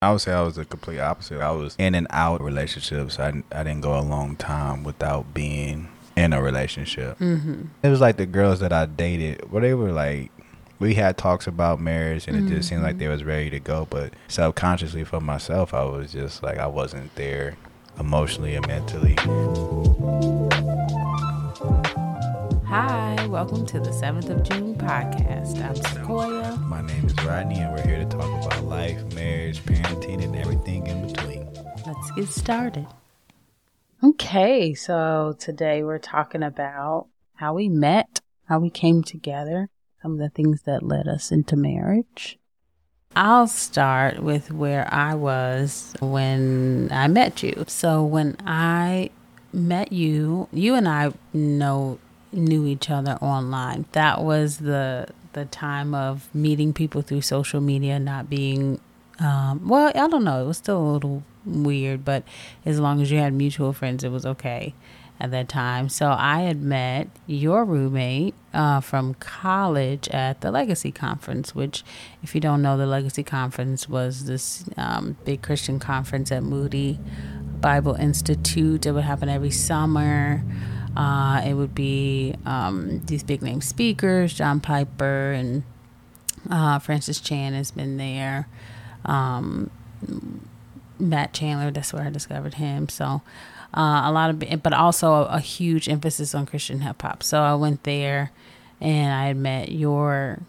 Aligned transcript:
I 0.00 0.12
would 0.12 0.20
say 0.20 0.32
I 0.32 0.42
was 0.42 0.54
the 0.54 0.64
complete 0.64 1.00
opposite. 1.00 1.40
I 1.40 1.50
was 1.50 1.74
in 1.76 1.96
and 1.96 2.06
out 2.10 2.40
relationships. 2.40 3.18
I, 3.18 3.42
I 3.50 3.64
didn't 3.64 3.80
go 3.80 3.98
a 3.98 4.00
long 4.00 4.36
time 4.36 4.84
without 4.84 5.34
being 5.34 5.88
in 6.16 6.32
a 6.32 6.40
relationship. 6.40 7.18
Mm-hmm. 7.18 7.62
It 7.82 7.88
was 7.88 8.00
like 8.00 8.16
the 8.16 8.24
girls 8.24 8.60
that 8.60 8.72
I 8.72 8.86
dated, 8.86 9.50
well, 9.50 9.60
they 9.60 9.74
were 9.74 9.90
like, 9.90 10.30
we 10.78 10.94
had 10.94 11.18
talks 11.18 11.48
about 11.48 11.80
marriage 11.80 12.28
and 12.28 12.36
it 12.36 12.48
just 12.48 12.68
seemed 12.68 12.84
like 12.84 12.98
they 12.98 13.08
was 13.08 13.24
ready 13.24 13.50
to 13.50 13.58
go. 13.58 13.88
But 13.90 14.12
subconsciously 14.28 15.02
for 15.02 15.20
myself, 15.20 15.74
I 15.74 15.82
was 15.82 16.12
just 16.12 16.44
like, 16.44 16.58
I 16.58 16.68
wasn't 16.68 17.12
there 17.16 17.56
emotionally 17.98 18.54
and 18.54 18.64
mentally. 18.68 19.16
Hi, 22.68 23.26
welcome 23.26 23.66
to 23.66 23.80
the 23.80 23.90
7th 23.90 24.30
of 24.30 24.44
June 24.44 24.76
podcast. 24.76 25.60
I'm 25.60 25.74
Sequoia. 25.74 26.57
My 26.68 26.82
name 26.82 27.06
is 27.06 27.14
Rodney 27.24 27.60
and 27.60 27.72
we're 27.72 27.86
here 27.86 27.98
to 27.98 28.04
talk 28.04 28.44
about 28.44 28.62
life, 28.64 29.02
marriage, 29.14 29.64
parenting, 29.64 30.22
and 30.22 30.36
everything 30.36 30.86
in 30.86 31.06
between. 31.06 31.48
Let's 31.86 32.10
get 32.10 32.28
started. 32.28 32.86
Okay, 34.04 34.74
so 34.74 35.34
today 35.38 35.82
we're 35.82 35.98
talking 35.98 36.42
about 36.42 37.06
how 37.36 37.54
we 37.54 37.70
met, 37.70 38.20
how 38.44 38.58
we 38.58 38.68
came 38.68 39.02
together, 39.02 39.70
some 40.02 40.12
of 40.12 40.18
the 40.18 40.28
things 40.28 40.64
that 40.66 40.82
led 40.82 41.08
us 41.08 41.32
into 41.32 41.56
marriage. 41.56 42.38
I'll 43.16 43.48
start 43.48 44.22
with 44.22 44.52
where 44.52 44.92
I 44.92 45.14
was 45.14 45.94
when 46.00 46.90
I 46.92 47.08
met 47.08 47.42
you. 47.42 47.64
So 47.66 48.04
when 48.04 48.36
I 48.44 49.08
met 49.54 49.90
you, 49.90 50.48
you 50.52 50.74
and 50.74 50.86
I 50.86 51.14
know 51.32 51.98
knew 52.30 52.66
each 52.66 52.90
other 52.90 53.12
online. 53.22 53.86
That 53.92 54.22
was 54.22 54.58
the 54.58 55.08
the 55.38 55.44
time 55.46 55.94
of 55.94 56.32
meeting 56.34 56.72
people 56.72 57.02
through 57.02 57.22
social 57.22 57.60
media, 57.60 57.98
not 57.98 58.28
being 58.28 58.80
um, 59.20 59.68
well, 59.68 59.88
I 59.88 60.06
don't 60.06 60.24
know. 60.24 60.44
It 60.44 60.46
was 60.46 60.58
still 60.58 60.80
a 60.80 60.92
little 60.92 61.22
weird, 61.44 62.04
but 62.04 62.22
as 62.64 62.78
long 62.78 63.00
as 63.02 63.10
you 63.10 63.18
had 63.18 63.32
mutual 63.32 63.72
friends, 63.72 64.04
it 64.04 64.10
was 64.10 64.24
okay 64.24 64.74
at 65.20 65.30
that 65.32 65.48
time. 65.48 65.88
So 65.88 66.10
I 66.10 66.42
had 66.42 66.62
met 66.62 67.08
your 67.26 67.64
roommate 67.64 68.34
uh, 68.54 68.80
from 68.80 69.14
college 69.14 70.08
at 70.08 70.40
the 70.40 70.50
Legacy 70.50 70.92
Conference, 70.92 71.54
which, 71.54 71.82
if 72.22 72.34
you 72.34 72.40
don't 72.40 72.62
know, 72.62 72.76
the 72.76 72.86
Legacy 72.86 73.24
Conference 73.24 73.88
was 73.88 74.26
this 74.26 74.64
um, 74.76 75.16
big 75.24 75.42
Christian 75.42 75.80
conference 75.80 76.30
at 76.30 76.42
Moody 76.44 77.00
Bible 77.60 77.94
Institute. 77.94 78.86
It 78.86 78.92
would 78.92 79.04
happen 79.04 79.28
every 79.28 79.50
summer. 79.50 80.44
Uh, 80.98 81.40
it 81.46 81.54
would 81.54 81.76
be 81.76 82.34
um, 82.44 83.00
these 83.06 83.22
big 83.22 83.40
name 83.40 83.60
speakers, 83.60 84.34
John 84.34 84.58
Piper 84.58 85.30
and 85.30 85.62
uh, 86.50 86.80
Francis 86.80 87.20
Chan 87.20 87.52
has 87.52 87.70
been 87.70 87.98
there. 87.98 88.48
Um, 89.04 89.70
Matt 90.98 91.32
Chandler, 91.32 91.70
that's 91.70 91.92
where 91.92 92.02
I 92.02 92.10
discovered 92.10 92.54
him. 92.54 92.88
So 92.88 93.22
uh, 93.72 94.02
a 94.06 94.10
lot 94.10 94.30
of, 94.30 94.62
but 94.62 94.72
also 94.72 95.12
a, 95.12 95.24
a 95.26 95.40
huge 95.40 95.88
emphasis 95.88 96.34
on 96.34 96.46
Christian 96.46 96.80
hip 96.80 97.00
hop. 97.00 97.22
So 97.22 97.42
I 97.42 97.54
went 97.54 97.84
there, 97.84 98.32
and 98.80 99.12
I 99.12 99.26
had 99.28 99.36
met 99.36 99.70
your 99.70 100.40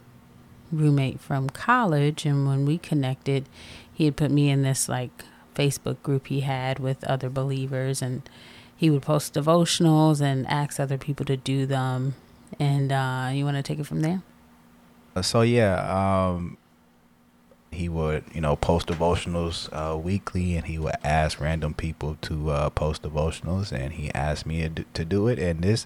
roommate 0.71 1.19
from 1.19 1.51
college, 1.51 2.25
and 2.25 2.47
when 2.47 2.65
we 2.65 2.79
connected, 2.79 3.47
he 3.93 4.05
had 4.05 4.15
put 4.15 4.31
me 4.31 4.49
in 4.49 4.63
this 4.63 4.89
like 4.89 5.11
Facebook 5.53 6.01
group 6.01 6.25
he 6.25 6.39
had 6.39 6.79
with 6.79 7.03
other 7.03 7.29
believers, 7.29 8.01
and 8.01 8.27
he 8.79 8.89
would 8.89 9.01
post 9.01 9.33
devotionals 9.33 10.21
and 10.21 10.47
ask 10.47 10.79
other 10.79 10.97
people 10.97 11.25
to 11.25 11.35
do 11.35 11.65
them. 11.65 12.15
And 12.57 12.93
uh, 12.93 13.29
you 13.33 13.43
want 13.43 13.57
to 13.57 13.63
take 13.63 13.77
it 13.77 13.85
from 13.85 14.01
there? 14.01 14.21
Uh, 15.17 15.21
So 15.21 15.41
yeah, 15.41 15.75
um, 15.99 16.57
he 17.71 17.89
would 17.89 18.23
you 18.33 18.39
know 18.39 18.55
post 18.55 18.87
devotionals 18.87 19.67
uh, 19.73 19.97
weekly, 19.97 20.55
and 20.55 20.65
he 20.65 20.79
would 20.79 20.95
ask 21.03 21.41
random 21.41 21.73
people 21.73 22.17
to 22.21 22.51
uh, 22.51 22.69
post 22.69 23.03
devotionals, 23.03 23.73
and 23.73 23.93
he 23.93 24.13
asked 24.13 24.45
me 24.45 24.67
to 24.93 25.05
do, 25.05 25.27
it, 25.27 25.39
and 25.39 25.61
this 25.61 25.85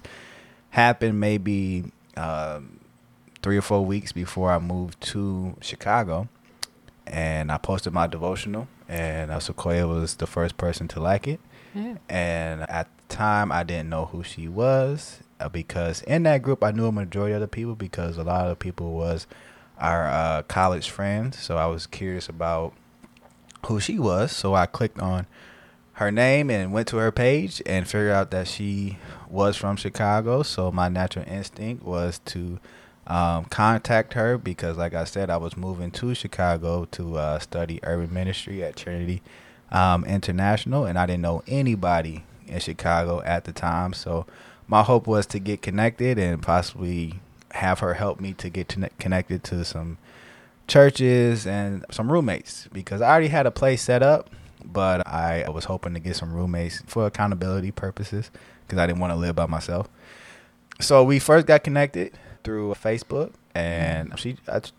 happened 0.69 1.19
maybe 1.19 1.85
um, 2.16 2.79
three 3.41 3.57
or 3.57 3.62
four 3.62 3.84
weeks 3.84 4.12
before 4.12 4.51
I 4.51 4.59
moved 4.59 5.01
to 5.13 5.56
Chicago, 5.62 6.28
and 7.07 7.51
I 7.51 7.57
posted 7.57 7.91
my 7.91 8.06
devotional, 8.06 8.68
and 8.88 9.31
uh, 9.31 9.39
Sequoia 9.39 9.88
was 9.88 10.16
the 10.18 10.28
first 10.28 10.57
person 10.57 10.88
to 10.89 11.00
like 11.00 11.28
it. 11.28 11.39
And 12.09 12.69
at 12.69 12.88
the 13.07 13.16
time, 13.16 13.51
I 13.51 13.63
didn't 13.63 13.89
know 13.89 14.06
who 14.06 14.23
she 14.23 14.47
was 14.47 15.19
uh, 15.39 15.50
because 15.50 16.01
in 16.03 16.23
that 16.23 16.41
group, 16.41 16.63
I 16.63 16.72
knew 16.72 16.85
a 16.85 16.91
majority 16.91 17.34
of 17.34 17.41
the 17.41 17.47
people 17.47 17.75
because 17.75 18.17
a 18.17 18.23
lot 18.23 18.44
of 18.44 18.50
the 18.50 18.56
people 18.56 18.94
was 18.94 19.28
our 19.79 20.07
uh, 20.07 20.44
college 20.44 20.89
friends. 20.89 21.39
So 21.39 21.57
I 21.57 21.66
was 21.66 21.88
curious 21.88 22.29
about 22.29 22.73
who 23.66 23.79
she 23.79 24.00
was. 24.00 24.31
So 24.31 24.53
I 24.53 24.66
clicked 24.66 25.00
on 25.00 25.28
her 25.94 26.12
name 26.12 26.50
and 26.50 26.73
went 26.73 26.88
to 26.89 26.97
her 26.97 27.12
page 27.12 27.62
and 27.66 27.88
figured 27.88 28.12
out 28.12 28.31
that 28.31 28.47
she 28.47 28.97
was 29.29 29.56
from 29.56 29.75
Chicago. 29.75 30.44
So 30.44 30.72
my 30.72 30.89
natural 30.89 31.25
instinct 31.28 31.83
was 31.83 32.19
to 32.25 32.59
um, 33.06 33.45
contact 33.45 34.13
her 34.13 34.38
because, 34.38 34.78
like 34.78 34.94
I 34.94 35.03
said, 35.03 35.29
I 35.29 35.38
was 35.38 35.57
moving 35.57 35.91
to 35.91 36.16
Chicago 36.16 36.85
to 36.91 37.17
uh, 37.17 37.39
study 37.39 37.79
urban 37.83 38.13
ministry 38.13 38.63
at 38.63 38.75
Trinity 38.75 39.22
um, 39.73 40.06
International, 40.06 40.85
and 40.85 40.97
I 40.97 41.06
didn't 41.06 41.23
know 41.23 41.44
anybody 41.47 42.23
in 42.47 42.59
Chicago 42.59 43.22
at 43.23 43.44
the 43.44 43.51
time. 43.51 43.91
So 43.94 44.25
my 44.67 44.84
hope 44.84 45.07
was 45.07 45.25
to 45.28 45.39
get 45.39 45.61
connected 45.61 46.17
and 46.17 46.41
possibly 46.41 47.19
have 47.51 47.79
her 47.79 47.95
help 47.95 48.19
me 48.19 48.33
to 48.33 48.50
get 48.50 48.75
connected 49.00 49.44
to 49.44 49.66
some 49.66 49.97
churches 50.67 51.45
and 51.45 51.85
some 51.91 52.12
roommates 52.12 52.67
because 52.72 53.01
I 53.01 53.12
already 53.12 53.28
had 53.28 53.45
a 53.45 53.51
place 53.51 53.81
set 53.81 54.01
up, 54.01 54.29
but 54.63 55.06
I 55.06 55.50
was 55.50 55.66
hoping 55.66 55.94
to 55.95 56.00
get 56.00 56.16
some 56.16 56.33
roommates 56.33 56.81
for 56.88 57.06
accountability 57.06 57.72
purposes 57.72 58.31
because 58.66 58.79
I 58.79 58.88
didn't 58.88 59.00
want 59.00 59.12
to 59.12 59.17
live 59.17 59.35
by 59.35 59.45
myself. 59.45 59.89
So 60.79 61.03
we 61.03 61.19
first 61.19 61.45
got 61.45 61.63
connected 61.63 62.17
through 62.44 62.74
Facebook, 62.76 63.31
and 63.56 64.18
she 64.20 64.38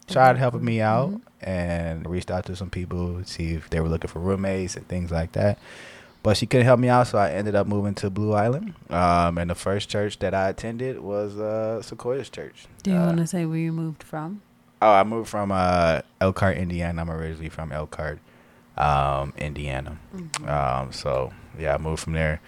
tried 0.09 0.37
helping 0.37 0.65
me 0.65 0.81
out 0.81 1.21
and 1.41 2.09
reached 2.09 2.31
out 2.31 2.47
to 2.47 2.57
some 2.57 2.71
people 2.71 3.23
to 3.23 3.27
see 3.29 3.53
if 3.55 3.71
they 3.71 3.81
were 3.81 3.89
looking 3.89 4.09
for 4.09 4.19
roommates 4.19 4.77
and 4.77 4.87
things 4.89 5.11
like 5.11 5.33
that. 5.33 5.59
But 6.23 6.39
she 6.39 6.47
couldn't 6.47 6.65
help 6.65 6.81
me 6.81 6.89
out, 6.89 7.07
so 7.09 7.19
I 7.19 7.31
ended 7.33 7.55
up 7.55 7.67
moving 7.67 7.95
to 7.97 8.09
Blue 8.09 8.33
Island. 8.33 8.73
Um, 8.89 9.37
and 9.37 9.51
the 9.51 9.55
first 9.55 9.91
church 9.91 10.19
that 10.21 10.33
I 10.33 10.49
attended 10.49 11.01
was 11.01 11.39
uh, 11.39 11.83
Sequoia's 11.83 12.31
church. 12.31 12.67
Do 12.83 12.93
you 12.93 12.97
Uh, 12.97 13.07
want 13.07 13.19
to 13.19 13.27
say 13.27 13.45
where 13.45 13.59
you 13.59 13.73
moved 13.73 14.03
from? 14.03 14.41
Oh, 14.81 14.91
I 14.93 15.05
moved 15.05 15.29
from 15.29 15.53
uh, 15.53 16.01
Elkhart, 16.23 16.57
Indiana. 16.57 17.03
I'm 17.03 17.11
originally 17.11 17.51
from 17.51 17.73
Elkhart, 17.73 18.21
um, 18.79 19.35
Indiana. 19.37 19.99
Um, 20.47 20.93
so 20.93 21.33
yeah, 21.59 21.75
I 21.75 21.79
moved 21.79 22.03
from 22.03 22.15
there 22.15 22.41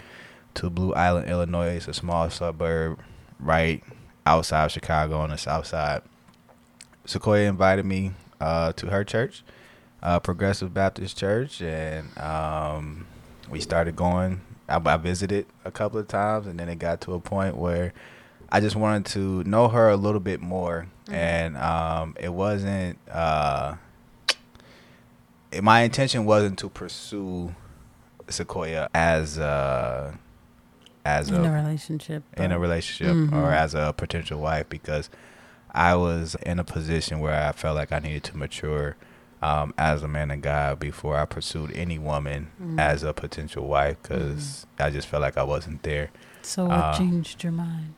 to 0.55 0.69
Blue 0.71 0.93
Island, 0.93 1.29
Illinois. 1.29 1.75
It's 1.75 1.87
a 1.87 1.93
small 1.93 2.29
suburb 2.31 2.99
right 3.39 3.83
outside 4.27 4.65
of 4.65 4.71
Chicago 4.71 5.19
on 5.19 5.29
the 5.29 5.37
south 5.37 5.67
side. 5.67 6.01
Sequoia 7.05 7.47
invited 7.47 7.85
me 7.85 8.11
uh, 8.41 8.73
to 8.73 8.87
her 8.87 9.03
church, 9.03 9.43
uh, 10.03 10.19
Progressive 10.19 10.73
Baptist 10.73 11.17
Church, 11.17 11.61
and 11.61 12.15
um, 12.17 13.07
we 13.49 13.61
started 13.61 13.95
going. 13.95 14.41
I, 14.67 14.81
I 14.85 14.97
visited 14.97 15.45
a 15.63 15.71
couple 15.71 15.99
of 15.99 16.07
times, 16.09 16.45
and 16.47 16.59
then 16.59 16.67
it 16.67 16.79
got 16.79 16.99
to 17.01 17.13
a 17.13 17.19
point 17.19 17.55
where 17.55 17.93
I 18.51 18.59
just 18.59 18.75
wanted 18.75 19.05
to 19.13 19.43
know 19.45 19.69
her 19.69 19.89
a 19.89 19.95
little 19.95 20.19
bit 20.19 20.41
more, 20.41 20.87
and 21.09 21.55
um, 21.57 22.15
it 22.19 22.33
wasn't. 22.33 22.97
Uh, 23.09 23.75
it- 25.51 25.63
my 25.63 25.81
intention 25.81 26.25
wasn't 26.25 26.59
to 26.59 26.69
pursue 26.69 27.55
Sequoia 28.27 28.89
as 28.93 29.39
uh, 29.39 30.13
as 31.07 31.29
In 31.29 31.35
a 31.35 31.43
a 31.49 31.51
relationship. 31.51 32.23
in 32.35 32.51
a 32.51 32.59
relationship 32.59 33.15
Mhm. 33.15 33.33
or 33.33 33.51
as 33.53 33.73
a 33.73 33.93
potential 33.95 34.39
wife 34.41 34.67
because 34.69 35.09
I 35.73 35.95
was 35.95 36.35
in 36.43 36.59
a 36.59 36.63
position 36.63 37.19
where 37.19 37.47
I 37.47 37.51
felt 37.53 37.75
like 37.77 37.91
I 37.91 37.99
needed 37.99 38.23
to 38.25 38.37
mature 38.37 38.95
um, 39.41 39.71
as 39.77 40.01
a 40.03 40.07
man 40.07 40.31
of 40.31 40.41
God 40.41 40.79
before 40.79 41.15
I 41.19 41.25
pursued 41.25 41.71
any 41.75 41.99
woman 41.99 42.47
Mhm. 42.61 42.79
as 42.79 43.03
a 43.03 43.13
potential 43.13 43.67
wife 43.67 43.97
because 44.01 44.65
I 44.79 44.89
just 44.89 45.07
felt 45.07 45.21
like 45.21 45.37
I 45.37 45.43
wasn't 45.43 45.83
there. 45.83 46.09
So 46.41 46.65
what 46.65 46.77
uh, 46.77 46.97
changed 46.97 47.43
your 47.43 47.53
mind? 47.53 47.93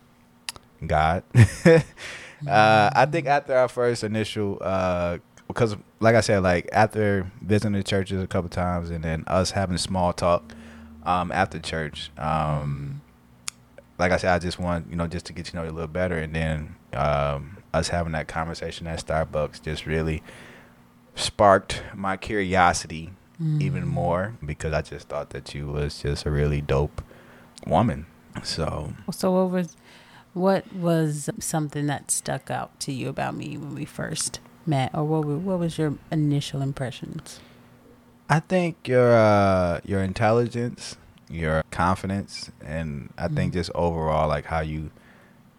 God. 0.86 1.24
uh, 1.66 2.90
I 2.96 3.06
think 3.10 3.28
after 3.28 3.56
our 3.56 3.68
first 3.70 4.04
initial, 4.04 4.58
uh, 4.62 5.18
because 5.48 5.76
like 6.00 6.16
I 6.16 6.22
said, 6.22 6.44
like 6.44 6.70
after 6.74 7.30
visiting 7.42 7.74
the 7.74 7.84
churches 7.84 8.22
a 8.22 8.28
couple 8.28 8.50
times 8.50 8.90
and 8.90 9.04
then 9.04 9.24
us 9.28 9.52
having 9.52 9.76
a 9.76 9.80
small 9.80 10.14
talk 10.14 10.54
um, 11.04 11.32
after 11.32 11.60
church, 11.60 12.12
um, 12.18 13.02
like 13.98 14.12
I 14.12 14.18
said, 14.18 14.34
I 14.34 14.40
just 14.40 14.60
want 14.60 14.88
you 14.90 14.96
know 14.96 15.08
just 15.08 15.26
to 15.28 15.34
get 15.34 15.46
to 15.48 15.56
know 15.56 15.64
you 15.64 15.70
a 15.70 15.72
little 15.72 15.88
better, 15.88 16.18
and 16.18 16.36
then 16.36 16.76
um, 16.94 17.58
us 17.74 17.90
having 17.90 18.14
that 18.14 18.28
conversation 18.28 18.88
at 18.88 19.06
Starbucks 19.06 19.62
just 19.62 19.86
really 19.86 20.24
sparked 21.16 21.84
my 21.94 22.18
curiosity 22.18 23.12
even 23.62 23.88
more 23.88 24.36
because 24.46 24.74
I 24.74 24.82
just 24.82 25.08
thought 25.08 25.30
that 25.30 25.56
you 25.56 25.68
was 25.68 26.02
just 26.02 26.26
a 26.26 26.30
really 26.30 26.60
dope 26.60 27.02
woman. 27.66 28.06
So 28.44 28.94
So 29.12 29.32
what 29.32 29.50
was 29.50 29.78
what 30.34 30.74
was 30.74 31.30
something 31.40 31.88
that 31.88 32.12
stuck 32.12 32.52
out 32.52 32.78
to 32.82 32.92
you 32.92 33.08
about 33.10 33.36
me 33.36 33.58
when 33.58 33.74
we 33.76 33.86
first 33.86 34.40
met, 34.66 34.92
or 34.94 35.04
what 35.04 35.26
were, 35.26 35.38
what 35.38 35.60
was 35.60 35.78
your 35.78 35.96
initial 36.12 36.62
impressions? 36.62 37.40
I 38.30 38.40
think 38.40 38.88
your 38.88 39.16
uh, 39.16 39.80
your 39.84 40.04
intelligence, 40.04 40.98
your 41.30 41.64
confidence, 41.72 42.52
and 42.64 43.12
I 43.18 43.28
think 43.28 43.52
Mm-hmm. 43.52 43.60
just 43.60 43.72
overall 43.74 44.28
like 44.28 44.46
how 44.46 44.60
you 44.62 44.92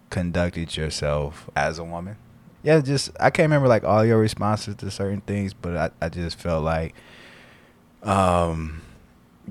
conducted 0.09 0.75
yourself 0.77 1.49
as 1.55 1.77
a 1.79 1.83
woman. 1.83 2.15
Yeah, 2.63 2.79
just 2.79 3.11
I 3.19 3.29
can't 3.29 3.45
remember 3.45 3.67
like 3.67 3.83
all 3.83 4.05
your 4.05 4.19
responses 4.19 4.75
to 4.77 4.91
certain 4.91 5.21
things, 5.21 5.53
but 5.53 5.75
I, 6.01 6.05
I 6.05 6.09
just 6.09 6.37
felt 6.39 6.63
like 6.63 6.95
um 8.03 8.81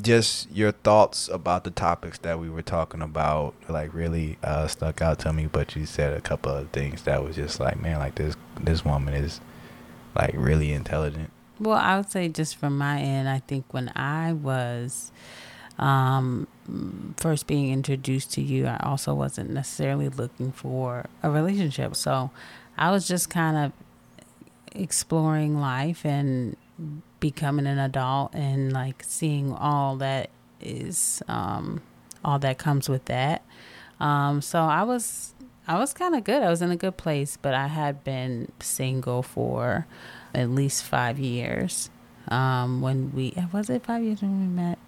just 0.01 0.51
your 0.51 0.73
thoughts 0.73 1.29
about 1.29 1.65
the 1.65 1.71
topics 1.71 2.19
that 2.19 2.39
we 2.39 2.49
were 2.49 2.63
talking 2.63 3.03
about 3.03 3.55
like 3.69 3.93
really 3.93 4.39
uh 4.43 4.67
stuck 4.67 5.03
out 5.03 5.19
to 5.19 5.33
me 5.33 5.47
but 5.47 5.75
you 5.77 5.85
said 5.85 6.13
a 6.17 6.21
couple 6.21 6.51
of 6.53 6.69
things 6.71 7.03
that 7.03 7.23
was 7.23 7.37
just 7.37 7.61
like 7.61 7.81
man 7.81 7.99
like 7.99 8.15
this 8.15 8.37
this 8.61 8.85
woman 8.85 9.15
is 9.15 9.41
like 10.15 10.33
really 10.35 10.73
intelligent 10.73 11.31
Well, 11.61 11.77
I 11.77 11.99
would 11.99 12.11
say 12.11 12.29
just 12.29 12.57
from 12.57 12.79
my 12.79 13.01
end, 13.01 13.29
I 13.29 13.41
think 13.41 13.67
when 13.71 13.93
I 13.95 14.33
was 14.33 15.13
um, 15.79 16.47
first 17.19 17.47
being 17.47 17.71
introduced 17.71 18.33
to 18.33 18.41
you, 18.41 18.67
I 18.67 18.79
also 18.83 19.13
wasn't 19.13 19.51
necessarily 19.51 20.09
looking 20.09 20.53
for 20.53 21.05
a 21.23 21.31
relationship. 21.31 21.97
So 21.97 22.31
I 22.79 22.91
was 22.91 23.07
just 23.07 23.29
kind 23.29 23.59
of 23.59 23.73
exploring 24.73 25.61
life 25.61 26.07
and 26.07 26.57
becoming 27.21 27.67
an 27.67 27.79
adult 27.79 28.35
and 28.35 28.73
like 28.73 29.03
seeing 29.07 29.53
all 29.53 29.97
that 29.97 30.31
is 30.63 31.23
um, 31.29 31.83
all 32.25 32.39
that 32.39 32.57
comes 32.57 32.89
with 32.89 33.05
that. 33.05 33.45
Um, 34.01 34.41
so 34.41 34.61
I 34.61 34.83
was 34.83 35.35
I 35.71 35.79
was 35.79 35.95
kind 35.95 36.17
of 36.17 36.25
good. 36.25 36.43
I 36.43 36.51
was 36.51 36.63
in 36.63 36.73
a 36.73 36.77
good 36.77 36.97
place, 36.97 37.39
but 37.41 37.55
I 37.55 37.69
had 37.69 38.03
been 38.03 38.51
single 38.59 39.23
for 39.23 39.87
at 40.35 40.51
least 40.51 40.83
five 40.83 41.17
years. 41.21 41.91
Um, 42.27 42.81
when 42.81 43.13
we 43.15 43.35
was 43.53 43.71
it 43.71 43.85
five 43.85 44.03
years 44.03 44.21
when 44.21 44.41
we 44.41 44.47
met? 44.47 44.81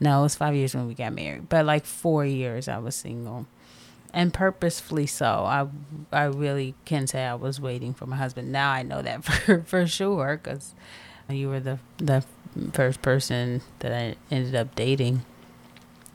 No, 0.00 0.20
it 0.20 0.22
was 0.22 0.34
five 0.34 0.54
years 0.54 0.74
when 0.74 0.86
we 0.86 0.94
got 0.94 1.12
married. 1.12 1.50
But 1.50 1.66
like 1.66 1.84
four 1.84 2.24
years, 2.24 2.68
I 2.68 2.78
was 2.78 2.94
single, 2.94 3.46
and 4.14 4.32
purposefully 4.32 5.06
so. 5.06 5.44
I 5.44 5.66
I 6.10 6.24
really 6.24 6.74
can 6.86 7.06
say 7.06 7.26
I 7.26 7.34
was 7.34 7.60
waiting 7.60 7.92
for 7.92 8.06
my 8.06 8.16
husband. 8.16 8.50
Now 8.50 8.70
I 8.70 8.82
know 8.82 9.02
that 9.02 9.24
for 9.26 9.60
for 9.60 9.86
sure 9.86 10.40
because 10.42 10.74
you 11.28 11.50
were 11.50 11.60
the 11.60 11.80
the 11.98 12.24
first 12.72 13.02
person 13.02 13.60
that 13.80 13.92
I 13.92 14.16
ended 14.34 14.54
up 14.54 14.74
dating 14.74 15.26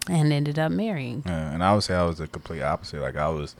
and 0.09 0.33
ended 0.33 0.57
up 0.57 0.71
marrying. 0.71 1.21
Yeah, 1.27 1.51
and 1.51 1.63
I 1.63 1.75
would 1.75 1.83
say 1.83 1.93
I 1.93 2.05
was 2.05 2.17
the 2.17 2.25
complete 2.25 2.63
opposite. 2.63 2.99
Like 3.01 3.17
I 3.17 3.29
was 3.29 3.55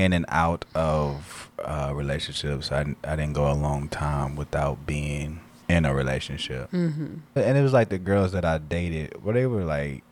in 0.00 0.12
and 0.12 0.24
out 0.28 0.64
of 0.74 1.50
uh, 1.64 1.92
relationships. 1.94 2.72
I 2.72 2.80
I 3.04 3.16
didn't 3.16 3.34
go 3.34 3.50
a 3.50 3.54
long 3.54 3.88
time 3.88 4.34
without 4.36 4.86
being 4.86 5.40
in 5.68 5.84
a 5.84 5.94
relationship. 5.94 6.70
Mm-hmm. 6.72 7.38
And 7.38 7.58
it 7.58 7.62
was 7.62 7.72
like 7.72 7.88
the 7.90 7.98
girls 7.98 8.32
that 8.32 8.44
I 8.44 8.58
dated, 8.58 9.22
well, 9.22 9.34
they 9.34 9.46
were 9.46 9.64
like, 9.64 10.02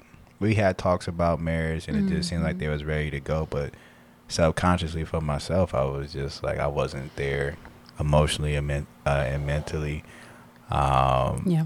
we 0.41 0.55
had 0.55 0.79
talks 0.79 1.09
about 1.09 1.41
marriage, 1.41 1.89
and 1.89 1.97
it 1.97 2.15
just 2.15 2.29
seemed 2.29 2.45
like 2.45 2.59
they 2.59 2.69
was 2.69 2.85
ready 2.85 3.11
to 3.11 3.21
go. 3.21 3.47
But 3.51 3.75
subconsciously 4.29 5.05
for 5.05 5.21
myself, 5.21 5.75
I 5.75 5.85
was 5.85 6.13
just 6.13 6.43
like, 6.45 6.59
I 6.59 6.69
wasn't 6.69 7.15
there 7.17 7.57
emotionally 7.99 8.55
and, 8.55 8.67
men- 8.69 8.87
uh, 9.05 9.25
and 9.27 9.47
mentally. 9.47 10.05
Um, 10.71 11.43
Yeah. 11.47 11.65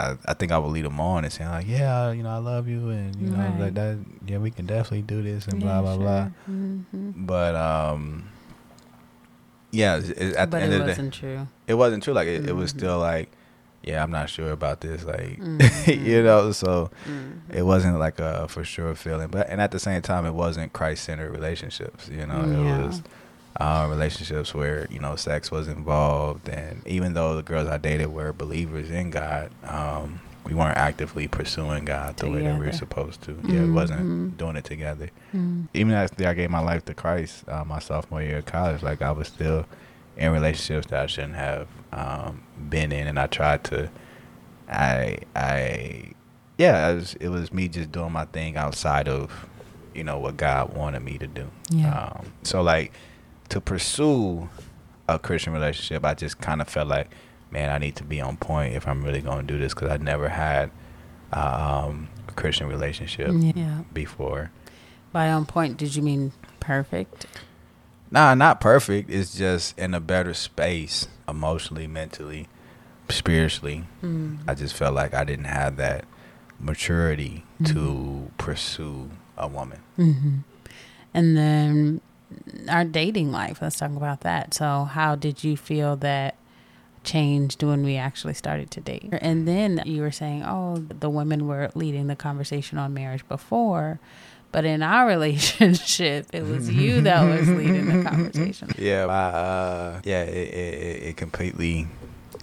I, 0.00 0.16
I 0.30 0.34
think 0.34 0.50
I 0.52 0.58
would 0.58 0.72
lead 0.72 0.84
them 0.84 0.98
on 1.00 1.24
and 1.24 1.32
say 1.32 1.46
like, 1.46 1.66
yeah, 1.68 2.10
you 2.12 2.22
know, 2.22 2.30
I 2.30 2.38
love 2.38 2.66
you, 2.68 2.88
and 2.88 3.14
you 3.16 3.28
know, 3.30 3.38
Right. 3.38 3.60
like 3.60 3.74
that, 3.74 3.98
yeah, 4.26 4.38
we 4.38 4.50
can 4.50 4.66
definitely 4.66 5.02
do 5.02 5.22
this, 5.22 5.46
and 5.46 5.60
blah 5.60 5.80
blah 5.82 5.96
blah. 5.96 6.28
Mm-hmm. 6.48 7.10
But 7.26 7.54
um, 7.54 8.28
yeah, 9.70 9.96
it, 9.98 10.10
it- 10.10 10.36
at 10.36 10.50
But 10.50 10.58
the 10.58 10.64
end 10.64 10.72
of 10.74 10.78
the 10.80 10.84
day, 10.86 10.90
wasn't 10.92 11.14
true. 11.14 11.48
it 11.66 11.74
wasn't 11.74 12.02
true. 12.02 12.14
Like 12.14 12.28
it, 12.28 12.48
it 12.48 12.52
was 12.56 12.72
Mhm. 12.72 12.78
still 12.78 12.98
like, 12.98 13.30
yeah, 13.82 14.02
I'm 14.02 14.10
not 14.10 14.28
sure 14.28 14.50
about 14.50 14.80
this. 14.80 15.04
Like, 15.04 15.38
Mhm. 15.40 16.04
you 16.04 16.22
know, 16.22 16.52
so 16.52 16.90
Mhm. 17.08 17.54
it 17.54 17.62
wasn't 17.62 17.98
like 17.98 18.18
a 18.18 18.48
for 18.48 18.64
sure 18.64 18.94
feeling. 18.94 19.28
But 19.28 19.48
and 19.48 19.60
at 19.60 19.70
the 19.70 19.78
same 19.78 20.02
time, 20.02 20.26
it 20.26 20.34
wasn't 20.34 20.72
Christ 20.72 21.04
centered 21.04 21.30
relationships. 21.30 22.08
You 22.08 22.26
know, 22.26 22.44
Yeah. 22.44 22.78
it 22.80 22.86
was 22.86 23.02
uh, 23.58 23.86
relationships 23.90 24.54
where 24.54 24.86
you 24.90 25.00
know 25.00 25.16
sex 25.16 25.50
was 25.50 25.68
involved, 25.68 26.48
and 26.48 26.86
even 26.86 27.14
though 27.14 27.36
the 27.36 27.42
girls 27.42 27.68
I 27.68 27.78
dated 27.78 28.12
were 28.12 28.32
believers 28.32 28.90
in 28.90 29.10
God, 29.10 29.50
um, 29.64 30.20
we 30.44 30.54
weren't 30.54 30.78
actively 30.78 31.28
pursuing 31.28 31.84
God 31.84 32.16
the 32.16 32.30
way 32.30 32.42
that 32.42 32.58
we 32.58 32.66
were 32.66 32.72
supposed 32.72 33.22
to. 33.22 33.36
Yeah, 33.44 33.64
it 33.64 33.70
wasn't 33.72 34.00
Mhm. 34.08 34.36
doing 34.38 34.56
it 34.56 34.64
together. 34.64 35.10
Mm. 35.34 35.68
Even 35.74 35.92
after 35.92 36.26
I 36.26 36.34
gave 36.34 36.50
my 36.50 36.60
life 36.60 36.84
to 36.86 36.94
Christ, 36.94 37.44
uh, 37.48 37.64
my 37.64 37.78
sophomore 37.78 38.22
year 38.22 38.38
of 38.38 38.46
college, 38.46 38.82
like 38.82 39.02
I 39.02 39.10
was 39.12 39.28
still 39.28 39.66
in 40.16 40.32
relationships 40.32 40.86
that 40.88 41.00
I 41.02 41.06
shouldn't 41.06 41.34
have 41.36 41.66
um, 41.92 42.42
been 42.68 42.92
in, 42.92 43.06
and 43.06 43.18
I 43.18 43.26
tried 43.26 43.64
to. 43.64 43.90
I 44.68 45.18
I 45.34 46.12
yeah, 46.58 46.88
it 46.90 46.94
was, 46.94 47.14
it 47.14 47.28
was 47.28 47.52
me 47.52 47.68
just 47.68 47.90
doing 47.90 48.12
my 48.12 48.26
thing 48.26 48.56
outside 48.56 49.08
of 49.08 49.46
you 49.94 50.04
know 50.04 50.18
what 50.18 50.36
God 50.36 50.74
wanted 50.74 51.00
me 51.02 51.18
to 51.18 51.26
do. 51.26 51.48
Yeah. 51.70 51.92
Um, 52.16 52.26
so 52.44 52.62
like 52.62 52.92
to 53.50 53.60
pursue 53.60 54.48
a 55.08 55.18
Christian 55.18 55.52
relationship, 55.52 56.04
I 56.04 56.14
just 56.14 56.40
kind 56.40 56.60
of 56.60 56.68
felt 56.68 56.88
like, 56.88 57.10
man, 57.50 57.70
I 57.70 57.78
need 57.78 57.96
to 57.96 58.04
be 58.04 58.20
on 58.20 58.36
point 58.36 58.74
if 58.74 58.86
I'm 58.88 59.02
really 59.04 59.20
going 59.20 59.46
to 59.46 59.52
do 59.52 59.58
this 59.58 59.74
because 59.74 59.90
I 59.90 59.96
never 59.98 60.28
had 60.28 60.70
um, 61.32 62.08
a 62.28 62.32
Christian 62.32 62.66
relationship 62.68 63.30
Yeah. 63.54 63.82
before. 63.92 64.50
By 65.12 65.30
on 65.30 65.46
point, 65.46 65.76
did 65.76 65.94
you 65.96 66.02
mean 66.02 66.32
perfect? 66.60 67.26
Nah, 68.10 68.34
not 68.34 68.60
perfect. 68.60 69.10
It's 69.10 69.36
just 69.36 69.78
in 69.78 69.94
a 69.94 70.00
better 70.00 70.34
space 70.34 71.08
emotionally, 71.28 71.86
mentally, 71.86 72.48
spiritually. 73.08 73.84
Mm. 74.02 74.38
I 74.48 74.54
just 74.54 74.74
felt 74.74 74.94
like 74.94 75.14
I 75.14 75.24
didn't 75.24 75.44
have 75.46 75.76
that 75.76 76.04
maturity 76.58 77.44
Mhm. 77.60 77.66
to 77.74 78.30
pursue 78.38 79.10
a 79.36 79.48
woman. 79.48 79.80
Mm-hmm. 79.98 80.38
And 81.14 81.36
then 81.36 82.00
our 82.68 82.84
dating 82.84 83.32
life. 83.32 83.58
Let's 83.60 83.78
talk 83.78 83.90
about 83.92 84.20
that. 84.20 84.54
So, 84.54 84.84
how 84.84 85.14
did 85.16 85.42
you 85.44 85.56
feel 85.56 85.96
that 85.96 86.36
changed 87.02 87.62
when 87.62 87.82
we 87.82 87.96
actually 87.96 88.34
started 88.34 88.70
to 88.72 88.80
date? 88.80 89.08
And 89.20 89.48
then 89.48 89.82
you 89.86 90.02
were 90.02 90.10
saying, 90.10 90.44
oh, 90.44 90.76
the 90.76 91.08
women 91.10 91.46
were 91.46 91.70
leading 91.74 92.06
the 92.08 92.16
conversation 92.16 92.78
on 92.78 92.92
marriage 92.94 93.26
before. 93.28 93.98
But 94.52 94.64
in 94.64 94.82
our 94.82 95.06
relationship, 95.16 96.26
it 96.32 96.42
was 96.44 96.68
you 96.70 97.00
that 97.02 97.22
was 97.22 97.48
leading 97.48 97.86
the 97.86 98.02
conversation. 98.08 98.68
Yeah, 98.78 99.06
I, 99.06 99.12
uh, 99.38 100.00
yeah, 100.04 100.22
it, 100.24 100.34
it, 100.36 100.74
it- 100.74 101.02
it 101.10 101.16
completely 101.16 101.86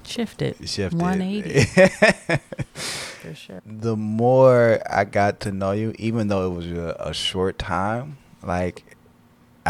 Shifted. 0.06 0.56
shifted. 0.70 1.02
180. 1.02 1.66
For 2.76 3.36
sure. 3.36 3.62
the 3.66 3.98
more 3.98 4.80
I 4.90 5.04
got 5.04 5.42
to 5.42 5.52
know 5.52 5.72
you, 5.74 5.94
even 6.00 6.30
though 6.30 6.50
it 6.50 6.56
was 6.56 6.68
a, 6.72 6.96
a 7.00 7.14
short 7.14 7.60
time, 7.60 8.18
like 8.42 8.86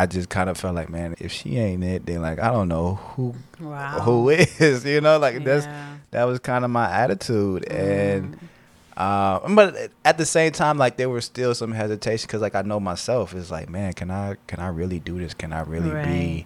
I 0.01 0.05
just 0.05 0.29
kind 0.29 0.49
of 0.49 0.57
felt 0.57 0.75
like, 0.75 0.89
man, 0.89 1.15
if 1.19 1.31
she 1.31 1.57
ain't 1.57 1.83
it, 1.83 2.05
then 2.05 2.21
like 2.21 2.39
I 2.39 2.51
don't 2.51 2.67
know 2.67 2.95
who 2.95 3.35
Wow. 3.59 3.99
who 4.01 4.29
is, 4.29 4.85
you 4.85 5.01
know, 5.01 5.17
like 5.17 5.43
that's 5.43 5.67
that 6.11 6.23
was 6.25 6.39
kind 6.39 6.63
of 6.65 6.71
my 6.71 6.89
attitude, 6.89 7.65
and 7.71 8.31
Mm. 8.31 8.47
uh, 8.95 9.55
but 9.55 9.91
at 10.05 10.17
the 10.17 10.25
same 10.25 10.51
time, 10.51 10.77
like 10.77 10.97
there 10.97 11.09
was 11.09 11.25
still 11.25 11.53
some 11.55 11.71
hesitation 11.71 12.27
because 12.27 12.41
like 12.41 12.55
I 12.55 12.61
know 12.61 12.79
myself 12.79 13.33
is 13.33 13.51
like, 13.51 13.69
man, 13.69 13.93
can 13.93 14.09
I 14.11 14.35
can 14.47 14.59
I 14.59 14.67
really 14.69 14.99
do 14.99 15.17
this? 15.19 15.33
Can 15.33 15.53
I 15.53 15.61
really 15.61 15.93
Right. 15.93 16.03
be 16.03 16.45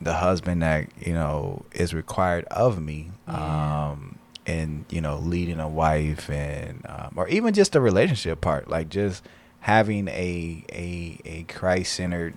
the 0.00 0.14
husband 0.14 0.62
that 0.62 0.88
you 1.04 1.12
know 1.14 1.64
is 1.72 1.94
required 1.94 2.44
of 2.46 2.80
me? 2.82 3.10
Yeah. 3.28 3.90
Um, 3.92 4.18
and 4.46 4.84
you 4.90 5.00
know, 5.00 5.18
leading 5.18 5.60
a 5.60 5.68
wife 5.68 6.28
and 6.30 6.84
um, 6.88 7.14
or 7.16 7.28
even 7.28 7.54
just 7.54 7.72
the 7.72 7.80
relationship 7.80 8.40
part, 8.40 8.68
like 8.68 8.88
just 8.88 9.24
having 9.60 10.08
a 10.08 10.64
a 10.72 11.18
a 11.24 11.42
Christ 11.44 11.92
centered 11.92 12.34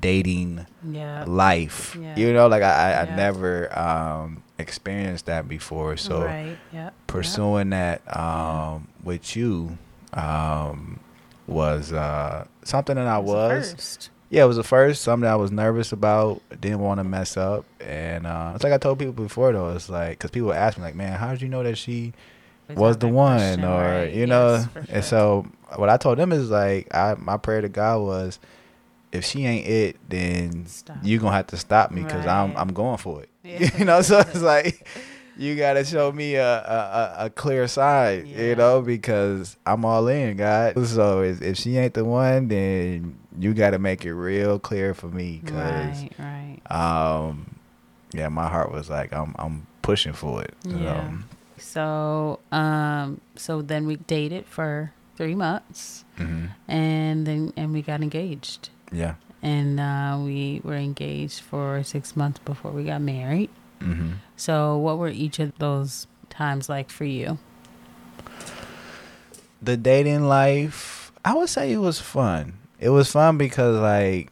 dating 0.00 0.66
yeah. 0.88 1.24
life. 1.26 1.96
Yeah. 2.00 2.16
You 2.16 2.32
know, 2.32 2.46
like 2.46 2.62
I, 2.62 2.92
I, 2.92 3.02
I 3.02 3.16
never 3.16 3.76
um, 3.78 4.42
experienced 4.58 5.26
that 5.26 5.48
before. 5.48 5.96
So 5.96 6.24
right. 6.24 6.56
Yeah. 6.72 6.90
pursuing 7.06 7.70
that 7.70 8.02
um, 8.16 8.88
with 9.02 9.36
you 9.36 9.78
um, 10.12 11.00
was 11.46 11.92
uh, 11.92 12.46
something 12.62 12.96
that 12.96 13.06
I 13.06 13.18
was. 13.18 13.72
First. 13.72 14.10
Yeah, 14.30 14.44
it 14.44 14.48
was 14.48 14.56
the 14.56 14.64
first. 14.64 15.02
Something 15.02 15.28
I 15.28 15.36
was 15.36 15.52
nervous 15.52 15.92
about. 15.92 16.42
Didn't 16.60 16.80
want 16.80 16.98
to 16.98 17.04
mess 17.04 17.36
up. 17.36 17.66
And 17.80 18.26
uh, 18.26 18.52
it's 18.54 18.64
like 18.64 18.72
I 18.72 18.78
told 18.78 18.98
people 18.98 19.12
before 19.12 19.52
though. 19.52 19.70
It's 19.70 19.88
like 19.88 20.18
because 20.18 20.30
people 20.30 20.52
ask 20.52 20.76
me 20.76 20.84
like, 20.84 20.96
man, 20.96 21.18
how 21.18 21.30
did 21.30 21.42
you 21.42 21.48
know 21.48 21.62
that 21.62 21.76
she 21.76 22.14
Always 22.68 22.78
was 22.78 22.96
the 22.98 23.08
one 23.08 23.38
question, 23.38 23.64
or 23.64 23.82
right. 23.82 24.12
you 24.14 24.26
know 24.26 24.54
Yes, 24.54 24.68
sure. 24.72 24.84
and 24.88 25.04
so 25.04 25.46
what 25.76 25.90
i 25.90 25.98
told 25.98 26.16
them 26.16 26.32
is 26.32 26.48
like 26.50 26.94
I, 26.94 27.14
my 27.18 27.36
prayer 27.36 27.60
to 27.60 27.68
god 27.68 28.00
was 28.00 28.38
if 29.14 29.24
she 29.24 29.44
ain't 29.46 29.66
it 29.66 29.96
then 30.08 30.66
Stop. 30.66 30.96
you 31.02 31.18
gonna 31.18 31.34
have 31.36 31.46
to 31.48 31.56
stop 31.56 31.90
me 31.90 32.02
because 32.02 32.26
i'm 32.26 32.56
i'm 32.56 32.72
going 32.72 32.98
for 32.98 33.22
it 33.22 33.28
Yeah. 33.42 33.70
you 33.78 33.84
know 33.84 34.02
so 34.02 34.18
it's 34.20 34.40
like 34.54 34.86
you 35.36 35.56
gotta 35.56 35.84
show 35.84 36.12
me 36.12 36.34
a 36.36 36.54
a, 36.58 37.14
a- 37.26 37.30
clear 37.30 37.66
side 37.68 38.26
Yeah. 38.26 38.42
you 38.42 38.56
know 38.56 38.82
because 38.82 39.56
i'm 39.66 39.84
all 39.84 40.06
in 40.08 40.36
god 40.36 40.78
so 40.86 41.22
if, 41.22 41.40
if 41.42 41.56
she 41.56 41.76
ain't 41.76 41.94
the 41.94 42.04
one 42.04 42.48
then 42.48 43.16
you 43.38 43.54
gotta 43.54 43.78
make 43.78 44.04
it 44.04 44.14
real 44.14 44.58
clear 44.58 44.94
for 44.94 45.08
me 45.08 45.40
because 45.44 46.02
right, 46.18 46.60
right. 46.70 46.70
um 46.70 47.56
yeah 48.12 48.28
my 48.28 48.48
heart 48.48 48.70
was 48.72 48.88
like 48.90 49.12
i'm 49.12 49.34
i'm 49.38 49.66
pushing 49.82 50.12
for 50.12 50.42
it 50.42 50.54
Yeah. 50.64 50.98
um, 50.98 51.28
So, 51.58 52.40
um, 52.52 53.20
so 53.36 53.62
then 53.62 53.86
we 53.86 53.96
dated 53.96 54.44
for 54.46 54.92
three 55.16 55.34
months, 55.34 56.04
hmm 56.16 56.46
and 56.68 57.26
then 57.26 57.52
and 57.56 57.72
we 57.72 57.80
got 57.82 58.02
engaged, 58.02 58.70
Yeah. 58.94 59.14
and 59.42 59.80
uh, 59.80 60.16
we 60.22 60.60
were 60.62 60.76
engaged 60.78 61.40
for 61.40 61.82
six 61.82 62.14
months 62.16 62.38
before 62.44 62.70
we 62.70 62.84
got 62.84 63.02
married. 63.02 63.50
hmm 63.82 64.22
So, 64.36 64.78
what 64.78 64.98
were 64.98 65.08
each 65.10 65.38
of 65.42 65.52
those 65.58 66.06
times 66.30 66.68
like 66.68 66.90
for 66.90 67.04
you? 67.04 67.38
The 69.60 69.76
dating 69.76 70.28
life, 70.28 71.10
I 71.24 71.34
would 71.34 71.48
say 71.48 71.72
it 71.72 71.78
was 71.78 71.98
fun. 72.00 72.54
It 72.78 72.90
was 72.90 73.10
fun 73.10 73.36
because 73.38 73.76
like, 73.80 74.30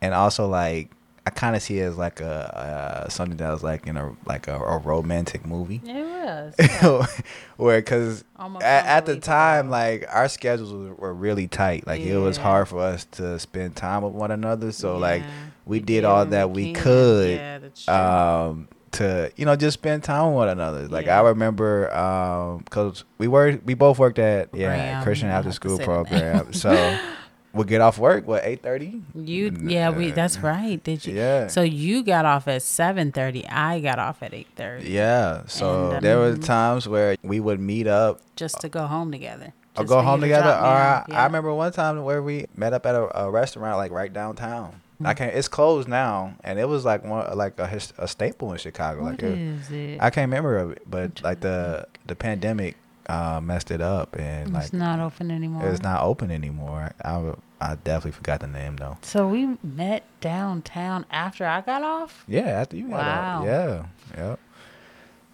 and 0.00 0.14
also 0.14 0.48
like, 0.48 0.90
I 1.26 1.30
kind 1.30 1.54
of 1.54 1.62
see 1.62 1.78
it 1.78 1.84
as 1.84 1.98
like 1.98 2.20
a 2.20 3.04
uh, 3.04 3.08
something 3.08 3.36
that 3.36 3.50
was 3.50 3.62
like 3.62 3.86
in 3.86 3.96
a 3.96 4.14
like 4.26 4.48
a, 4.48 4.56
a 4.58 4.78
romantic 4.78 5.46
movie. 5.46 5.82
It 5.84 6.02
was 6.02 6.54
Where, 7.56 7.78
because 7.80 8.24
at, 8.62 8.86
at 8.86 9.06
the 9.06 9.16
time, 9.20 9.68
like 9.70 10.06
our 10.08 10.28
schedules 10.28 10.72
were, 10.72 10.94
were 10.94 11.14
really 11.14 11.46
tight. 11.46 11.86
Like 11.86 12.00
it 12.00 12.16
was 12.16 12.36
hard 12.36 12.68
for 12.68 12.80
us 12.80 13.04
to 13.12 13.38
spend 13.38 13.76
time 13.76 14.02
with 14.02 14.14
one 14.14 14.30
another. 14.30 14.72
So 14.72 14.96
like 14.98 15.22
Yeah, 15.22 15.30
we 15.66 15.80
did 15.80 16.04
all 16.04 16.24
that 16.26 16.50
we 16.50 16.72
can. 16.72 16.82
could, 16.82 17.30
Yeah, 17.86 18.44
um, 18.48 18.68
to 18.92 19.30
you 19.36 19.44
know 19.44 19.56
just 19.56 19.74
spend 19.74 20.02
time 20.02 20.26
with 20.26 20.34
one 20.34 20.48
another. 20.48 20.88
Like 20.88 21.06
Yeah. 21.06 21.20
I 21.20 21.28
remember, 21.28 21.94
um, 21.94 22.64
cause 22.70 23.04
we 23.18 23.28
were 23.28 23.60
we 23.64 23.74
both 23.74 23.98
worked 23.98 24.18
at 24.18 24.48
yeah 24.54 25.02
Christian 25.02 25.28
after 25.28 25.52
school 25.52 25.78
program. 25.78 26.52
so 26.54 26.96
we'll 27.52 27.64
get 27.64 27.80
off 27.80 27.98
work 27.98 28.26
what 28.26 28.44
eight 28.44 28.62
thirty. 28.62 29.02
you, 29.14 29.56
yeah, 29.62 29.90
we. 29.90 30.10
That's 30.10 30.38
right. 30.38 30.82
Did 30.82 31.06
you? 31.06 31.14
Yeah. 31.14 31.46
So 31.48 31.62
you 31.62 32.02
got 32.02 32.24
off 32.24 32.48
at 32.48 32.62
seven 32.62 33.12
thirty. 33.12 33.46
I 33.48 33.80
got 33.80 33.98
off 33.98 34.22
at 34.22 34.32
eight 34.34 34.48
thirty. 34.56 34.90
Yeah, 34.90 35.42
so 35.46 35.92
And, 35.92 36.04
there 36.04 36.18
were 36.18 36.36
times 36.36 36.88
where 36.88 37.16
we 37.22 37.40
would 37.40 37.60
meet 37.60 37.86
up 37.86 38.20
Just 38.36 38.60
to 38.60 38.68
go 38.68 38.86
home 38.86 39.10
together. 39.12 39.52
or 39.76 39.82
Just 39.84 39.88
go 39.88 40.02
home 40.02 40.20
together. 40.20 40.50
Or 40.50 40.52
I, 40.52 40.96
off, 40.98 41.10
I 41.10 41.24
remember 41.24 41.52
one 41.54 41.72
time 41.72 42.02
where 42.04 42.22
we 42.22 42.46
met 42.56 42.72
up 42.72 42.86
at 42.86 42.94
a, 42.94 43.24
a 43.24 43.30
restaurant 43.30 43.76
like 43.76 43.90
right 43.92 44.12
downtown. 44.12 44.80
Hmm. 44.98 45.06
I 45.06 45.14
can't. 45.14 45.34
It's 45.34 45.48
closed 45.48 45.88
now, 45.88 46.34
and 46.44 46.58
it 46.58 46.68
was 46.68 46.84
like 46.84 47.04
one 47.04 47.36
like 47.36 47.58
a, 47.58 47.80
a 47.98 48.06
staple 48.08 48.52
in 48.52 48.58
Chicago. 48.58 49.02
What 49.02 49.12
like 49.12 49.22
it, 49.22 49.38
is 49.38 49.70
it? 49.70 49.98
I 50.00 50.10
can't 50.10 50.28
remember 50.30 50.58
of 50.58 50.72
it, 50.72 50.82
but 50.88 51.22
like 51.22 51.40
the 51.40 51.86
the 52.06 52.14
pandemic 52.14 52.76
uh, 53.10 53.40
messed 53.40 53.70
it 53.70 53.80
up, 53.80 54.16
and 54.16 54.52
like 54.52 54.64
it's 54.64 54.72
not 54.72 55.00
open 55.00 55.30
anymore. 55.30 55.68
it's 55.68 55.82
not 55.82 56.02
open 56.02 56.30
anymore. 56.30 56.92
I 57.04 57.32
I 57.60 57.74
definitely 57.74 58.12
forgot 58.12 58.40
the 58.40 58.46
name 58.46 58.76
though. 58.76 58.96
So 59.02 59.26
we 59.28 59.58
met 59.62 60.04
downtown 60.20 61.04
after 61.10 61.44
I 61.46 61.60
got 61.60 61.82
off. 61.82 62.24
Yeah, 62.28 62.46
after 62.48 62.76
you 62.76 62.88
got 62.88 63.06
Wow. 63.06 63.38
out. 63.40 63.44
Yeah, 63.44 63.84
yep. 64.16 64.40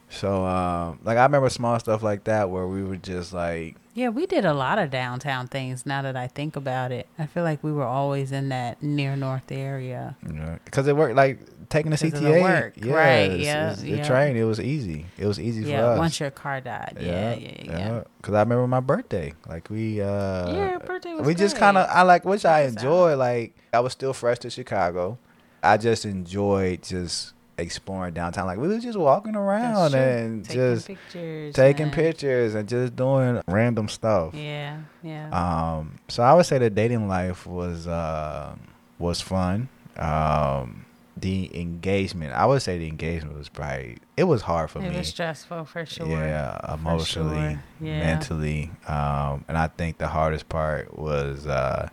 So 0.08 0.44
um, 0.46 1.00
like 1.04 1.18
I 1.18 1.24
remember 1.24 1.48
small 1.50 1.78
stuff 1.80 2.02
like 2.02 2.24
that 2.24 2.48
where 2.50 2.66
we 2.66 2.82
were 2.82 2.96
just 2.96 3.32
like 3.32 3.76
Yeah, 3.94 4.08
we 4.08 4.24
did 4.26 4.44
a 4.44 4.54
lot 4.54 4.78
of 4.78 4.90
downtown 4.90 5.48
things. 5.48 5.84
Now 5.84 6.02
that 6.02 6.16
I 6.16 6.28
think 6.28 6.54
about 6.56 6.92
it, 6.92 7.08
I 7.18 7.26
feel 7.26 7.42
like 7.42 7.62
we 7.64 7.72
were 7.72 7.84
always 7.84 8.30
in 8.32 8.48
that 8.50 8.82
near 8.82 9.16
north 9.16 9.50
area. 9.50 10.16
know, 10.22 10.58
because 10.64 10.86
it 10.86 10.96
worked 10.96 11.16
like 11.16 11.40
taking 11.68 11.90
the 11.90 11.96
the 11.96 12.10
CTA. 12.10 12.42
work, 12.42 12.74
yeah, 12.76 12.92
right, 12.94 13.30
it's- 13.30 13.40
yeah, 13.44 13.64
it's- 13.72 13.80
the 13.82 13.88
yeah. 13.96 14.06
train. 14.06 14.36
It 14.36 14.44
was 14.44 14.60
easy. 14.60 15.06
It 15.18 15.26
was 15.26 15.38
easy 15.40 15.62
yeah, 15.70 15.80
for 15.80 15.86
us. 15.92 15.98
once 15.98 16.20
your 16.20 16.30
car 16.30 16.60
died. 16.60 16.96
Yeah, 17.00 17.34
yeah, 17.34 17.62
yeah. 17.64 18.02
Because 18.18 18.34
I 18.34 18.40
remember 18.40 18.66
my 18.66 18.80
birthday. 18.80 19.34
Like 19.48 19.68
we, 19.70 20.00
uh, 20.00 20.52
Yeah, 20.52 20.78
birthday 20.78 21.14
was 21.14 21.26
we 21.26 21.34
just 21.34 21.56
kind 21.56 21.76
of, 21.76 21.88
I 21.90 22.02
like, 22.02 22.24
which 22.24 22.44
I 22.44 22.62
us 22.64 22.72
out. 22.72 22.78
enjoy. 22.78 23.16
Like 23.16 23.54
I 23.72 23.80
was 23.80 23.92
still 23.92 24.12
fresh 24.12 24.38
to 24.40 24.50
Chicago. 24.50 25.18
I 25.62 25.76
just 25.76 26.04
enjoyed 26.04 26.82
just 26.82 27.32
exploring 27.58 28.12
downtown. 28.14 28.46
Like 28.46 28.58
we 28.58 28.68
was 28.68 28.82
just 28.84 28.98
walking 28.98 29.34
around 29.34 29.94
and 29.94 30.44
Taking 30.44 30.60
just 30.60 30.86
pictures. 30.86 31.54
taking 31.54 31.84
and- 31.84 31.92
pictures 31.92 32.54
and 32.54 32.68
just 32.68 32.94
doing 32.94 33.42
random 33.48 33.88
stuff. 33.88 34.34
Yeah, 34.34 34.78
yeah. 35.02 35.30
Um, 35.30 35.96
so 36.08 36.22
I 36.22 36.34
would 36.34 36.46
say 36.46 36.58
the 36.58 36.70
dating 36.70 37.08
life 37.08 37.46
was 37.46 37.86
uh, 37.88 38.54
was 38.98 39.20
fun. 39.20 39.68
Um, 39.96 40.84
the 41.18 41.50
engagement, 41.58 42.32
I 42.34 42.44
would 42.46 42.60
say 42.62 42.76
the 42.78 42.88
engagement 42.88 43.38
was 43.38 43.48
probably 43.48 43.98
it 44.16 44.24
was 44.24 44.42
hard 44.42 44.70
for 44.70 44.80
it 44.80 44.90
me. 44.90 44.96
was 44.98 45.08
stressful 45.08 45.64
for 45.64 45.86
sure. 45.86 46.06
Yeah, 46.08 46.74
emotionally, 46.74 47.54
sure. 47.54 47.62
Yeah. 47.80 48.00
mentally, 48.00 48.70
um, 48.86 49.44
and 49.48 49.56
I 49.56 49.68
think 49.68 49.98
the 49.98 50.08
hardest 50.08 50.48
part 50.48 50.98
was 50.98 51.46
uh, 51.46 51.88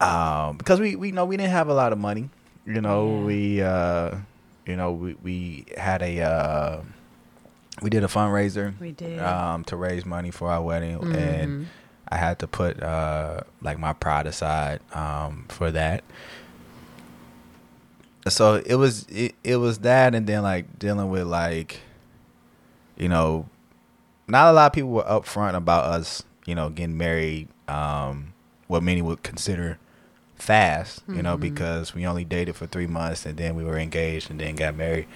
um, 0.00 0.56
because 0.58 0.80
we 0.80 0.96
we 0.96 1.12
know 1.12 1.24
we 1.24 1.36
didn't 1.36 1.52
have 1.52 1.68
a 1.68 1.74
lot 1.74 1.92
of 1.92 1.98
money. 1.98 2.30
You 2.64 2.80
know, 2.80 3.18
Yeah. 3.20 3.24
we 3.24 3.62
uh, 3.62 4.16
you 4.66 4.76
know 4.76 4.92
we 4.92 5.14
we 5.22 5.66
had 5.76 6.02
a 6.02 6.20
uh, 6.22 6.82
we 7.82 7.90
did 7.90 8.02
a 8.04 8.08
fundraiser 8.08 8.78
We 8.80 8.92
did. 8.92 9.20
um, 9.20 9.64
to 9.64 9.76
raise 9.76 10.04
money 10.04 10.30
for 10.30 10.50
our 10.50 10.62
wedding, 10.62 10.94
and 11.14 11.50
Mhm. 11.50 11.66
I 12.08 12.16
had 12.16 12.38
to 12.40 12.46
put 12.48 12.82
uh, 12.82 13.40
like 13.62 13.78
my 13.78 13.92
pride 13.92 14.26
aside 14.26 14.80
um, 14.94 15.46
for 15.48 15.70
that. 15.70 16.02
So 18.28 18.62
it 18.64 18.74
was 18.74 19.06
it, 19.08 19.34
it 19.44 19.56
was 19.56 19.78
that, 19.80 20.14
and 20.14 20.26
then 20.26 20.42
like 20.42 20.78
dealing 20.78 21.08
with 21.10 21.26
like, 21.26 21.80
you 22.96 23.08
know, 23.08 23.48
not 24.26 24.50
a 24.50 24.52
lot 24.52 24.66
of 24.66 24.72
people 24.72 24.90
were 24.90 25.04
upfront 25.04 25.54
about 25.54 25.84
us, 25.84 26.22
you 26.44 26.54
know, 26.54 26.70
getting 26.70 26.96
married. 26.96 27.48
Um, 27.68 28.32
what 28.68 28.82
many 28.82 29.00
would 29.02 29.22
consider 29.22 29.78
fast, 30.34 31.02
you 31.08 31.22
know, 31.22 31.36
Mhm. 31.36 31.40
because 31.40 31.94
we 31.94 32.04
only 32.06 32.24
dated 32.24 32.56
for 32.56 32.66
three 32.66 32.86
months, 32.86 33.24
and 33.26 33.36
then 33.36 33.54
we 33.54 33.64
were 33.64 33.78
engaged, 33.78 34.30
and 34.30 34.40
then 34.40 34.56
got 34.56 34.74
married 34.76 35.06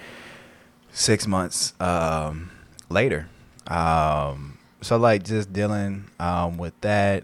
six 0.91 1.27
months 1.27 1.73
um, 1.79 2.49
later. 2.89 3.27
Um, 3.67 4.57
so 4.81 4.97
like 4.97 5.23
just 5.23 5.51
dealing 5.53 6.05
um, 6.19 6.57
with 6.57 6.79
that, 6.81 7.23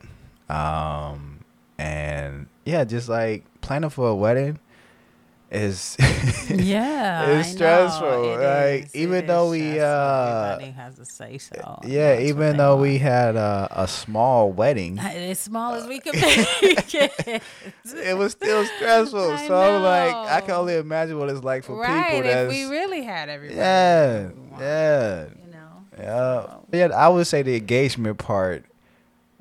um, 0.49 1.39
and 1.77 2.47
yeah, 2.65 2.83
just 2.83 3.09
like 3.09 3.45
planning 3.61 3.89
for 3.89 4.09
a 4.09 4.15
wedding 4.15 4.59
is 5.49 5.95
yeah, 6.49 7.27
it's 7.39 7.49
know. 7.49 7.55
stressful. 7.55 8.33
It 8.33 8.43
like 8.43 8.83
is. 8.85 8.95
even 8.95 9.23
It 9.23 9.27
though 9.27 9.53
is 9.53 9.61
we 9.61 9.79
uh 9.79 10.59
has 10.75 10.95
to 10.95 11.05
say 11.05 11.37
so. 11.37 11.79
Eh, 11.83 11.87
yeah, 11.87 12.19
even 12.19 12.57
though 12.57 12.75
we 12.77 12.97
had 12.97 13.35
a, 13.35 13.67
a 13.71 13.87
small 13.87 14.51
wedding, 14.51 14.99
uh, 14.99 15.03
as 15.03 15.39
small 15.39 15.73
as 15.73 15.87
we 15.87 15.97
uh, 15.97 16.01
could 16.01 16.15
make 16.15 16.93
it. 16.95 17.41
it 17.85 18.17
was 18.17 18.33
still 18.33 18.65
stressful. 18.77 19.31
I 19.31 19.47
so 19.47 19.55
I'm 19.55 19.81
like, 19.83 20.15
I 20.31 20.41
can 20.41 20.51
only 20.51 20.75
imagine 20.75 21.17
what 21.17 21.29
it's 21.29 21.43
like 21.43 21.63
for 21.63 21.79
right. 21.79 22.11
people 22.21 22.29
If 22.29 22.49
we 22.49 22.65
really 22.65 23.03
had 23.03 23.29
everybody, 23.29 23.57
yeah, 23.57 24.29
that 24.57 24.59
yeah. 24.59 25.25
you 25.45 25.51
know. 25.51 25.85
Yeah. 25.97 26.41
So- 26.43 26.65
Yeah, 26.73 26.87
I 26.95 27.07
would 27.07 27.25
say 27.25 27.41
the 27.41 27.55
engagement 27.55 28.17
part 28.17 28.65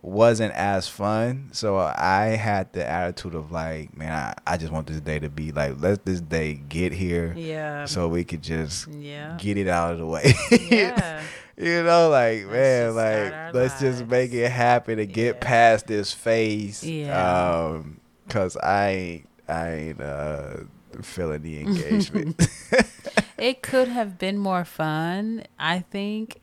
wasn't 0.07 0.55
as 0.55 0.87
fun. 0.87 1.49
So 1.53 1.77
I 1.79 2.37
had 2.41 2.73
the 2.73 2.89
attitude 2.89 3.35
of 3.35 3.51
like, 3.51 3.97
man, 3.97 4.13
I, 4.13 4.53
I 4.53 4.57
just 4.57 4.73
want 4.73 4.87
this 4.87 5.01
day 5.01 5.19
to 5.19 5.29
be 5.29 5.51
like, 5.51 5.81
let 5.81 6.05
this 6.07 6.21
day 6.21 6.55
get 6.55 6.93
here 6.93 7.35
Yeah. 7.37 7.87
so 7.87 8.07
we 8.07 8.23
could 8.23 8.41
just 8.43 8.87
yeah. 8.89 9.37
get 9.41 9.59
it 9.59 9.67
out 9.67 9.93
of 9.95 9.99
the 9.99 10.07
way. 10.07 10.33
Yeah. 10.71 11.23
you 11.57 11.83
know, 11.83 12.09
like, 12.09 12.47
man, 12.47 12.95
like, 12.95 13.53
let's 13.53 13.81
just 13.81 14.07
make 14.07 14.33
it 14.33 14.49
happen 14.51 15.01
and 15.01 15.13
get 15.13 15.37
Yeah. 15.37 15.41
past 15.41 15.89
this 15.89 16.13
phase. 16.13 16.85
Yeah. 16.85 17.65
Um, 17.75 18.01
cause 18.29 18.57
I 18.59 18.89
ain't, 18.89 19.29
I 19.49 19.69
ain't, 19.73 20.01
uh, 20.01 20.57
feeling 21.03 21.43
the 21.43 21.61
engagement. 21.61 22.47
it 23.39 23.61
could 23.61 23.89
have 23.89 24.19
been 24.19 24.39
more 24.39 24.65
fun, 24.65 25.45
I 25.59 25.81
think, 25.81 26.41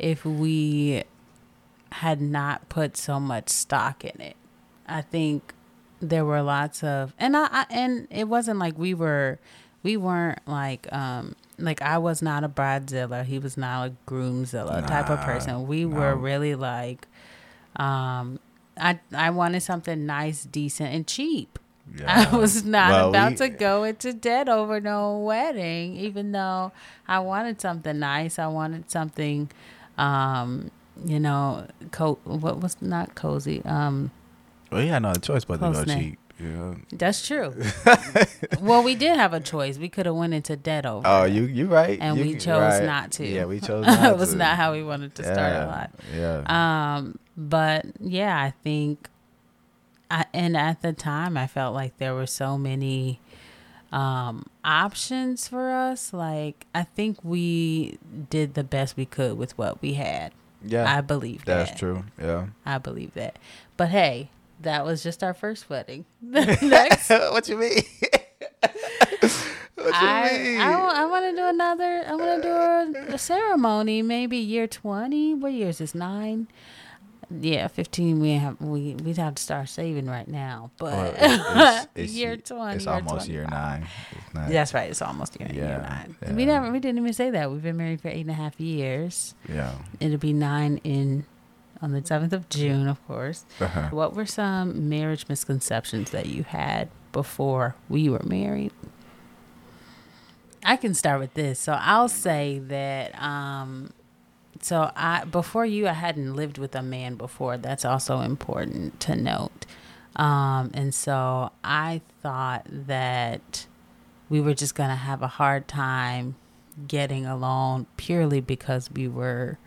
if 0.00 0.24
we 0.24 1.04
had 2.00 2.20
not 2.20 2.68
put 2.68 2.96
so 2.96 3.20
much 3.20 3.48
stock 3.48 4.04
in 4.04 4.20
it. 4.20 4.36
I 4.86 5.00
think 5.02 5.54
there 6.00 6.24
were 6.24 6.42
lots 6.42 6.82
of 6.84 7.14
and 7.18 7.36
I, 7.36 7.46
I 7.50 7.66
and 7.70 8.06
it 8.10 8.24
wasn't 8.28 8.58
like 8.58 8.76
we 8.78 8.94
were 8.94 9.38
we 9.82 9.96
weren't 9.96 10.40
like 10.46 10.92
um 10.92 11.36
like 11.58 11.80
I 11.82 11.98
was 11.98 12.20
not 12.20 12.42
a 12.44 12.48
bridezilla, 12.48 13.24
he 13.24 13.38
was 13.38 13.56
not 13.56 13.88
a 13.88 13.92
groomzilla 14.10 14.86
type 14.86 15.08
of 15.08 15.20
person. 15.20 15.66
We 15.68 15.84
were 15.86 16.14
really 16.16 16.54
like 16.54 17.06
um 17.76 18.40
I 18.76 18.98
I 19.14 19.30
wanted 19.30 19.60
something 19.62 20.04
nice, 20.04 20.44
decent 20.44 20.92
and 20.92 21.06
cheap. 21.06 21.58
Yeah. 21.96 22.26
I 22.32 22.36
was 22.36 22.64
not 22.64 22.90
Well, 22.90 23.08
about 23.10 23.30
we- 23.32 23.36
to 23.38 23.48
go 23.50 23.84
into 23.84 24.12
debt 24.12 24.48
over 24.48 24.80
no 24.80 25.18
wedding, 25.18 25.96
even 25.96 26.32
though 26.32 26.72
I 27.06 27.20
wanted 27.20 27.60
something 27.60 27.98
nice. 27.98 28.38
I 28.38 28.46
wanted 28.48 28.90
something, 28.90 29.50
um, 29.98 30.70
you 31.04 31.18
know, 31.20 31.66
co- 31.90 32.18
what 32.24 32.60
was 32.60 32.76
not 32.82 33.14
cozy. 33.14 33.62
Um, 33.64 34.10
Well, 34.70 34.80
he 34.82 34.88
had 34.88 35.02
no 35.02 35.14
choice 35.14 35.44
but 35.44 35.58
to 35.60 35.72
go 35.72 35.84
cheap. 35.84 36.18
Yeah. 36.40 36.74
that's 36.92 37.24
true. 37.26 37.54
well, 38.60 38.82
we 38.82 38.96
did 38.96 39.16
have 39.16 39.32
a 39.32 39.38
choice. 39.40 39.78
We 39.78 39.88
could 39.88 40.04
have 40.06 40.16
went 40.16 40.34
into 40.34 40.56
debt 40.56 40.84
over. 40.84 41.06
Oh, 41.06 41.24
you 41.24 41.44
you 41.44 41.66
right. 41.66 41.96
And 42.00 42.18
You- 42.18 42.24
we 42.24 42.34
chose 42.34 42.60
right. 42.80 42.84
not 42.84 43.12
to. 43.12 43.26
Yeah, 43.26 43.44
we 43.44 43.60
chose 43.60 43.86
not 43.86 44.12
it 44.12 44.18
was 44.18 44.32
to. 44.32 44.36
not 44.36 44.56
how 44.56 44.72
we 44.72 44.82
wanted 44.82 45.14
to 45.14 45.22
start 45.22 45.52
a 45.52 45.66
lot. 45.66 45.90
Yeah. 46.14 46.42
Um, 46.96 47.18
but 47.36 47.86
yeah, 48.00 48.36
I 48.36 48.52
think, 48.64 49.08
I, 50.10 50.24
and 50.34 50.56
at 50.56 50.82
the 50.82 50.92
time, 50.92 51.36
I 51.36 51.46
felt 51.46 51.72
like 51.74 51.98
there 51.98 52.14
were 52.14 52.26
so 52.26 52.58
many 52.58 53.20
um, 53.92 54.46
options 54.64 55.46
for 55.46 55.70
us, 55.70 56.12
like 56.12 56.66
I 56.74 56.82
think 56.82 57.18
we 57.22 57.98
did 58.28 58.54
the 58.54 58.64
best 58.64 58.96
we 58.96 59.06
could 59.06 59.38
with 59.38 59.56
what 59.56 59.80
we 59.80 59.94
had. 59.94 60.32
Yeah, 60.66 60.96
I 60.96 61.00
believe 61.00 61.44
that's 61.44 61.70
that. 61.70 61.78
true. 61.78 62.04
Yeah. 62.20 62.46
I 62.64 62.78
believe 62.78 63.14
that. 63.14 63.38
But 63.76 63.88
hey, 63.88 64.30
that 64.60 64.84
was 64.84 65.02
just 65.02 65.22
our 65.22 65.34
first 65.34 65.68
wedding. 65.68 66.04
Next, 66.20 67.10
what 67.10 67.48
you 67.48 67.56
mean? 67.56 67.82
what 68.60 69.32
you 69.76 69.92
I, 69.92 70.38
mean? 70.38 70.60
I, 70.60 71.06
want 71.06 71.24
to 71.24 71.36
do 71.36 71.48
another. 71.48 72.04
I 72.06 72.14
want 72.14 72.42
to 72.42 72.48
do 72.48 72.54
a, 73.10 73.14
a 73.14 73.18
ceremony, 73.18 74.02
maybe 74.02 74.36
year 74.36 74.66
twenty. 74.66 75.34
What 75.34 75.52
year 75.52 75.68
is 75.68 75.78
this? 75.78 75.94
Nine. 75.94 76.48
Yeah, 77.30 77.68
fifteen. 77.68 78.20
We 78.20 78.32
have 78.34 78.60
we 78.60 78.94
we'd 78.96 79.16
have 79.18 79.34
to 79.36 79.42
start 79.42 79.68
saving 79.68 80.06
right 80.06 80.28
now, 80.28 80.70
but 80.78 81.14
it's- 81.16 81.86
it's- 81.94 82.10
year 82.12 82.36
twenty. 82.36 82.76
It's 82.76 82.84
year 82.86 82.94
almost 82.94 83.28
year 83.28 83.46
nine. 83.50 83.86
That's 84.34 84.74
right. 84.74 84.90
It's 84.90 85.02
almost 85.02 85.38
year, 85.40 85.48
year 85.52 85.64
Yeah, 85.64 85.88
nine. 85.88 86.16
yeah. 86.22 86.32
We 86.34 86.44
never. 86.46 86.70
We 86.72 86.80
didn't 86.80 86.98
even 86.98 87.12
say 87.12 87.30
that. 87.30 87.50
We've 87.50 87.62
been 87.62 87.76
married 87.76 88.00
for 88.00 88.08
eight 88.08 88.22
and 88.22 88.30
a 88.30 88.34
half 88.34 88.58
years. 88.60 89.34
Yeah. 89.48 89.74
It'll 90.00 90.18
be 90.18 90.32
nine 90.32 90.78
in 90.84 91.24
on 91.82 91.92
the 91.92 92.04
seventh 92.04 92.32
of 92.32 92.48
June, 92.48 92.88
of 92.88 93.04
course. 93.06 93.44
Uh-huh. 93.60 93.88
What 93.90 94.14
were 94.14 94.26
some 94.26 94.88
marriage 94.88 95.26
misconceptions 95.28 96.10
that 96.12 96.26
you 96.26 96.42
had 96.44 96.88
before 97.12 97.74
we 97.88 98.08
were 98.08 98.22
married? 98.24 98.72
I 100.64 100.76
can 100.76 100.94
start 100.94 101.20
with 101.20 101.34
this. 101.34 101.58
So 101.60 101.72
I'll 101.78 102.08
say 102.08 102.58
that 102.68 103.20
um 103.22 103.90
so 104.64 104.90
I 104.96 105.24
before 105.24 105.66
you 105.66 105.86
I 105.86 105.92
hadn't 105.92 106.34
lived 106.34 106.58
with 106.58 106.74
a 106.74 106.82
man 106.82 107.16
before. 107.16 107.58
That's 107.58 107.84
also 107.84 108.20
important 108.20 108.98
to 109.00 109.14
note. 109.14 109.66
Um 110.16 110.70
and 110.72 110.94
so 110.94 111.50
I 111.62 112.00
thought 112.22 112.66
that 112.70 113.66
we 114.28 114.40
were 114.40 114.54
just 114.54 114.74
going 114.74 114.88
to 114.88 114.96
have 114.96 115.22
a 115.22 115.28
hard 115.28 115.68
time 115.68 116.36
getting 116.88 117.26
along 117.26 117.86
purely 117.96 118.40
because 118.40 118.90
we 118.90 119.06
were 119.06 119.58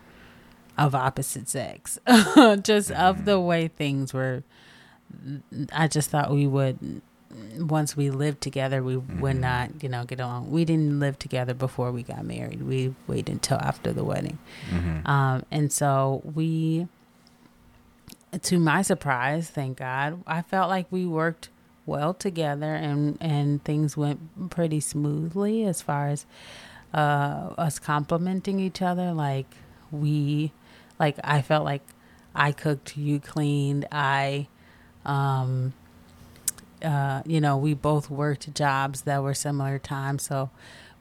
of 0.77 0.96
opposite 0.96 1.48
sex. 1.48 2.00
just 2.63 2.92
of 2.92 3.25
the 3.25 3.39
way 3.39 3.68
things 3.68 4.13
were 4.13 4.44
I 5.72 5.88
just 5.88 6.10
thought 6.10 6.32
we 6.32 6.48
would 6.48 7.01
once 7.60 7.96
we 7.98 8.10
lived 8.10 8.41
together 8.41 8.84
we 8.84 8.98
would 8.98 9.39
not, 9.39 9.84
you 9.84 9.89
know, 9.89 10.03
get 10.06 10.20
along. 10.20 10.51
We 10.51 10.65
didn't 10.65 11.00
live 11.00 11.17
together 11.20 11.53
before 11.53 11.91
we 11.91 12.03
got 12.03 12.24
married. 12.25 12.62
We 12.62 12.94
waited 13.08 13.29
until 13.34 13.58
after 13.58 13.91
the 13.94 14.03
wedding. 14.03 14.38
Mhm. 14.70 15.08
Um 15.08 15.44
and 15.51 15.72
so 15.72 16.22
we 16.36 16.88
to 18.41 18.60
my 18.60 18.82
surprise, 18.82 19.50
thank 19.50 19.77
God, 19.77 20.22
I 20.27 20.41
felt 20.41 20.70
like 20.70 20.86
we 20.91 21.06
worked 21.06 21.50
well 21.86 22.13
together 22.13 22.74
and 22.75 23.17
and 23.22 23.63
things 23.63 23.96
went 23.96 24.50
pretty 24.50 24.79
smoothly 24.79 25.63
as 25.63 25.82
far 25.82 26.10
as 26.10 26.25
uh 26.94 27.53
us 27.58 27.79
complimenting 27.79 28.60
each 28.60 28.82
other 28.82 29.13
like 29.13 29.48
we 29.91 30.51
like 31.00 31.17
I 31.24 31.41
felt 31.41 31.63
like 31.65 31.82
I 32.36 32.51
cooked, 32.51 32.98
you 32.98 33.20
cleaned, 33.20 33.86
I 33.91 34.48
um 35.06 35.74
uh 36.84 37.22
you 37.26 37.42
know, 37.42 37.58
we 37.58 37.74
both 37.74 38.10
worked 38.10 38.54
jobs 38.54 39.02
that 39.02 39.24
were 39.24 39.34
similar 39.34 39.80
times, 39.80 40.24
so 40.24 40.50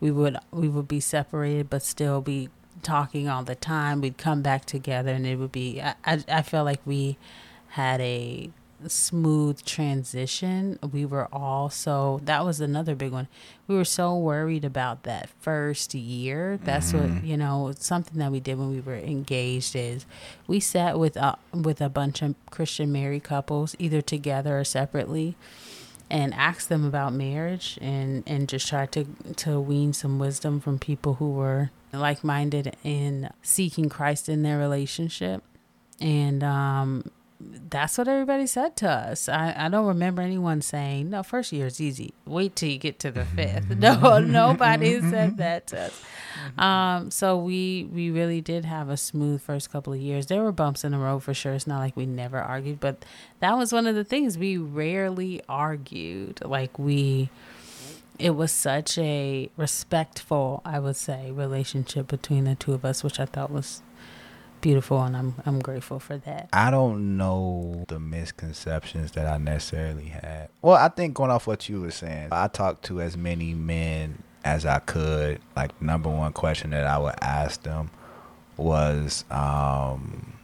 we 0.01 0.11
would 0.11 0.37
we 0.53 0.69
would 0.69 0.89
be 0.89 1.01
separated 1.01 1.71
but 1.71 1.83
still 1.83 2.21
be 2.21 2.49
talking 2.83 3.29
all 3.29 3.43
the 3.43 3.55
time. 3.55 4.01
We'd 4.01 4.19
come 4.19 4.43
back 4.43 4.65
together 4.65 5.11
and 5.13 5.27
it 5.27 5.37
would 5.37 5.53
be 5.53 5.81
I 5.81 5.95
I, 6.05 6.25
I 6.29 6.43
felt 6.43 6.67
like 6.67 6.81
we 6.85 7.17
had 7.71 8.01
a 8.01 8.51
smooth 8.87 9.63
transition. 9.65 10.79
We 10.93 11.07
were 11.07 11.29
all 11.33 11.71
so 11.71 12.21
that 12.25 12.45
was 12.45 12.61
another 12.61 12.95
big 12.95 13.13
one. 13.13 13.29
We 13.67 13.75
were 13.75 13.85
so 13.85 14.17
worried 14.17 14.65
about 14.65 15.03
that 15.05 15.31
first 15.41 15.95
year. 15.95 16.59
That's 16.63 16.93
what 16.93 17.25
you 17.25 17.37
know. 17.37 17.73
Something 17.79 18.19
that 18.19 18.31
we 18.31 18.41
did 18.41 18.59
when 18.59 18.71
we 18.71 18.81
were 18.81 18.97
engaged 18.97 19.75
is 19.75 20.07
we 20.47 20.61
sat 20.61 20.99
with 20.99 21.17
a 21.17 21.39
with 21.53 21.81
a 21.81 21.89
bunch 21.89 22.23
of 22.23 22.35
Christian 22.51 22.93
married 22.93 23.25
couples, 23.25 23.75
either 23.79 24.03
together 24.03 24.59
or 24.59 24.65
separately, 24.65 25.37
and 26.11 26.33
asked 26.35 26.69
them 26.69 26.85
about 26.85 27.13
marriage 27.13 27.79
and 27.81 28.23
and 28.27 28.49
just 28.49 28.69
tried 28.69 28.93
to 28.93 29.07
to 29.37 29.61
wean 29.61 29.93
some 29.93 30.19
wisdom 30.19 30.61
from 30.61 30.79
people 30.79 31.15
who 31.15 31.31
were 31.33 31.71
like 31.93 32.23
minded 32.23 32.77
in 32.85 33.31
seeking 33.43 33.89
Christ 33.89 34.29
in 34.29 34.43
their 34.43 34.59
relationship. 34.59 35.43
And 36.01 36.45
um 36.45 37.11
that's 37.41 37.99
what 37.99 38.09
everybody 38.09 38.47
said 38.47 38.77
to 38.77 38.89
us. 38.89 39.29
I, 39.29 39.55
I 39.57 39.69
don't 39.69 39.87
remember 39.87 40.23
anyone 40.23 40.63
saying, 40.63 41.11
no, 41.11 41.23
first 41.23 41.53
year 41.53 41.67
is 41.67 41.81
easy. 41.81 42.15
Wait 42.25 42.57
till 42.57 42.71
you 42.71 42.79
get 42.79 42.99
to 43.01 43.11
the 43.11 43.25
fifth. 43.25 43.71
No, 43.77 44.19
nobody 44.19 45.01
said 45.01 45.37
that 45.37 45.67
to 45.69 45.81
us. 45.83 46.03
Um, 46.59 47.11
so 47.11 47.37
we 47.37 47.89
we 47.93 48.11
really 48.11 48.41
did 48.41 48.65
have 48.65 48.89
a 48.89 48.97
smooth 48.97 49.43
first 49.43 49.71
couple 49.71 49.93
of 49.93 50.01
years. 50.01 50.27
There 50.27 50.43
were 50.43 50.53
bumps 50.53 50.85
in 50.85 50.93
the 50.93 50.99
road 50.99 51.23
for 51.23 51.35
sure. 51.35 51.53
It's 51.53 51.67
not 51.67 51.79
like 51.79 51.97
we 51.97 52.07
never 52.07 52.39
argued, 52.39 52.81
but 52.81 53.05
that 53.41 53.57
was 53.57 53.73
one 53.73 53.87
of 53.87 53.95
the 53.95 54.05
things 54.05 54.39
we 54.39 54.57
rarely 54.57 55.43
argued. 55.49 56.41
Like 56.45 56.79
we 56.79 57.31
it 58.19 58.31
was 58.31 58.51
such 58.51 58.97
a 58.99 59.51
respectful, 59.57 60.63
I 60.65 60.79
would 60.79 60.97
say, 60.97 61.31
relationship 61.31 62.07
between 62.09 62.45
the 62.45 62.55
two 62.55 62.73
of 62.73 62.85
us, 62.85 63.05
which 63.05 63.21
I 63.21 63.27
thought 63.27 63.51
was 63.51 63.83
beautiful 64.61 65.03
and 65.03 65.17
I'm 65.17 65.35
I'm 65.45 65.59
grateful 65.59 65.99
for 65.99 66.17
that. 66.19 66.49
I 66.53 66.71
don't 66.71 67.17
know 67.17 67.85
the 67.89 67.99
misconceptions 68.01 69.13
that 69.13 69.27
I 69.27 69.39
necessarily 69.39 70.07
had. 70.07 70.49
Well, 70.63 70.77
I 70.77 70.89
think 70.89 71.15
going 71.15 71.31
off 71.31 71.47
what 71.47 71.69
you 71.69 71.81
were 71.81 71.91
saying, 71.91 72.29
I 72.33 72.49
talked 72.49 72.85
to 72.87 73.01
as 73.01 73.17
many 73.17 73.55
men 73.55 74.23
as 74.45 74.65
I 74.67 74.79
could. 74.79 75.41
Like 75.55 75.81
number 75.81 76.09
one 76.09 76.33
question 76.33 76.71
that 76.71 76.87
I 76.87 76.99
would 76.99 77.15
ask 77.21 77.63
them 77.63 77.91
was 78.57 79.25
um 79.31 80.35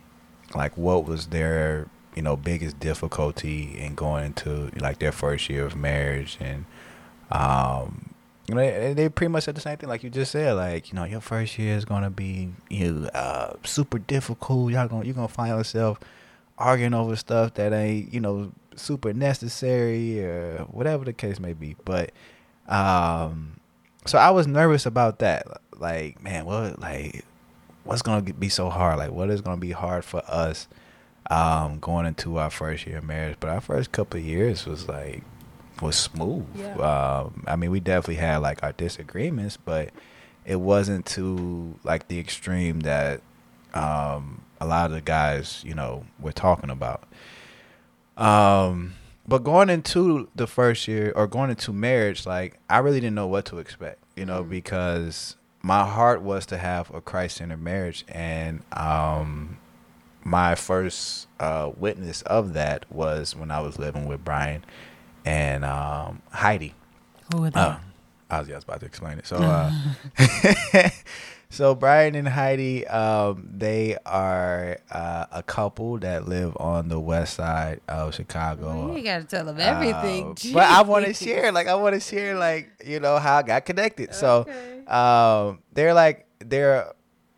like 0.55 0.77
what 0.77 1.07
was 1.07 1.29
their, 1.29 1.89
you 2.15 2.23
know, 2.23 2.37
biggest 2.37 2.79
difficulty 2.79 3.79
in 3.79 3.95
going 3.95 4.27
into 4.27 4.71
like 4.77 4.99
their 4.99 5.13
first 5.13 5.49
year 5.49 5.65
of 5.65 5.77
marriage 5.77 6.37
and 6.41 6.65
um 7.31 8.12
you 8.53 8.57
know, 8.57 8.81
they, 8.81 8.93
they 8.93 9.09
pretty 9.09 9.31
much 9.31 9.45
said 9.45 9.55
the 9.55 9.63
same 9.63 9.79
thing 9.79 9.89
like 9.89 10.03
you 10.03 10.11
just 10.11 10.31
said. 10.31 10.53
Like, 10.53 10.91
you 10.91 10.95
know, 10.95 11.05
your 11.05 11.23
first 11.23 11.59
year 11.59 11.75
is 11.75 11.87
gonna 11.87 12.11
be 12.11 12.51
you 12.69 12.93
know, 12.93 13.07
uh, 13.09 13.55
super 13.65 13.99
difficult. 13.99 14.73
Y'all 14.73 14.87
gonna 14.89 15.07
you're 15.07 15.15
gonna 15.15 15.27
find 15.27 15.57
yourself 15.57 15.99
arguing 16.59 16.93
over 16.93 17.17
stuff 17.17 17.55
that 17.55 17.73
ain't 17.73 18.13
you 18.13 18.21
know 18.21 18.53
super 18.77 19.15
necessary 19.15 20.23
or 20.23 20.67
whatever 20.71 21.03
the 21.03 21.15
case 21.15 21.41
may 21.41 21.55
be. 21.55 21.77
But 21.87 22.13
um, 22.69 23.59
so 24.05 24.19
I 24.19 24.31
was 24.31 24.47
nervous 24.47 24.85
about 24.85 25.21
that. 25.21 25.47
Like, 25.79 26.23
man, 26.23 26.45
what 26.45 26.79
like 26.79 27.25
what's 27.85 28.03
gonna 28.03 28.21
be 28.35 28.51
so 28.51 28.69
hard? 28.69 28.99
Like, 28.99 29.13
what 29.13 29.31
is 29.31 29.41
gonna 29.41 29.57
be 29.57 29.73
hard 29.73 30.05
for 30.05 30.23
us 30.29 30.69
um, 31.31 31.79
going 31.79 32.05
into 32.05 32.37
our 32.37 32.51
first 32.51 32.87
year 32.87 32.99
of 32.99 33.05
marriage? 33.05 33.39
But 33.41 33.49
our 33.49 33.63
first 33.63 33.93
couple 33.93 34.21
years 34.21 34.67
was 34.67 34.89
like 34.89 35.25
was 35.83 35.97
smooth. 35.97 36.47
Yeah. 36.55 36.75
Um, 36.77 37.45
I 37.47 37.57
mean, 37.57 37.71
we 37.71 37.81
definitely 37.81 38.15
had 38.15 38.39
like 38.39 38.63
our 38.63 38.73
disagreements, 38.73 39.57
but 39.57 39.91
it 40.47 40.57
wasn't 40.57 41.05
to 41.07 41.75
like 41.85 42.09
the 42.09 42.19
extreme 42.19 42.81
that 42.81 43.21
um, 43.75 44.43
a 44.61 44.67
lot 44.67 44.87
of 44.87 44.93
the 44.93 45.01
guys, 45.01 45.63
you 45.67 45.75
know, 45.75 46.05
were 46.19 46.33
talking 46.33 46.71
about. 46.71 47.05
Um, 48.17 48.95
but 49.27 49.45
going 49.45 49.71
into 49.71 50.29
the 50.35 50.47
first 50.47 50.89
year 50.89 51.13
or 51.15 51.27
going 51.27 51.51
into 51.51 51.73
marriage, 51.73 52.27
like 52.27 52.59
I 52.71 52.79
really 52.79 53.01
didn't 53.01 53.15
know 53.15 53.27
what 53.27 53.45
to 53.47 53.59
expect, 53.59 53.99
you 54.17 54.25
know, 54.25 54.43
because 54.43 55.37
my 55.63 55.85
heart 55.85 56.23
was 56.23 56.47
to 56.47 56.59
have 56.59 56.93
a 56.93 57.01
Christ-centered 57.01 57.63
marriage, 57.63 58.05
and 58.09 58.63
um, 58.73 59.59
my 60.25 60.57
first 60.57 61.29
uh, 61.39 61.71
witness 61.77 62.23
of 62.23 62.53
that 62.55 62.85
was 62.91 63.37
when 63.37 63.51
I 63.51 63.61
was 63.61 63.79
living 63.79 64.07
with 64.07 64.25
Brian 64.25 64.65
and 65.25 65.65
um, 65.65 66.23
Heidi. 66.31 66.75
Who 67.33 67.43
were 67.43 67.51
they? 67.51 67.61
Uh, 67.61 67.77
I 68.31 68.39
was 68.41 68.49
just 68.49 68.65
about 68.65 68.81
to 68.81 68.87
explain 68.87 69.19
it. 69.19 69.27
So, 69.27 69.37
uh, 69.37 69.71
so 71.51 71.75
Brian 71.75 72.15
and 72.15 72.27
Heidi, 72.27 72.87
um, 72.87 73.47
they 73.53 73.97
are 74.07 74.79
uh, 74.91 75.27
a 75.31 75.43
couple 75.43 75.99
that 75.99 76.27
live 76.27 76.57
on 76.59 76.89
the 76.89 76.99
west 76.99 77.35
side 77.35 77.81
of 77.89 78.15
Chicago. 78.15 78.87
Well, 78.87 78.97
you 78.97 79.05
gotta 79.05 79.25
tell 79.25 79.45
them 79.45 79.61
everything. 79.61 80.31
Uh, 80.31 80.55
but 80.55 80.65
I 80.65 80.83
want 80.83 81.05
to 81.05 81.13
share, 81.25 81.53
like, 81.53 81.69
I 81.69 81.75
want 81.75 81.95
to 81.95 82.01
share, 82.01 82.37
like, 82.37 82.71
you 82.85 83.01
know, 83.01 83.19
how 83.19 83.37
I 83.37 83.43
got 83.43 83.67
connected. 83.67 84.15
So, 84.15 84.47
um, 84.89 85.59
they're 85.73 85.95
like, 85.95 86.27
they're 86.41 86.93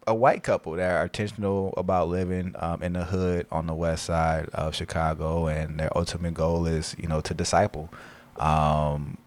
a 0.07 0.15
white 0.15 0.43
couple 0.43 0.73
that 0.73 0.91
are 0.91 1.05
intentional 1.05 1.75
about 1.77 2.09
living 2.09 2.55
um, 2.59 2.83
in 2.83 2.93
the 2.93 3.05
hood 3.05 3.47
on 3.51 3.67
the 3.67 3.75
west 3.75 4.05
side 4.05 4.49
of 4.53 4.75
Chicago, 4.75 5.47
and 5.47 5.79
their 5.79 5.97
ultimate 5.97 6.35
goal 6.35 6.67
is, 6.67 6.95
you 6.99 7.09
know, 7.09 7.21
to 7.23 7.35
disciple. 7.35 7.89
Um, 8.39 9.19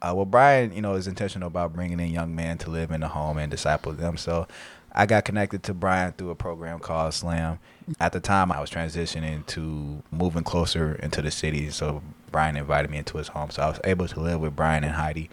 uh, 0.00 0.12
well, 0.14 0.24
Brian, 0.24 0.72
you 0.72 0.80
know, 0.80 0.94
is 0.94 1.08
intentional 1.08 1.48
about 1.48 1.72
bringing 1.72 1.98
in 1.98 2.08
young 2.08 2.34
men 2.34 2.58
to 2.58 2.70
live 2.70 2.90
in 2.90 3.00
the 3.00 3.08
home 3.08 3.38
and 3.38 3.50
disciple 3.50 3.92
them. 3.92 4.16
So, 4.16 4.46
I 4.92 5.06
got 5.06 5.24
connected 5.24 5.62
to 5.64 5.74
Brian 5.74 6.12
through 6.12 6.30
a 6.30 6.34
program 6.34 6.78
called 6.78 7.14
Slam. 7.14 7.58
At 8.00 8.12
the 8.12 8.20
time, 8.20 8.50
I 8.50 8.60
was 8.60 8.70
transitioning 8.70 9.46
to 9.46 10.02
moving 10.10 10.44
closer 10.44 10.94
into 10.96 11.22
the 11.22 11.30
city, 11.30 11.70
so 11.70 12.02
Brian 12.32 12.56
invited 12.56 12.90
me 12.90 12.98
into 12.98 13.18
his 13.18 13.28
home. 13.28 13.50
So 13.50 13.62
I 13.62 13.68
was 13.68 13.80
able 13.84 14.08
to 14.08 14.20
live 14.20 14.40
with 14.40 14.56
Brian 14.56 14.84
and 14.84 14.94
Heidi 14.94 15.30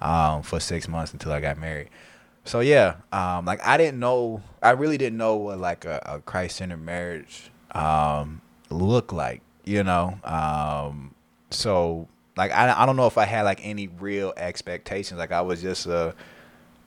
um, 0.00 0.42
for 0.42 0.60
six 0.60 0.88
months 0.88 1.12
until 1.12 1.32
I 1.32 1.40
got 1.40 1.58
married. 1.58 1.88
So 2.46 2.60
yeah, 2.60 2.96
um, 3.12 3.44
like 3.44 3.60
I 3.66 3.76
didn't 3.76 3.98
know, 4.00 4.40
I 4.62 4.70
really 4.70 4.96
didn't 4.98 5.18
know 5.18 5.36
what 5.36 5.58
like 5.58 5.84
a, 5.84 6.00
a 6.06 6.20
Christ 6.20 6.56
centered 6.56 6.78
marriage 6.78 7.50
um, 7.72 8.40
looked 8.70 9.12
like, 9.12 9.42
you 9.64 9.82
know. 9.82 10.18
Um, 10.24 11.14
so 11.50 12.08
like 12.36 12.52
I, 12.52 12.82
I 12.82 12.86
don't 12.86 12.96
know 12.96 13.06
if 13.06 13.18
I 13.18 13.24
had 13.24 13.42
like 13.42 13.60
any 13.64 13.88
real 13.88 14.32
expectations. 14.36 15.18
Like 15.18 15.32
I 15.32 15.40
was 15.40 15.60
just 15.60 15.86
a, 15.86 16.14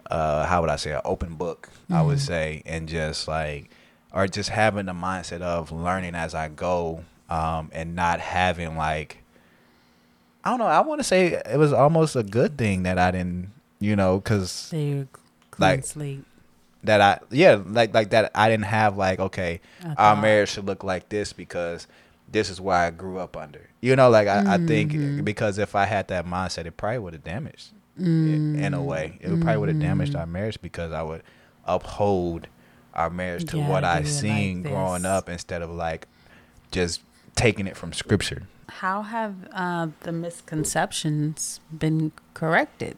uh, 0.09 0.45
how 0.45 0.61
would 0.61 0.69
I 0.69 0.77
say, 0.77 0.91
an 0.93 1.01
open 1.05 1.35
book. 1.35 1.69
I 1.91 2.03
would 2.03 2.19
say, 2.19 2.61
and 2.65 2.87
just 2.87 3.27
like, 3.27 3.69
or 4.13 4.27
just 4.27 4.49
having 4.49 4.85
the 4.85 4.93
mindset 4.93 5.41
of 5.41 5.71
learning 5.71 6.13
as 6.15 6.35
I 6.35 6.47
go, 6.47 7.03
um, 7.29 7.69
and 7.73 7.95
not 7.95 8.19
having 8.19 8.77
like, 8.77 9.23
I 10.43 10.51
don't 10.51 10.59
know. 10.59 10.67
I 10.67 10.81
want 10.81 10.99
to 10.99 11.03
say 11.03 11.41
it 11.45 11.57
was 11.57 11.73
almost 11.73 12.15
a 12.15 12.23
good 12.23 12.57
thing 12.57 12.83
that 12.83 12.97
I 12.99 13.11
didn't, 13.11 13.51
you 13.79 13.95
know, 13.95 14.19
because 14.19 14.51
So 14.51 14.77
you 14.77 15.07
clean 15.11 15.28
Like, 15.59 15.85
sleep. 15.85 16.25
that 16.83 17.01
I 17.01 17.19
yeah 17.29 17.61
like 17.65 17.93
like 17.93 18.09
that 18.11 18.31
I 18.35 18.49
didn't 18.49 18.65
have 18.65 18.97
like 18.97 19.19
okay 19.19 19.59
our 19.97 20.15
marriage 20.15 20.49
should 20.51 20.65
look 20.65 20.83
like 20.83 21.09
this 21.09 21.33
because 21.33 21.87
this 22.31 22.49
is 22.49 22.61
why 22.61 22.87
I 22.87 22.91
grew 22.91 23.17
up 23.19 23.35
under 23.35 23.69
you 23.81 23.95
know 23.95 24.09
like 24.09 24.27
I, 24.29 24.41
I 24.45 24.57
Mm-hmm. 24.57 24.67
think 24.67 25.25
because 25.25 25.57
if 25.57 25.75
I 25.75 25.85
had 25.85 26.07
that 26.07 26.25
mindset 26.25 26.65
it 26.65 26.77
probably 26.77 26.99
would 26.99 27.13
have 27.13 27.23
damaged 27.23 27.73
it 27.97 28.41
Mm. 28.53 28.55
in 28.55 28.73
a 28.73 28.81
way 28.81 29.17
it 29.19 29.27
would 29.29 29.41
probably 29.41 29.57
would 29.57 29.69
have 29.69 29.79
damaged 29.79 30.15
our 30.15 30.25
marriage 30.25 30.57
because 30.61 30.93
I 30.93 31.03
would 31.03 31.21
uphold 31.65 32.47
our 32.93 33.09
marriage 33.09 33.43
to 33.45 33.57
Yeah, 33.57 33.69
what 33.69 33.83
I 33.83 34.03
seen 34.03 34.63
like 34.63 34.71
growing 34.71 35.05
up 35.05 35.27
instead 35.27 35.61
of 35.61 35.69
like 35.71 36.07
just 36.71 37.01
taking 37.35 37.67
it 37.67 37.75
from 37.75 37.91
scripture 37.91 38.43
How 38.69 39.01
have 39.01 39.35
uh, 39.51 39.87
the 40.01 40.11
misconceptions 40.13 41.59
been 41.77 42.11
corrected? 42.33 42.97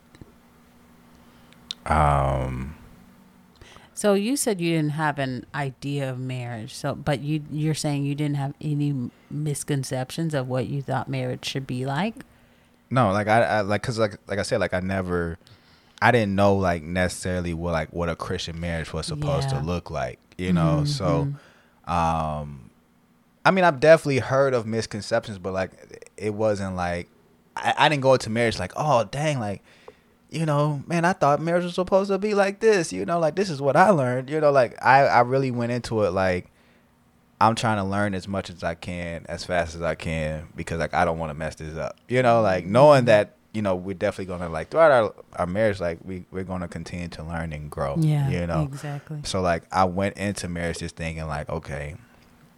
Um 1.86 2.76
So 3.94 4.14
you 4.14 4.36
said 4.36 4.60
you 4.60 4.76
didn't 4.76 4.92
have 4.92 5.20
an 5.20 5.46
idea 5.54 6.10
of 6.10 6.20
marriage. 6.20 6.74
So, 6.74 6.96
but 6.96 7.20
you 7.22 7.44
you're 7.52 7.76
saying 7.76 8.04
you 8.06 8.16
didn't 8.16 8.38
have 8.38 8.54
any 8.62 9.12
misconceptions 9.30 10.34
of 10.34 10.48
what 10.48 10.68
you 10.68 10.82
thought 10.82 11.08
marriage 11.08 11.46
should 11.46 11.68
be 11.68 11.86
like. 11.86 12.16
No, 12.90 13.12
like 13.12 13.28
I, 13.28 13.42
I 13.44 13.62
like 13.62 13.82
because 13.82 14.00
like 14.00 14.18
like 14.28 14.40
I 14.40 14.42
said, 14.42 14.60
like 14.60 14.74
I 14.74 14.80
never, 14.80 15.38
I 16.02 16.12
didn't 16.12 16.36
know 16.36 16.56
like 16.56 16.84
necessarily 16.84 17.54
what 17.54 17.72
like 17.74 17.94
what 17.94 18.10
a 18.10 18.16
Christian 18.16 18.60
marriage 18.60 18.92
was 18.92 19.06
supposed 19.06 19.50
Yeah. 19.50 19.58
Mm-hmm, 19.58 19.66
to 19.68 19.72
look 19.72 19.90
like, 19.92 20.20
you 20.38 20.52
know. 20.52 20.84
So, 20.84 21.34
um, 21.86 22.70
I 23.46 23.52
mean, 23.52 23.64
I've 23.64 23.80
definitely 23.80 24.20
heard 24.20 24.54
of 24.54 24.66
misconceptions, 24.66 25.38
but 25.38 25.54
like 25.54 25.72
it 26.18 26.34
wasn't 26.34 26.76
like 26.76 27.08
I, 27.56 27.74
I 27.78 27.90
didn't 27.90 28.02
go 28.04 28.14
into 28.14 28.30
marriage 28.30 28.60
like, 28.60 28.74
oh 28.76 29.04
dang, 29.06 29.40
like 29.40 29.64
you 30.32 30.46
know, 30.46 30.82
man, 30.88 31.06
I 31.06 31.14
thought 31.14 31.42
marriage 31.42 31.66
was 31.66 31.76
supposed 31.76 32.10
to 32.10 32.18
be 32.18 32.34
like 32.34 32.62
this, 32.62 32.92
you 32.92 33.06
know, 33.06 33.20
like 33.20 33.36
this 33.36 33.50
is 33.50 33.62
what 33.62 33.76
I 33.76 33.90
learned, 33.90 34.30
you 34.30 34.40
know, 34.40 34.52
like 34.52 34.84
I 34.84 35.06
I 35.06 35.20
really 35.22 35.52
went 35.52 35.72
into 35.72 36.04
it 36.04 36.12
like. 36.12 36.48
I'm 37.40 37.56
trying 37.56 37.78
to 37.78 37.84
learn 37.84 38.14
as 38.14 38.28
much 38.28 38.52
as 38.52 38.64
I 38.64 38.76
can, 38.76 39.26
as 39.28 39.44
fast 39.44 39.74
as 39.74 39.82
I 39.82 39.96
can, 39.96 40.50
because 40.56 40.78
like 40.78 40.94
I 40.94 41.06
don't 41.06 41.18
want 41.18 41.32
to 41.32 41.34
mess 41.34 41.56
this 41.56 41.76
up. 41.76 41.98
You 42.08 42.22
know, 42.22 42.40
like 42.44 42.68
knowing 42.68 43.06
that 43.06 43.34
you 43.52 43.64
know 43.64 43.76
we're 43.76 43.96
definitely 43.96 44.26
gonna 44.26 44.48
like 44.48 44.70
throughout 44.70 44.92
our 44.92 45.14
our 45.38 45.48
marriage, 45.48 45.80
like 45.80 45.98
we 46.06 46.24
we're 46.30 46.44
gonna 46.44 46.68
continue 46.68 47.08
to 47.08 47.24
learn 47.24 47.52
and 47.52 47.72
grow. 47.72 47.96
Yeah, 47.98 48.30
you 48.30 48.46
know. 48.46 48.62
exactly. 48.62 49.22
So 49.24 49.42
like 49.42 49.64
I 49.72 49.86
went 49.86 50.18
into 50.18 50.48
marriage 50.48 50.78
just 50.80 50.96
thinking 50.96 51.26
like, 51.26 51.50
okay, 51.50 51.96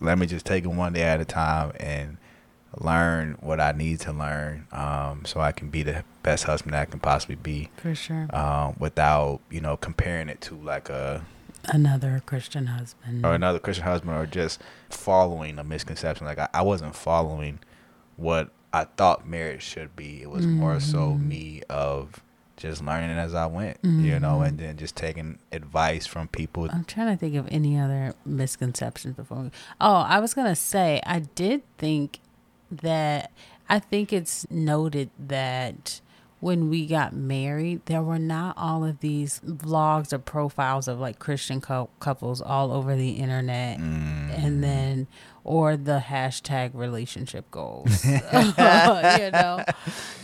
let 0.01 0.19
me 0.19 0.25
just 0.25 0.45
take 0.45 0.65
it 0.65 0.67
one 0.67 0.91
day 0.91 1.03
at 1.03 1.21
a 1.21 1.25
time 1.25 1.71
and 1.79 2.17
learn 2.79 3.37
what 3.41 3.59
I 3.59 3.71
need 3.71 3.99
to 4.01 4.11
learn, 4.13 4.67
um, 4.71 5.23
so 5.25 5.39
I 5.39 5.51
can 5.51 5.69
be 5.69 5.83
the 5.83 6.03
best 6.23 6.45
husband 6.45 6.73
that 6.73 6.81
I 6.81 6.85
can 6.85 6.99
possibly 6.99 7.35
be, 7.35 7.69
For 7.77 7.93
sure. 7.95 8.27
um, 8.35 8.75
without 8.79 9.41
you 9.49 9.61
know 9.61 9.77
comparing 9.77 10.29
it 10.29 10.41
to 10.41 10.55
like 10.55 10.89
a 10.89 11.23
Another 11.65 12.21
Christian 12.25 12.65
husband. 12.67 13.25
or 13.25 13.33
another 13.33 13.57
Christian 13.59 13.85
husband 13.85 14.11
or 14.17 14.25
just 14.25 14.59
following 14.89 15.57
a 15.59 15.63
misconception. 15.63 16.25
Like 16.27 16.37
I, 16.39 16.49
I 16.53 16.61
wasn't 16.61 16.93
following 16.95 17.59
what 18.17 18.49
I 18.73 18.83
thought 18.83 19.25
marriage 19.27 19.61
should 19.63 19.95
be. 19.95 20.21
It 20.21 20.29
was 20.29 20.45
more 20.45 20.79
so 20.81 21.11
Mm-hmm. 21.11 21.27
me 21.29 21.61
of 21.69 22.21
just 22.57 22.83
learning 22.83 23.11
as 23.17 23.33
I 23.33 23.45
went, 23.45 23.77
you 23.83 24.19
know, 24.19 24.35
Mm-hmm. 24.39 24.43
and 24.43 24.59
then 24.59 24.77
just 24.77 24.95
taking 24.97 25.39
advice 25.53 26.05
from 26.05 26.27
people. 26.27 26.67
I'm 26.71 26.83
trying 26.83 27.07
to 27.15 27.17
think 27.17 27.35
of 27.35 27.47
any 27.49 27.79
other 27.79 28.13
misconceptions 28.25 29.15
before. 29.15 29.37
We, 29.43 29.51
oh, 29.79 29.95
I 29.95 30.19
was 30.19 30.33
gonna 30.33 30.55
say 30.57 31.01
I 31.05 31.19
did 31.19 31.61
think 31.77 32.19
that 32.81 33.31
I 33.69 33.79
think 33.79 34.11
it's 34.13 34.49
noted 34.49 35.09
that 35.17 36.01
when 36.39 36.69
we 36.69 36.85
got 36.85 37.13
married, 37.13 37.85
there 37.85 38.03
were 38.03 38.19
not 38.19 38.57
all 38.57 38.83
of 38.83 38.99
these 38.99 39.39
vlogs 39.45 40.11
or 40.11 40.19
profiles 40.19 40.89
of 40.89 40.99
like 40.99 41.17
Christian 41.17 41.61
cou- 41.61 41.89
couples 42.01 42.41
all 42.41 42.73
over 42.73 42.97
the 42.97 43.11
internet, 43.11 43.79
mm. 43.79 44.37
and 44.37 44.61
then 44.61 45.07
or 45.45 45.75
the 45.75 45.99
hashtag 46.07 46.71
relationship 46.73 47.49
goals. 47.51 48.03
you 48.05 48.11
know, 49.31 49.63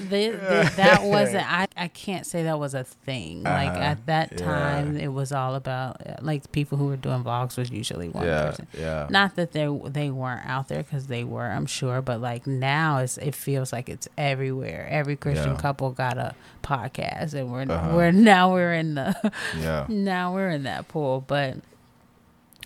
that 0.09 0.99
wasn't. 1.03 1.51
I 1.51 1.67
I 1.75 1.87
can't 1.89 2.25
say 2.25 2.43
that 2.43 2.59
was 2.59 2.73
a 2.73 2.83
thing. 2.83 3.43
Like 3.43 3.69
Uh-huh. 3.71 3.79
at 3.79 4.05
that 4.05 4.31
Yeah. 4.31 4.37
time, 4.45 4.97
it 4.97 5.09
was 5.09 5.31
all 5.31 5.55
about 5.55 6.23
like 6.23 6.51
people 6.51 6.77
who 6.77 6.85
were 6.87 6.97
doing 6.97 7.23
vlogs 7.23 7.57
was 7.57 7.69
usually 7.69 8.09
one 8.09 8.25
Yeah, 8.25 8.45
person. 8.49 8.67
yeah. 8.77 9.07
Not 9.09 9.35
that 9.35 9.51
they 9.51 9.67
they 9.85 10.09
weren't 10.09 10.45
out 10.47 10.67
there 10.67 10.83
because 10.83 11.07
they 11.07 11.23
were, 11.23 11.45
I'm 11.47 11.65
sure, 11.65 12.01
but 12.01 12.21
like 12.21 12.47
now 12.47 12.99
it's 12.99 13.17
it 13.17 13.35
feels 13.35 13.73
like 13.73 13.89
it's 13.89 14.07
everywhere. 14.17 14.87
Every 14.89 15.15
Christian 15.15 15.51
Yeah. 15.51 15.57
couple 15.61 15.91
got 15.91 16.17
a 16.17 16.33
podcast, 16.63 17.33
and 17.33 17.51
we're 17.51 17.63
Uh-huh. 17.69 17.91
we're 17.95 18.11
now 18.11 18.53
we're 18.53 18.73
in 18.73 18.95
the 18.95 19.15
Yeah. 19.59 19.85
now 19.89 20.33
we're 20.33 20.49
in 20.49 20.63
that 20.63 20.87
pool, 20.87 21.23
but. 21.27 21.57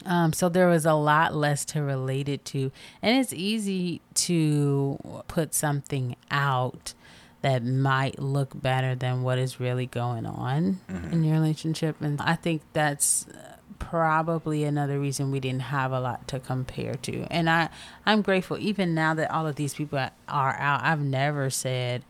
Um, 0.05 0.33
so 0.33 0.49
there 0.49 0.67
was 0.67 0.85
a 0.85 0.93
lot 0.93 1.35
less 1.35 1.65
to 1.65 1.81
relate 1.81 2.27
it 2.29 2.45
to, 2.45 2.71
and 3.01 3.19
it's 3.19 3.33
easy 3.33 4.01
to 4.15 5.23
put 5.27 5.53
something 5.53 6.15
out 6.31 6.93
that 7.41 7.63
might 7.63 8.19
look 8.19 8.59
better 8.61 8.95
than 8.95 9.21
what 9.21 9.37
is 9.37 9.59
really 9.59 9.85
going 9.85 10.25
on 10.25 10.79
in 11.11 11.23
your 11.23 11.33
relationship, 11.33 11.97
and 12.01 12.21
I 12.21 12.35
think 12.35 12.61
that's 12.71 13.27
uh, 13.27 13.57
probably 13.79 14.63
another 14.63 14.97
reason 14.99 15.29
we 15.29 15.41
didn't 15.41 15.63
have 15.63 15.91
a 15.91 15.99
lot 15.99 16.27
to 16.29 16.39
compare 16.39 16.93
to. 16.95 17.27
And 17.29 17.49
I, 17.49 17.69
I'm 18.05 18.21
grateful 18.21 18.57
even 18.59 18.93
now 18.95 19.13
that 19.15 19.29
all 19.29 19.45
of 19.45 19.55
these 19.55 19.73
people 19.73 19.99
are 19.99 20.55
out. 20.57 20.83
I've 20.83 21.01
never 21.01 21.49
said, 21.49 22.03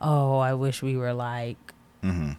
"Oh, 0.00 0.38
I 0.38 0.54
wish 0.54 0.82
we 0.82 0.96
were 0.96 1.12
like." 1.12 1.69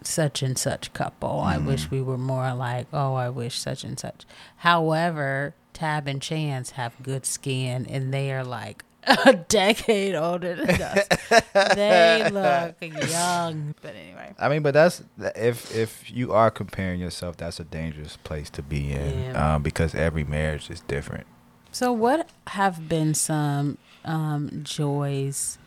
Such 0.02 0.42
and 0.42 0.58
such 0.58 0.92
couple. 0.92 1.40
I 1.40 1.58
wish 1.58 1.90
we 1.90 2.02
were 2.02 2.18
more 2.18 2.52
like, 2.54 2.86
oh, 2.92 3.14
I 3.14 3.28
wish 3.28 3.58
such 3.58 3.84
and 3.84 3.98
such. 3.98 4.24
However, 4.58 5.54
Tab 5.72 6.06
and 6.08 6.20
Chance 6.20 6.70
have 6.72 6.94
good 7.02 7.24
skin 7.26 7.86
and 7.86 8.12
they 8.12 8.32
are 8.32 8.44
like 8.44 8.84
a 9.26 9.32
decade 9.34 10.14
older 10.14 10.54
than 10.54 10.80
us. 10.80 11.08
they 11.74 12.28
look 12.30 12.76
young. 13.10 13.74
But 13.82 13.94
anyway. 13.96 14.34
I 14.38 14.48
mean, 14.48 14.62
but 14.62 14.74
that's 14.74 15.02
if 15.36 15.74
if 15.74 16.10
you 16.10 16.32
are 16.32 16.50
comparing 16.50 17.00
yourself, 17.00 17.36
that's 17.36 17.58
a 17.58 17.64
dangerous 17.64 18.16
place 18.18 18.48
to 18.50 18.62
be 18.62 18.92
in, 18.92 19.18
Yeah. 19.24 19.54
um, 19.56 19.62
because 19.62 19.94
every 19.94 20.24
marriage 20.24 20.70
is 20.70 20.80
different. 20.82 21.26
So, 21.72 21.92
what 21.92 22.28
have 22.48 22.88
been 22.88 23.14
some 23.14 23.78
um, 24.04 24.60
joys 24.62 25.58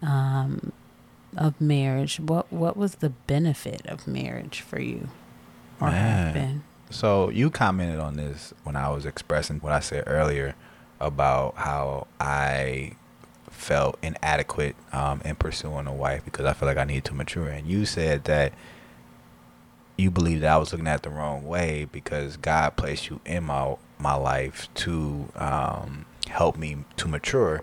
um, 0.00 0.72
of 1.36 1.60
marriage? 1.60 2.18
What 2.20 2.52
What 2.52 2.76
was 2.76 2.96
the 2.96 3.10
benefit 3.10 3.86
of 3.86 4.06
marriage 4.06 4.60
for 4.60 4.80
you, 4.80 5.08
or 5.80 5.90
have 5.90 6.34
been? 6.34 6.64
So 6.90 7.30
you 7.30 7.50
commented 7.50 7.98
on 7.98 8.16
this 8.16 8.52
when 8.64 8.76
I 8.76 8.90
was 8.90 9.06
expressing 9.06 9.58
what 9.60 9.72
I 9.72 9.80
said 9.80 10.04
earlier 10.06 10.54
about 11.00 11.54
how 11.56 12.06
I 12.20 12.92
felt 13.50 13.98
inadequate 14.02 14.76
um, 14.92 15.22
in 15.24 15.36
pursuing 15.36 15.86
a 15.86 15.92
wife 15.92 16.24
because 16.24 16.44
I 16.44 16.52
feel 16.52 16.68
like 16.68 16.76
I 16.76 16.84
needed 16.84 17.04
to 17.06 17.14
mature. 17.14 17.48
And 17.48 17.66
you 17.66 17.86
said 17.86 18.24
that 18.24 18.52
you 19.96 20.10
believed 20.10 20.42
that 20.42 20.52
I 20.52 20.56
was 20.58 20.72
looking 20.72 20.86
at 20.86 21.02
the 21.02 21.10
wrong 21.10 21.46
way 21.46 21.86
because 21.90 22.36
God 22.36 22.76
placed 22.76 23.08
you 23.08 23.20
in 23.24 23.44
my 23.44 23.76
my 23.98 24.14
life 24.14 24.68
to 24.74 25.28
um, 25.36 26.06
help 26.28 26.56
me 26.56 26.84
to 26.96 27.08
mature 27.08 27.62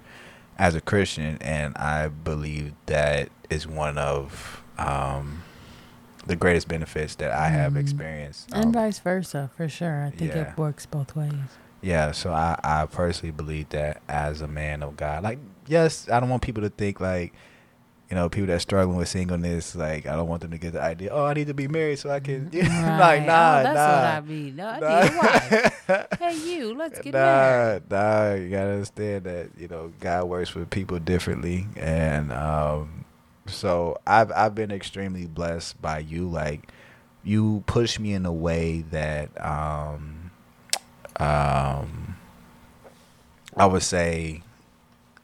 as 0.60 0.76
a 0.76 0.82
Christian, 0.82 1.38
and 1.42 1.76
I 1.78 2.10
believe 2.10 2.74
that 2.86 3.30
is 3.50 3.66
one 3.66 3.98
of 3.98 4.62
um, 4.78 5.42
the 6.28 6.36
greatest 6.36 6.68
benefits 6.68 7.16
that 7.16 7.32
I 7.32 7.48
have 7.50 7.74
Mhm. 7.74 7.80
experienced. 7.82 8.50
And 8.54 8.66
Um, 8.68 8.74
vice 8.74 9.00
versa, 9.00 9.50
for 9.58 9.68
sure. 9.68 10.04
I 10.06 10.10
think 10.12 10.34
yeah. 10.36 10.52
it 10.52 10.58
works 10.58 10.86
both 10.86 11.16
ways. 11.16 11.34
yeah, 11.82 12.12
so 12.12 12.32
I, 12.34 12.60
I 12.64 12.86
personally 12.86 13.32
believe 13.32 13.70
that 13.70 14.02
as 14.10 14.42
a 14.42 14.48
man 14.48 14.84
of 14.84 14.96
God, 14.98 15.24
like 15.24 15.40
yes, 15.68 16.08
I 16.10 16.20
don't 16.20 16.30
want 16.30 16.42
people 16.44 16.62
to 16.64 16.70
think 16.70 17.00
like, 17.00 17.34
you 18.10 18.16
know, 18.16 18.28
people 18.30 18.48
that 18.48 18.62
struggling 18.62 18.98
with 18.98 19.08
singleness, 19.08 19.76
like 19.76 20.06
I 20.08 20.16
don't 20.16 20.28
want 20.28 20.42
them 20.42 20.52
to 20.52 20.58
get 20.58 20.74
the 20.74 20.82
idea, 20.82 21.10
oh, 21.12 21.26
I 21.26 21.34
need 21.34 21.48
to 21.48 21.54
be 21.54 21.68
married 21.68 22.00
so 22.00 22.10
I 22.10 22.20
can, 22.20 22.50
like 22.54 22.64
Right. 22.64 23.26
nah, 23.26 23.60
oh, 23.60 23.64
that's 23.64 23.76
nah, 23.76 23.96
what 23.96 24.06
I 24.06 24.22
mean. 24.22 24.56
No, 24.56 24.68
I 24.68 25.18
wife. 25.18 26.10
Hey, 26.20 26.36
you, 26.38 26.74
let's 26.76 27.00
get 27.00 27.14
nah, 27.14 27.20
married. 27.20 27.84
nah. 27.92 28.34
You 28.34 28.50
gotta 28.50 28.72
understand 28.72 29.24
that 29.26 29.50
you 29.58 29.68
know 29.68 29.92
God 30.00 30.26
works 30.26 30.54
with 30.56 30.70
people 30.70 31.00
differently, 31.00 31.68
and 31.76 32.32
um, 32.34 33.06
So 33.48 33.98
I've 34.08 34.32
I've 34.32 34.56
been 34.56 34.72
extremely 34.72 35.26
blessed 35.26 35.82
by 35.82 36.00
you. 36.00 36.28
Like 36.30 36.72
you 37.24 37.64
push 37.68 38.00
me 38.00 38.14
in 38.14 38.26
a 38.26 38.34
way 38.34 38.82
that 38.92 39.30
um 39.44 40.32
um 41.18 42.16
I 43.56 43.66
would 43.66 43.84
say 43.84 44.44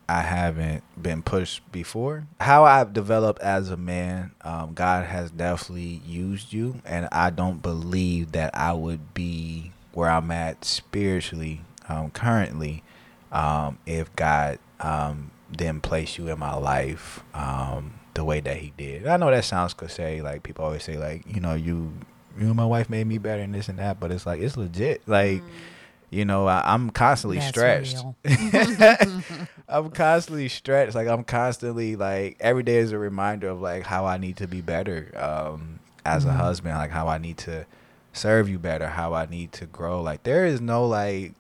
I 0.08 0.22
haven't 0.22 0.84
been 1.02 1.22
pushed 1.24 1.70
before. 1.72 2.28
How 2.40 2.64
I've 2.64 2.94
developed 2.94 3.42
as 3.42 3.70
a 3.70 3.78
man, 3.78 4.32
um, 4.42 4.74
God 4.74 5.06
has 5.06 5.32
definitely 5.32 6.02
used 6.06 6.54
you, 6.54 6.82
and 6.86 7.08
I 7.12 7.30
don't 7.30 7.62
believe 7.62 8.32
that 8.34 8.56
I 8.56 8.74
would 8.74 9.14
be 9.14 9.72
where 9.94 10.10
I'm 10.10 10.30
at 10.32 10.66
spiritually 10.66 11.62
um, 11.90 12.12
currently 12.12 12.84
um, 13.32 13.80
if 13.86 14.16
God 14.16 14.60
um, 14.80 15.32
didn't 15.52 15.84
place 15.84 16.18
you 16.18 16.28
in 16.28 16.38
my 16.38 16.56
life 16.56 17.24
um, 17.34 18.00
the 18.14 18.24
way 18.24 18.40
that 18.42 18.58
He 18.58 18.74
did. 18.78 19.08
I 19.08 19.18
know 19.18 19.32
that 19.32 19.46
sounds 19.46 19.74
cliche. 19.74 20.22
Like 20.22 20.44
people 20.44 20.66
always 20.66 20.84
say, 20.84 20.98
like 20.98 21.24
you 21.28 21.42
know, 21.42 21.56
you 21.56 21.94
you 22.38 22.48
and 22.48 22.56
my 22.56 22.66
wife 22.66 22.90
made 22.90 23.08
me 23.08 23.18
better 23.18 23.42
and 23.42 23.56
this 23.56 23.70
and 23.70 23.80
that, 23.80 24.00
but 24.00 24.12
it's 24.12 24.26
like 24.26 24.42
it's 24.42 24.58
legit. 24.58 25.08
Like. 25.08 25.42
Mm 25.42 25.50
you 26.16 26.24
know, 26.24 26.48
I, 26.48 26.74
am 26.74 26.92
constantly 26.92 27.40
That's 27.40 27.50
stretched. 27.50 27.98
I'm 29.68 29.92
constantly 29.92 30.48
stretched. 30.48 30.96
Like 30.96 31.10
I'm 31.10 31.26
constantly 31.26 31.98
like 31.98 32.38
every 32.40 32.64
day 32.64 32.78
is 32.78 32.94
a 32.94 32.98
reminder 32.98 33.50
of 33.50 33.60
like 33.60 33.84
how 33.84 34.06
I 34.06 34.18
need 34.18 34.38
to 34.38 34.48
be 34.48 34.62
better 34.62 35.12
um, 35.18 35.82
as 36.06 36.24
mm-hmm. 36.24 36.34
a 36.34 36.38
husband, 36.38 36.78
like 36.78 36.92
how 36.92 37.10
I 37.10 37.18
need 37.18 37.38
to 37.40 37.66
serve 38.14 38.48
you 38.48 38.58
better, 38.58 38.88
how 38.88 39.14
I 39.14 39.26
need 39.26 39.52
to 39.54 39.66
grow. 39.66 40.02
Like 40.02 40.24
there 40.24 40.46
is 40.46 40.62
no 40.62 40.88
like 40.88 41.34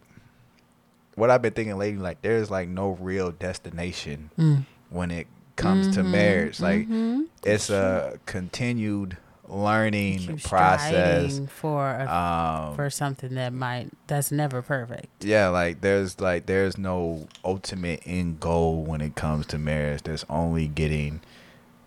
what 1.15 1.29
I've 1.29 1.41
been 1.41 1.53
thinking 1.53 1.77
lately. 1.77 2.01
Like 2.01 2.21
there's 2.21 2.51
like 2.51 2.67
no 2.67 2.97
real 2.99 3.31
destination 3.31 4.29
mm. 4.37 4.65
when 4.89 5.09
it 5.09 5.27
comes 5.55 5.87
mm-hmm. 5.87 6.01
to 6.01 6.03
marriage. 6.03 6.59
Like 6.59 6.81
mm-hmm. 6.81 7.23
it's 7.45 7.69
a 7.69 8.19
continued 8.25 9.15
learning 9.47 10.39
process 10.39 11.39
for 11.49 11.89
a, 11.89 12.07
um, 12.07 12.75
for 12.75 12.89
something 12.89 13.35
that 13.35 13.53
might 13.53 13.89
that's 14.07 14.31
never 14.31 14.61
perfect. 14.61 15.23
Yeah, 15.23 15.49
like 15.49 15.81
there's 15.81 16.19
like 16.19 16.45
there's 16.45 16.77
no 16.77 17.27
ultimate 17.43 18.01
end 18.05 18.39
goal 18.39 18.83
when 18.83 19.01
it 19.01 19.15
comes 19.15 19.45
to 19.47 19.57
marriage. 19.57 20.03
There's 20.03 20.25
only 20.29 20.67
getting 20.67 21.21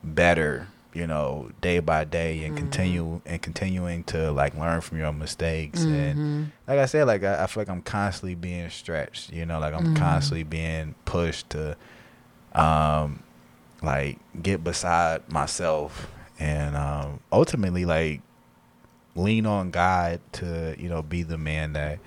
better, 0.04 0.68
you 0.94 1.06
know, 1.06 1.50
day 1.60 1.80
by 1.80 2.04
day 2.04 2.44
and 2.44 2.54
mm-hmm. 2.54 2.64
continue 2.64 3.20
and 3.26 3.42
continuing 3.42 4.04
to 4.04 4.30
like 4.30 4.56
learn 4.56 4.80
from 4.80 4.98
your 4.98 5.12
mistakes. 5.12 5.80
Mm-hmm. 5.80 5.94
And 5.94 6.52
like 6.66 6.78
I 6.78 6.86
said, 6.86 7.06
like 7.06 7.24
I, 7.24 7.44
I, 7.44 7.46
feel 7.46 7.62
like 7.62 7.70
I'm 7.70 7.82
constantly 7.82 8.34
being 8.34 8.70
stretched. 8.70 9.32
You 9.32 9.46
know, 9.46 9.58
like 9.58 9.74
I'm 9.74 9.84
mm-hmm. 9.84 9.96
constantly 9.96 10.44
being 10.44 10.94
pushed 11.04 11.50
to 11.50 11.76
um 12.54 13.22
like 13.82 14.18
get 14.42 14.64
beside 14.64 15.28
myself 15.30 16.08
and 16.38 16.77
um, 16.77 17.20
ultimately 17.33 17.85
like 17.85 18.20
lean 19.14 19.46
on 19.46 19.70
God 19.70 20.20
to 20.33 20.74
you 20.79 20.88
know 20.88 21.03
be 21.03 21.22
the 21.22 21.38
man 21.38 21.72
that 21.72 21.98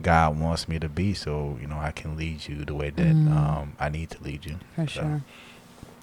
God 0.00 0.38
wants 0.38 0.68
me 0.68 0.78
to 0.78 0.88
be, 0.88 1.14
so 1.14 1.58
you 1.60 1.66
know 1.66 1.78
I 1.78 1.90
can 1.92 2.16
lead 2.16 2.48
you 2.48 2.64
the 2.64 2.74
way 2.74 2.90
that 2.90 3.02
mm. 3.14 3.30
um, 3.34 3.74
I 3.78 3.88
need 3.88 4.10
to 4.10 4.22
lead 4.22 4.44
you. 4.44 4.58
For 4.74 4.86
so. 4.86 5.00
sure. 5.00 5.22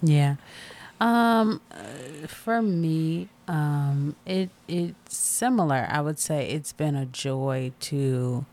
Yeah. 0.02 0.36
Um, 1.02 1.62
for 2.28 2.62
me, 2.62 3.30
um, 3.48 4.15
it 4.26 4.50
it's 4.68 5.18
similar. 5.18 5.88
I 5.89 6.02
would 6.02 6.20
say 6.20 6.50
it's 6.50 6.74
been 6.74 6.96
a 6.96 7.06
joy 7.06 7.72
to 7.82 8.46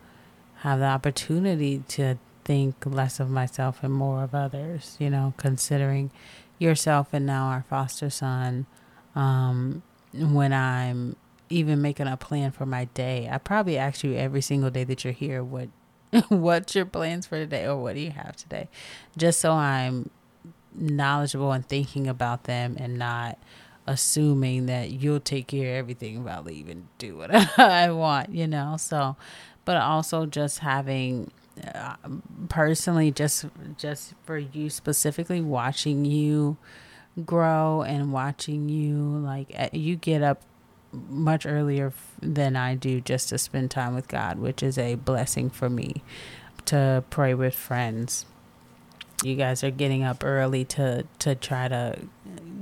have 0.58 0.78
the 0.78 0.86
opportunity 0.86 1.82
to 1.88 2.16
think 2.44 2.86
less 2.86 3.18
of 3.18 3.28
myself 3.28 3.82
and 3.82 3.92
more 3.92 4.22
of 4.22 4.34
others. 4.34 4.96
You 5.00 5.10
know, 5.10 5.34
considering 5.36 6.10
yourself 6.58 7.08
and 7.12 7.26
now 7.26 7.48
our 7.48 7.64
foster 7.68 8.10
son 8.10 8.66
um, 9.16 9.82
when 10.14 10.52
I'm 10.52 11.16
even 11.48 11.82
making 11.82 12.06
a 12.06 12.16
plan 12.16 12.50
for 12.52 12.66
my 12.66 12.84
day. 12.86 13.28
I 13.30 13.38
probably 13.38 13.78
ask 13.78 14.04
you 14.04 14.14
every 14.14 14.40
single 14.40 14.70
day 14.70 14.84
that 14.84 15.04
you're 15.04 15.12
here 15.12 15.42
what 15.42 15.68
what's 16.28 16.74
your 16.74 16.86
plans 16.86 17.26
for 17.26 17.36
today 17.36 17.66
or 17.66 17.76
what 17.76 17.94
do 17.94 18.00
you 18.00 18.12
have 18.12 18.36
today? 18.36 18.68
Just 19.16 19.40
so 19.40 19.52
I'm 19.52 20.10
knowledgeable 20.74 21.52
and 21.52 21.66
thinking 21.66 22.06
about 22.06 22.44
them 22.44 22.76
and 22.78 22.98
not 22.98 23.38
assuming 23.86 24.66
that 24.66 24.90
you'll 24.90 25.20
take 25.20 25.46
care 25.48 25.74
of 25.74 25.78
everything 25.78 26.16
about 26.16 26.44
leaving 26.44 26.88
do 26.98 27.16
what 27.16 27.34
I 27.58 27.90
want, 27.90 28.30
you 28.30 28.46
know. 28.46 28.76
So, 28.78 29.16
but 29.64 29.76
also 29.76 30.26
just 30.26 30.60
having 30.60 31.30
uh, 31.74 31.96
personally 32.48 33.10
just 33.10 33.46
just 33.78 34.14
for 34.24 34.36
you 34.38 34.68
specifically 34.68 35.40
watching 35.40 36.04
you 36.04 36.56
grow 37.24 37.82
and 37.82 38.12
watching 38.12 38.68
you 38.68 38.96
like 38.96 39.50
eh, 39.54 39.70
you 39.72 39.96
get 39.96 40.22
up 40.22 40.42
much 40.92 41.46
earlier 41.46 41.92
than 42.20 42.56
I 42.56 42.74
do 42.74 43.00
just 43.00 43.28
to 43.30 43.38
spend 43.38 43.70
time 43.70 43.94
with 43.94 44.08
God, 44.08 44.38
which 44.38 44.62
is 44.62 44.78
a 44.78 44.94
blessing 44.94 45.50
for 45.50 45.68
me 45.68 46.02
to 46.66 47.04
pray 47.10 47.34
with 47.34 47.54
friends. 47.54 48.26
You 49.22 49.34
guys 49.34 49.64
are 49.64 49.70
getting 49.70 50.02
up 50.02 50.22
early 50.22 50.64
to 50.66 51.06
to 51.20 51.34
try 51.34 51.68
to 51.68 51.98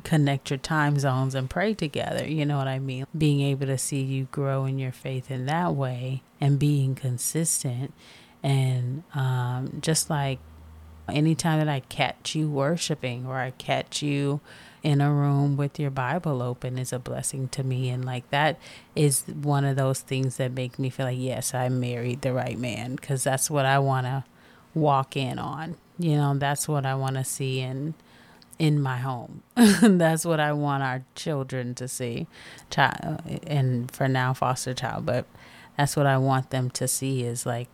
connect 0.04 0.50
your 0.50 0.58
time 0.58 0.98
zones 0.98 1.34
and 1.34 1.50
pray 1.50 1.74
together. 1.74 2.26
You 2.26 2.46
know 2.46 2.58
what 2.58 2.68
I 2.68 2.78
mean? 2.78 3.06
Being 3.16 3.40
able 3.40 3.66
to 3.66 3.78
see 3.78 4.02
you 4.02 4.28
grow 4.30 4.64
in 4.64 4.78
your 4.78 4.92
faith 4.92 5.30
in 5.30 5.46
that 5.46 5.74
way 5.74 6.22
and 6.40 6.58
being 6.58 6.94
consistent 6.94 7.92
and 8.42 9.02
um, 9.14 9.78
just 9.80 10.10
like 10.10 10.38
Anytime 11.08 11.58
that 11.58 11.68
I 11.68 11.80
catch 11.80 12.34
you 12.34 12.48
worshiping 12.48 13.26
or 13.26 13.36
I 13.38 13.50
catch 13.52 14.02
you 14.02 14.40
in 14.82 15.00
a 15.00 15.12
room 15.12 15.56
with 15.56 15.78
your 15.80 15.90
Bible 15.90 16.42
open 16.42 16.78
is 16.78 16.92
a 16.92 16.98
blessing 16.98 17.48
to 17.48 17.64
me. 17.64 17.88
And 17.88 18.04
like 18.04 18.28
that 18.30 18.58
is 18.94 19.24
one 19.24 19.64
of 19.64 19.76
those 19.76 20.00
things 20.00 20.36
that 20.36 20.52
make 20.52 20.78
me 20.78 20.90
feel 20.90 21.06
like, 21.06 21.18
yes, 21.18 21.54
I 21.54 21.68
married 21.68 22.22
the 22.22 22.32
right 22.32 22.58
man 22.58 22.96
because 22.96 23.24
that's 23.24 23.50
what 23.50 23.64
I 23.64 23.78
want 23.78 24.06
to 24.06 24.24
walk 24.74 25.16
in 25.16 25.38
on. 25.38 25.76
You 25.98 26.16
know, 26.16 26.34
that's 26.36 26.68
what 26.68 26.84
I 26.84 26.94
want 26.94 27.16
to 27.16 27.24
see 27.24 27.60
in 27.60 27.94
in 28.58 28.80
my 28.80 28.98
home. 28.98 29.42
that's 29.56 30.24
what 30.24 30.38
I 30.38 30.52
want 30.52 30.82
our 30.82 31.02
children 31.14 31.74
to 31.76 31.88
see, 31.88 32.26
child, 32.70 33.20
and 33.46 33.90
for 33.90 34.06
now 34.06 34.32
foster 34.32 34.74
child. 34.74 35.06
But 35.06 35.26
that's 35.76 35.96
what 35.96 36.06
I 36.06 36.18
want 36.18 36.50
them 36.50 36.70
to 36.70 36.86
see 36.86 37.24
is 37.24 37.46
like 37.46 37.68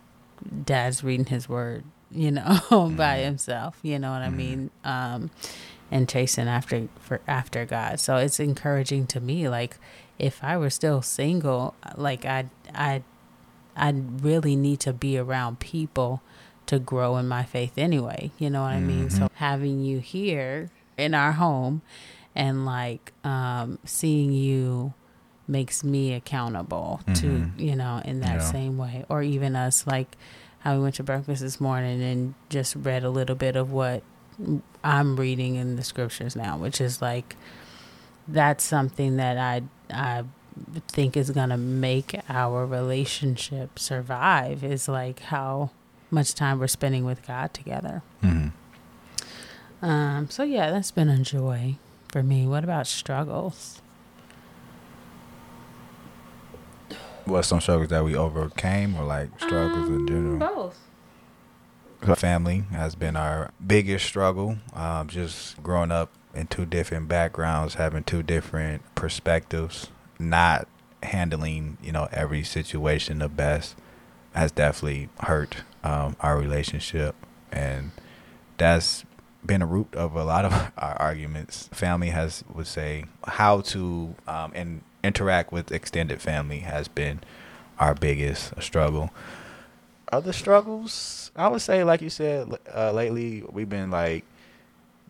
dad's 0.65 1.03
reading 1.03 1.27
his 1.27 1.47
word 1.47 1.83
you 2.13 2.31
know, 2.31 2.41
mm-hmm. 2.69 2.95
by 2.95 3.19
himself. 3.19 3.77
You 3.81 3.99
know 3.99 4.11
what 4.11 4.21
mm-hmm. 4.21 4.33
I 4.33 4.37
mean? 4.37 4.71
Um, 4.83 5.31
and 5.89 6.07
chasing 6.07 6.47
after 6.47 6.87
for 6.99 7.21
after 7.27 7.65
God. 7.65 7.99
So 7.99 8.17
it's 8.17 8.39
encouraging 8.39 9.07
to 9.07 9.19
me. 9.19 9.49
Like 9.49 9.77
if 10.17 10.43
I 10.43 10.57
were 10.57 10.69
still 10.69 11.01
single, 11.01 11.75
like 11.97 12.25
I 12.25 12.45
I 12.73 13.03
I 13.75 13.93
really 14.21 14.55
need 14.55 14.79
to 14.81 14.93
be 14.93 15.17
around 15.17 15.59
people 15.59 16.21
to 16.67 16.79
grow 16.79 17.17
in 17.17 17.27
my 17.27 17.43
faith 17.43 17.77
anyway. 17.77 18.31
You 18.37 18.49
know 18.49 18.63
what 18.63 18.75
mm-hmm. 18.75 18.89
I 18.89 18.93
mean? 18.93 19.09
So 19.09 19.23
mm-hmm. 19.23 19.35
having 19.35 19.83
you 19.83 19.99
here 19.99 20.69
in 20.97 21.13
our 21.13 21.33
home 21.33 21.81
and 22.35 22.65
like 22.65 23.11
um, 23.23 23.79
seeing 23.83 24.31
you 24.31 24.93
makes 25.47 25.83
me 25.83 26.13
accountable 26.13 27.01
to 27.07 27.27
mm-hmm. 27.27 27.59
you 27.59 27.75
know 27.75 28.01
in 28.05 28.21
that 28.21 28.35
yeah. 28.35 28.51
same 28.51 28.77
way 28.77 29.03
or 29.09 29.21
even 29.21 29.55
us 29.55 29.85
like 29.85 30.15
how 30.61 30.75
we 30.75 30.81
went 30.81 30.95
to 30.95 31.03
breakfast 31.03 31.41
this 31.41 31.59
morning 31.59 32.01
and 32.01 32.33
just 32.49 32.75
read 32.75 33.03
a 33.03 33.09
little 33.09 33.35
bit 33.35 33.55
of 33.55 33.71
what 33.71 34.03
I'm 34.83 35.15
reading 35.15 35.55
in 35.55 35.75
the 35.75 35.83
scriptures 35.83 36.35
now, 36.35 36.57
which 36.57 36.79
is 36.79 37.01
like 37.01 37.35
that's 38.27 38.63
something 38.63 39.17
that 39.17 39.37
I 39.37 39.63
I 39.89 40.23
think 40.87 41.17
is 41.17 41.31
gonna 41.31 41.57
make 41.57 42.19
our 42.29 42.65
relationship 42.65 43.79
survive 43.79 44.63
is 44.63 44.87
like 44.87 45.19
how 45.21 45.71
much 46.09 46.35
time 46.35 46.59
we're 46.59 46.67
spending 46.67 47.05
with 47.05 47.25
God 47.25 47.53
together. 47.53 48.03
Mm-hmm. 48.23 48.49
Um, 49.85 50.29
so 50.29 50.43
yeah, 50.43 50.69
that's 50.69 50.91
been 50.91 51.09
a 51.09 51.19
joy 51.19 51.77
for 52.11 52.21
me. 52.21 52.45
What 52.45 52.63
about 52.63 52.85
struggles? 52.87 53.81
What 57.25 57.43
some 57.43 57.61
struggles 57.61 57.89
that 57.89 58.03
we 58.03 58.15
overcame, 58.15 58.95
or 58.95 59.03
like 59.03 59.29
struggles 59.39 59.87
um, 59.89 59.95
in 59.95 60.07
general? 60.07 60.37
Both. 60.37 60.77
Family 62.17 62.63
has 62.71 62.95
been 62.95 63.15
our 63.15 63.51
biggest 63.65 64.05
struggle. 64.05 64.57
Um, 64.73 65.07
just 65.07 65.61
growing 65.61 65.91
up 65.91 66.09
in 66.33 66.47
two 66.47 66.65
different 66.65 67.07
backgrounds, 67.07 67.75
having 67.75 68.03
two 68.03 68.23
different 68.23 68.81
perspectives, 68.95 69.89
not 70.17 70.67
handling 71.03 71.77
you 71.81 71.91
know 71.91 72.07
every 72.11 72.43
situation 72.43 73.19
the 73.19 73.29
best 73.29 73.75
has 74.33 74.51
definitely 74.51 75.09
hurt 75.21 75.57
um, 75.83 76.15
our 76.21 76.37
relationship, 76.37 77.15
and 77.51 77.91
that's 78.57 79.05
been 79.45 79.61
a 79.61 79.65
root 79.65 79.93
of 79.95 80.15
a 80.15 80.23
lot 80.23 80.45
of 80.45 80.53
our 80.77 80.95
arguments. 80.99 81.69
Family 81.71 82.09
has 82.09 82.43
would 82.53 82.67
say 82.67 83.05
how 83.25 83.61
to 83.61 84.15
um, 84.27 84.51
and 84.55 84.81
interact 85.03 85.51
with 85.51 85.71
extended 85.71 86.21
family 86.21 86.59
has 86.59 86.87
been 86.87 87.19
our 87.79 87.93
biggest 87.95 88.53
struggle. 88.61 89.11
Other 90.11 90.33
struggles, 90.33 91.31
I 91.35 91.47
would 91.47 91.61
say, 91.61 91.83
like 91.83 92.01
you 92.01 92.09
said, 92.09 92.49
uh, 92.73 92.91
lately 92.91 93.43
we've 93.49 93.69
been 93.69 93.89
like 93.91 94.25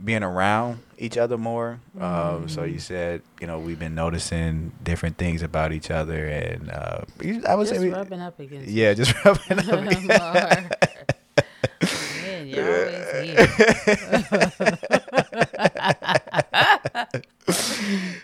being 0.04 0.24
around 0.24 0.80
each 0.98 1.18
other 1.18 1.38
more. 1.38 1.80
Um, 2.00 2.48
so 2.50 2.64
you 2.64 2.80
said, 2.80 3.22
you 3.40 3.48
know, 3.48 3.60
we've 3.60 3.80
been 3.80 3.96
noticing 3.96 4.72
different 4.84 5.18
things 5.18 5.42
about 5.42 5.74
each 5.74 5.92
other, 5.92 6.26
and 6.28 6.70
uh, 6.72 7.02
we- 7.20 7.44
I 7.46 7.56
would 7.56 7.68
Just 7.68 7.80
say, 7.82 7.88
we, 7.88 7.94
rubbing 7.94 8.22
up 8.22 8.40
against 8.40 8.70
yeah, 8.70 8.94
just 8.94 9.14
rubbing 9.26 9.60
up. 9.60 9.68
More. 9.68 10.70
Man, 12.24 12.48
you're 12.48 12.88
always 12.88 13.12
here. 13.30 13.48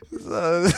so, 0.38 0.70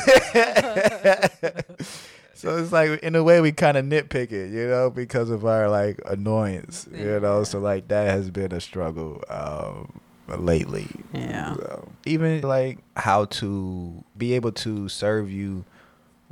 so 2.34 2.58
it's 2.58 2.72
like 2.72 3.00
in 3.02 3.16
a 3.16 3.24
way 3.24 3.42
we 3.42 3.52
kind 3.52 3.78
of 3.78 3.86
nitpick 3.86 4.32
it, 4.32 4.52
you 4.52 4.68
know, 4.68 4.90
because 4.90 5.30
of 5.30 5.46
our 5.46 5.70
like 5.70 6.00
annoyance, 6.06 6.88
you 6.92 7.20
know. 7.20 7.44
So 7.44 7.60
like 7.60 7.88
that 7.90 8.10
has 8.10 8.30
been 8.30 8.52
a 8.52 8.62
struggle 8.62 9.24
um, 9.30 10.00
lately. 10.28 10.88
Yeah. 11.14 11.56
So, 11.56 11.90
even 12.06 12.42
like 12.42 12.80
how 12.96 13.26
to 13.26 14.04
be 14.18 14.34
able 14.34 14.52
to 14.54 14.90
serve 14.90 15.30
you 15.32 15.66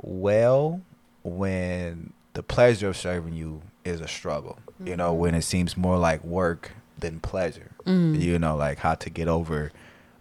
well 0.00 0.80
when 1.22 2.12
the 2.34 2.42
pleasure 2.42 2.88
of 2.88 2.96
serving 2.96 3.34
you 3.34 3.62
is 3.84 4.00
a 4.00 4.08
struggle. 4.08 4.58
You 4.84 4.96
know, 4.96 5.12
when 5.12 5.34
it 5.34 5.42
seems 5.42 5.76
more 5.76 5.98
like 5.98 6.22
work 6.22 6.70
than 6.96 7.18
pleasure. 7.18 7.72
Mm. 7.84 8.20
You 8.20 8.38
know, 8.38 8.56
like 8.56 8.78
how 8.78 8.94
to 8.94 9.10
get 9.10 9.26
over 9.26 9.72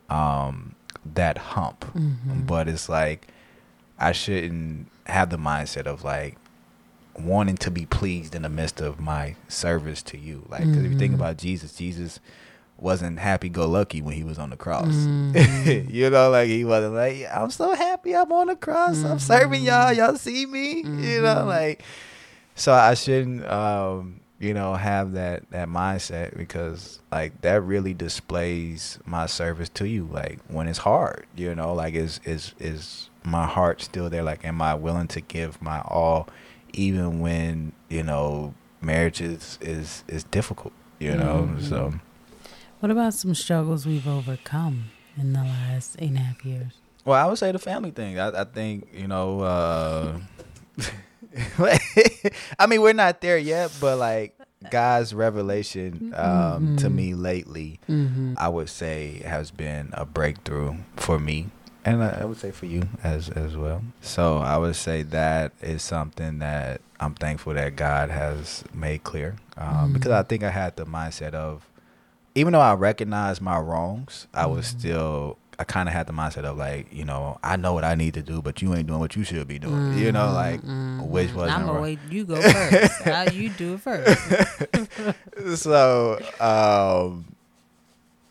um, 0.10 0.76
that 1.16 1.38
hump. 1.38 1.82
Mm-hmm. 1.96 2.42
But 2.46 2.68
it's 2.68 2.90
like 2.90 3.28
I 4.00 4.12
shouldn't 4.12 4.88
have 5.08 5.30
the 5.30 5.38
mindset 5.38 5.86
of 5.88 6.04
like 6.04 6.38
wanting 7.20 7.58
to 7.58 7.72
be 7.72 7.86
pleased 7.86 8.36
in 8.36 8.44
the 8.44 8.50
midst 8.50 8.80
of 8.82 9.00
my 9.00 9.36
service 9.48 10.04
to 10.04 10.18
you. 10.18 10.46
Like, 10.50 10.62
because 10.70 10.84
if 10.84 10.92
you 10.92 10.98
think 10.98 11.12
Mhm. 11.14 11.16
about 11.16 11.38
Jesus, 11.38 11.74
Jesus 11.74 12.20
wasn't 12.80 13.18
happy 13.18 13.50
go 13.50 13.68
lucky 13.68 14.04
when 14.04 14.14
he 14.14 14.24
was 14.24 14.38
on 14.38 14.52
the 14.52 14.56
cross. 14.56 14.94
Mhm. 14.94 15.90
you 15.92 16.10
know, 16.12 16.30
like 16.30 16.48
he 16.48 16.64
wasn't 16.64 16.94
like, 16.94 17.26
I'm 17.34 17.50
so 17.50 17.74
happy 17.74 18.16
I'm 18.16 18.32
on 18.32 18.48
the 18.48 18.56
cross. 18.56 19.04
I'm 19.04 19.18
serving 19.18 19.64
y'all. 19.64 19.92
Mhm. 19.92 19.98
Y'all 19.98 20.16
see 20.18 20.46
me. 20.46 20.82
You 20.84 21.22
know, 21.22 21.38
Mhm. 21.38 21.48
like 21.48 21.84
so 22.56 22.72
I 22.74 22.94
shouldn't 22.94 23.46
um, 23.50 24.20
you 24.40 24.54
know, 24.54 24.76
have 24.76 25.14
that 25.14 25.50
that 25.52 25.68
mindset 25.68 26.38
because 26.38 27.00
like 27.12 27.42
that 27.42 27.62
really 27.62 27.94
displays 27.94 29.00
my 29.06 29.26
service 29.26 29.70
to 29.70 29.88
you. 29.88 30.08
Like 30.12 30.40
when 30.48 30.68
it's 30.68 30.80
hard, 30.80 31.26
you 31.36 31.56
know, 31.56 31.74
like 31.74 31.94
is 31.94 32.20
is 32.24 32.54
is 32.60 33.10
my 33.24 33.46
heart 33.46 33.82
still 33.82 34.10
there? 34.10 34.24
Like 34.24 34.46
am 34.46 34.62
I 34.62 34.76
willing 34.76 35.08
to 35.10 35.22
give 35.22 35.62
my 35.62 35.82
all 35.82 36.28
even 36.74 37.20
when, 37.20 37.72
you 37.90 38.04
know, 38.04 38.54
marriage 38.82 39.22
is 39.22 39.58
is, 39.62 40.04
is 40.08 40.24
difficult, 40.26 40.74
you 41.00 41.16
know? 41.16 41.50
Mhm. 41.54 41.64
So 41.64 41.94
What 42.80 42.92
about 42.92 43.16
some 43.16 43.34
struggles 43.34 43.88
we've 43.88 44.08
overcome 44.08 44.92
in 45.18 45.34
the 45.34 45.42
last 45.44 45.96
eight 45.98 46.10
and 46.10 46.18
a 46.18 46.22
half 46.22 46.46
years? 46.46 46.74
Well, 47.06 47.20
I 47.20 47.28
would 47.28 47.40
say 47.40 47.52
the 47.52 47.58
family 47.60 47.90
thing. 47.92 48.20
I, 48.20 48.42
I 48.42 48.44
think 48.44 48.88
you 48.94 49.08
know. 49.08 49.40
Uh, 49.42 50.20
I 52.60 52.68
mean, 52.68 52.82
we're 52.82 52.94
not 52.94 53.22
there 53.22 53.38
yet, 53.38 53.72
but 53.80 53.98
like 53.98 54.38
God's 54.72 55.14
revelation 55.14 56.14
um, 56.16 56.76
to 56.78 56.90
Mhm. 56.90 56.94
me 56.96 57.14
lately, 57.14 57.80
Mm-hmm. 57.90 58.34
I 58.38 58.50
would 58.50 58.70
say 58.70 59.22
has 59.26 59.52
been 59.52 59.90
a 59.94 60.06
breakthrough 60.06 60.76
for 60.96 61.20
me, 61.20 61.50
and 61.86 62.04
I 62.04 62.20
I 62.22 62.26
would 62.26 62.38
say 62.38 62.52
for 62.52 62.66
you 62.66 62.84
as 63.04 63.30
as 63.30 63.56
well. 63.56 63.82
So 64.02 64.38
I 64.40 64.58
would 64.58 64.76
say 64.76 65.04
that 65.04 65.52
is 65.62 65.82
something 65.84 66.40
that 66.40 66.82
I'm 67.00 67.14
thankful 67.14 67.54
that 67.54 67.76
God 67.76 68.10
has 68.10 68.64
made 68.74 69.04
clear, 69.04 69.36
um, 69.58 69.90
Mhm. 69.90 69.94
because 69.94 70.12
I 70.12 70.24
think 70.24 70.44
I 70.44 70.50
had 70.50 70.76
the 70.76 70.86
mindset 70.86 71.34
of, 71.34 71.70
even 72.36 72.54
though 72.54 72.60
I 72.62 72.74
recognized 72.74 73.42
my 73.42 73.60
wrongs, 73.60 74.28
I 74.34 74.46
was 74.48 74.66
Mhm. 74.74 74.80
still. 74.80 75.38
I 75.60 75.64
kind 75.64 75.90
of 75.90 75.94
had 75.94 76.06
the 76.06 76.14
mindset 76.14 76.44
of 76.44 76.58
like, 76.58 76.94
you 76.94 77.04
know, 77.04 77.40
I 77.42 77.56
know 77.56 77.74
what 77.74 77.84
I 77.84 77.96
need 77.96 78.14
to 78.14 78.22
do, 78.22 78.42
but 78.42 78.62
you 78.62 78.76
ain't 78.76 78.88
doing 78.88 79.00
what 79.00 79.16
you 79.16 79.24
should 79.24 79.48
be 79.48 79.58
doing. 79.58 79.98
You 79.98 80.12
know, 80.12 80.28
mm, 80.28 80.34
like 80.34 80.62
mm, 80.62 81.08
which 81.08 81.30
mm. 81.30 81.36
wasn't 81.36 81.60
I'm 81.60 81.66
gonna 81.66 81.82
wait. 81.82 82.00
You 82.10 82.26
go 82.26 82.42
first. 82.42 83.02
How 83.02 83.24
you 83.24 83.50
do 83.50 83.74
it 83.74 83.82
first? 83.82 85.58
so 85.64 86.20
um 86.40 87.26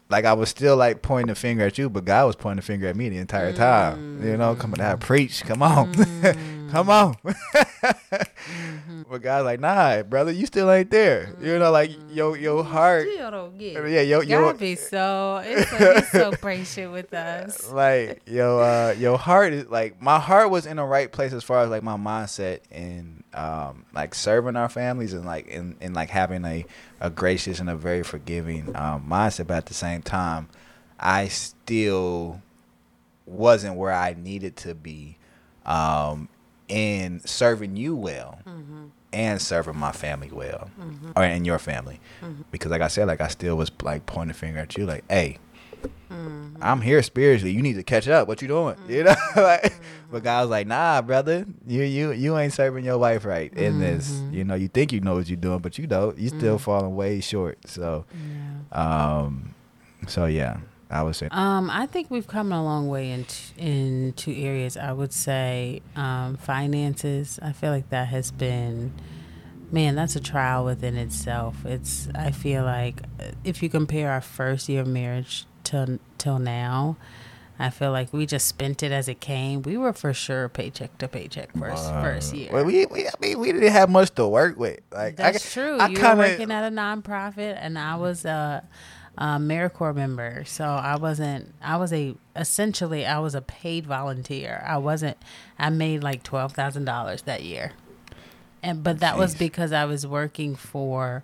like 0.08 0.24
I 0.24 0.34
was 0.34 0.48
still 0.48 0.76
like 0.76 1.02
pointing 1.02 1.28
the 1.28 1.34
finger 1.34 1.66
at 1.66 1.78
you, 1.78 1.90
but 1.90 2.04
God 2.04 2.26
was 2.26 2.36
pointing 2.36 2.56
the 2.56 2.62
finger 2.62 2.86
at 2.86 2.96
me 2.96 3.08
the 3.08 3.18
entire 3.18 3.52
time. 3.52 4.24
You 4.24 4.36
know, 4.36 4.54
coming 4.54 4.80
out 4.80 5.00
preach, 5.00 5.42
come 5.44 5.62
on, 5.62 5.92
come 6.70 6.90
on. 6.90 7.16
But 9.08 9.22
God's 9.22 9.44
like, 9.44 9.60
nah, 9.60 10.02
brother, 10.02 10.32
you 10.32 10.46
still 10.46 10.68
ain't 10.68 10.90
there. 10.90 11.32
You 11.40 11.60
know, 11.60 11.70
like 11.70 11.92
your 12.10 12.36
your 12.36 12.64
heart, 12.64 13.06
Still 13.08 13.30
don't 13.30 13.56
get 13.56 13.76
it. 13.76 13.90
yeah, 13.90 14.00
your 14.00 14.24
God 14.24 14.58
be 14.58 14.74
so 14.74 15.40
it's 15.44 15.70
so, 15.70 15.94
he's 15.94 16.10
so 16.10 16.30
patient 16.42 16.92
with 16.92 17.14
us. 17.14 17.70
like 17.70 18.22
yo, 18.26 18.58
uh 18.58 18.96
your 18.98 19.16
heart 19.16 19.52
is 19.52 19.68
like 19.68 20.02
my 20.02 20.18
heart 20.18 20.50
was 20.50 20.66
in 20.66 20.78
the 20.78 20.84
right 20.84 21.10
place 21.12 21.32
as 21.32 21.44
far 21.44 21.62
as 21.62 21.70
like 21.70 21.84
my 21.84 21.96
mindset 21.96 22.60
and 22.72 23.22
um 23.32 23.84
like 23.94 24.12
serving 24.12 24.56
our 24.56 24.68
families 24.68 25.12
and 25.12 25.24
like 25.24 25.46
in, 25.46 25.76
in 25.80 25.94
like 25.94 26.10
having 26.10 26.44
a, 26.44 26.64
a 27.00 27.08
gracious 27.08 27.60
and 27.60 27.70
a 27.70 27.76
very 27.76 28.02
forgiving 28.02 28.74
um 28.74 29.06
mindset 29.08 29.46
but 29.46 29.58
at 29.58 29.66
the 29.66 29.74
same 29.74 30.02
time 30.02 30.48
I 30.98 31.28
still 31.28 32.42
wasn't 33.24 33.76
where 33.76 33.92
I 33.92 34.16
needed 34.18 34.56
to 34.56 34.74
be 34.74 35.18
um 35.64 36.28
in 36.68 37.20
serving 37.20 37.76
you 37.76 37.94
well 37.94 38.38
mm-hmm. 38.46 38.86
and 39.12 39.40
serving 39.40 39.76
my 39.76 39.92
family 39.92 40.30
well 40.32 40.70
mm-hmm. 40.80 41.12
or 41.14 41.24
in 41.24 41.44
your 41.44 41.58
family 41.58 42.00
mm-hmm. 42.20 42.42
because 42.50 42.70
like 42.70 42.82
I 42.82 42.88
said 42.88 43.06
like 43.06 43.20
I 43.20 43.28
still 43.28 43.56
was 43.56 43.70
like 43.82 44.06
pointing 44.06 44.28
the 44.28 44.34
finger 44.34 44.58
at 44.60 44.76
you 44.76 44.86
like 44.86 45.04
hey 45.08 45.38
I'm 46.60 46.80
here 46.80 47.02
spiritually. 47.02 47.52
You 47.52 47.62
need 47.62 47.74
to 47.74 47.82
catch 47.82 48.08
up. 48.08 48.28
What 48.28 48.42
you 48.42 48.48
doing? 48.48 48.76
You 48.88 49.04
know, 49.04 49.14
like, 49.36 49.74
but 50.10 50.22
God 50.22 50.42
was 50.42 50.50
like, 50.50 50.66
Nah, 50.66 51.02
brother, 51.02 51.44
you 51.66 51.82
you 51.82 52.12
you 52.12 52.38
ain't 52.38 52.52
serving 52.52 52.84
your 52.84 52.98
wife 52.98 53.24
right 53.24 53.52
in 53.52 53.80
this. 53.80 54.22
You 54.30 54.44
know, 54.44 54.54
you 54.54 54.68
think 54.68 54.92
you 54.92 55.00
know 55.00 55.16
what 55.16 55.28
you're 55.28 55.36
doing, 55.36 55.58
but 55.58 55.76
you 55.76 55.86
don't. 55.86 56.16
You 56.16 56.28
still 56.28 56.58
falling 56.58 56.94
way 56.94 57.20
short. 57.20 57.58
So, 57.66 58.06
Yeah. 58.72 59.18
um, 59.20 59.54
so 60.06 60.26
yeah, 60.26 60.58
I 60.90 61.02
would 61.02 61.16
say, 61.16 61.28
Um, 61.32 61.68
I 61.70 61.86
think 61.86 62.10
we've 62.10 62.26
come 62.28 62.52
a 62.52 62.62
long 62.62 62.88
way 62.88 63.10
in 63.10 63.24
t- 63.24 63.54
in 63.58 64.12
two 64.14 64.32
areas. 64.32 64.76
I 64.76 64.92
would 64.92 65.12
say 65.12 65.82
um, 65.96 66.36
finances. 66.36 67.38
I 67.42 67.52
feel 67.52 67.70
like 67.72 67.90
that 67.90 68.08
has 68.08 68.30
been, 68.30 68.92
man, 69.72 69.96
that's 69.96 70.14
a 70.16 70.20
trial 70.20 70.64
within 70.64 70.96
itself. 70.96 71.64
It's. 71.66 72.08
I 72.14 72.30
feel 72.30 72.62
like 72.64 73.02
uh, 73.20 73.32
if 73.42 73.62
you 73.62 73.68
compare 73.68 74.10
our 74.12 74.20
first 74.20 74.68
year 74.68 74.82
of 74.82 74.86
marriage 74.86 75.44
till 75.64 75.98
till 76.18 76.38
now, 76.38 76.96
I 77.58 77.70
feel 77.70 77.90
like 77.90 78.12
we 78.12 78.24
just 78.26 78.46
spent 78.46 78.84
it 78.84 78.92
as 78.92 79.08
it 79.08 79.18
came. 79.18 79.62
We 79.62 79.76
were 79.76 79.92
for 79.92 80.12
sure 80.14 80.48
paycheck 80.48 80.96
to 80.98 81.08
paycheck 81.08 81.50
first 81.58 81.84
uh, 81.84 82.00
first 82.00 82.32
year. 82.32 82.50
Well, 82.52 82.64
we, 82.64 82.86
we 82.86 83.08
I 83.08 83.12
mean 83.20 83.40
we 83.40 83.50
didn't 83.50 83.72
have 83.72 83.90
much 83.90 84.14
to 84.14 84.28
work 84.28 84.56
with. 84.56 84.78
Like 84.92 85.18
I, 85.18 85.32
That's 85.32 85.52
true. 85.52 85.78
I 85.78 85.88
you 85.88 85.96
kinda- 85.96 86.10
were 86.16 86.22
working 86.28 86.52
at 86.52 86.62
a 86.70 86.74
nonprofit, 86.74 87.58
and 87.60 87.76
I 87.76 87.96
was 87.96 88.24
a, 88.24 88.62
a 89.18 89.24
AmeriCorps 89.38 89.94
member. 89.96 90.44
So 90.46 90.64
I 90.64 90.96
wasn't. 90.96 91.54
I 91.62 91.76
was 91.76 91.92
a 91.92 92.14
essentially 92.34 93.06
I 93.06 93.18
was 93.18 93.34
a 93.34 93.40
paid 93.42 93.86
volunteer. 93.86 94.62
I 94.66 94.78
wasn't. 94.78 95.16
I 95.58 95.70
made 95.70 96.02
like 96.02 96.22
twelve 96.22 96.52
thousand 96.52 96.84
dollars 96.84 97.22
that 97.22 97.42
year, 97.42 97.72
and 98.62 98.82
but 98.82 99.00
that 99.00 99.16
was 99.18 99.34
because 99.34 99.72
I 99.72 99.84
was 99.84 100.06
working 100.06 100.54
for 100.54 101.22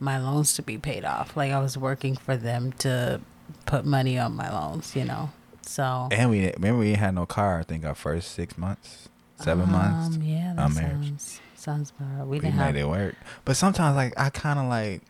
my 0.00 0.18
loans 0.18 0.54
to 0.54 0.62
be 0.62 0.78
paid 0.78 1.04
off. 1.04 1.36
Like 1.36 1.52
I 1.52 1.60
was 1.60 1.76
working 1.78 2.16
for 2.16 2.36
them 2.36 2.72
to 2.78 3.20
put 3.66 3.84
money 3.84 4.18
on 4.18 4.34
my 4.34 4.50
loans. 4.52 4.94
You 4.96 5.04
know. 5.04 5.30
So 5.62 6.08
and 6.10 6.30
we 6.30 6.50
remember 6.52 6.78
we 6.80 6.94
had 6.94 7.14
no 7.14 7.26
car. 7.26 7.60
I 7.60 7.62
think 7.62 7.84
our 7.84 7.94
first 7.94 8.32
six 8.32 8.56
months, 8.56 9.08
seven 9.36 9.70
months, 9.70 10.16
Um, 10.16 10.22
yeah, 10.22 10.54
that 10.56 10.70
marriage. 10.74 11.04
sounds 11.08 11.40
sounds 11.56 11.92
about. 12.00 12.26
We 12.26 12.36
we 12.36 12.38
didn't 12.40 12.56
made 12.56 12.64
have. 12.64 12.76
it 12.76 12.88
work. 12.88 13.16
But 13.44 13.56
sometimes, 13.56 13.94
like 13.94 14.14
I 14.18 14.30
kind 14.30 14.58
of 14.58 14.66
like 14.66 15.02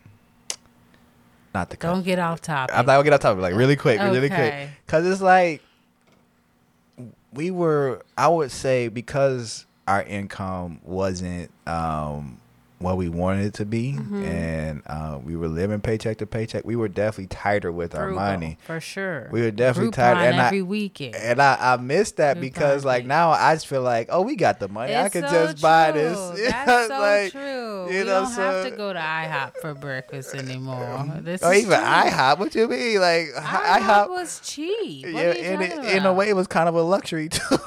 not 1.53 1.69
the 1.69 1.77
Don't 1.77 2.03
get 2.03 2.19
off 2.19 2.41
topic. 2.41 2.75
I'm 2.75 2.85
not 2.85 2.93
gonna 2.93 3.03
get 3.03 3.13
off 3.13 3.21
topic 3.21 3.41
like 3.41 3.55
really 3.55 3.75
quick, 3.75 3.99
really 3.99 4.29
quick, 4.29 4.69
because 4.85 5.05
it's 5.07 5.21
like 5.21 5.61
we 7.33 7.51
were. 7.51 8.01
I 8.17 8.27
would 8.27 8.51
say 8.51 8.87
because 8.87 9.65
our 9.87 10.03
income 10.03 10.79
wasn't 10.83 11.51
um, 11.65 12.39
what 12.79 12.95
we 12.95 13.09
wanted 13.09 13.45
it 13.45 13.53
to 13.55 13.65
be, 13.65 13.91
Mm-hmm. 13.93 14.23
and 14.23 14.81
uh, 14.87 15.19
we 15.21 15.35
were 15.35 15.49
living 15.49 15.81
paycheck 15.81 16.17
to 16.19 16.25
paycheck. 16.25 16.63
We 16.65 16.77
were 16.77 16.87
definitely 16.87 17.27
tighter 17.27 17.71
with 17.73 17.93
our 17.93 18.09
money. 18.11 18.57
for 18.61 18.79
sure. 18.79 19.27
We 19.31 19.41
were 19.41 19.51
definitely 19.51 19.91
Groupon 19.91 19.95
tighter, 19.95 20.19
and 20.21 20.39
I 20.41 20.45
every 20.47 20.61
weekend. 20.61 21.15
and 21.15 21.41
I, 21.41 21.57
I 21.73 21.77
missed 21.77 22.15
that 22.17 22.37
Groupon 22.37 22.41
because 22.41 22.85
like 22.85 23.05
now 23.05 23.31
I 23.31 23.53
just 23.55 23.67
feel 23.67 23.81
like 23.81 24.07
oh 24.11 24.21
we 24.21 24.35
got 24.37 24.59
the 24.61 24.69
money 24.69 24.95
I 24.95 25.05
It's 25.07 25.13
can 25.13 25.23
so 25.27 25.47
just 25.47 25.61
buy 25.61 25.91
this. 25.91 26.17
That's 26.49 26.87
so 26.87 26.99
like, 26.99 27.31
true. 27.33 27.83
you 27.91 27.99
we 27.99 28.05
know, 28.05 28.05
don't 28.21 28.31
have 28.31 28.63
so- 28.63 28.69
to 28.69 28.75
go 28.75 28.93
to 28.93 28.99
IHOP 28.99 29.57
for 29.61 29.73
breakfast 29.73 30.33
anymore. 30.35 31.05
This 31.21 31.43
or 31.43 31.53
even 31.53 31.77
true. 31.77 31.85
IHOP. 31.87 32.39
What 32.39 32.55
you 32.55 32.67
mean? 32.69 33.01
Like 33.01 33.27
IHOP, 33.35 33.79
IHOP 33.81 34.09
was 34.09 34.39
cheap. 34.41 35.05
What 35.05 35.13
yeah, 35.15 35.31
in, 35.33 35.61
in 35.97 36.05
a 36.05 36.13
way, 36.13 36.29
it 36.29 36.35
was 36.35 36.47
kind 36.47 36.69
of 36.69 36.75
a 36.75 36.81
luxury 36.81 37.27
too. 37.29 37.57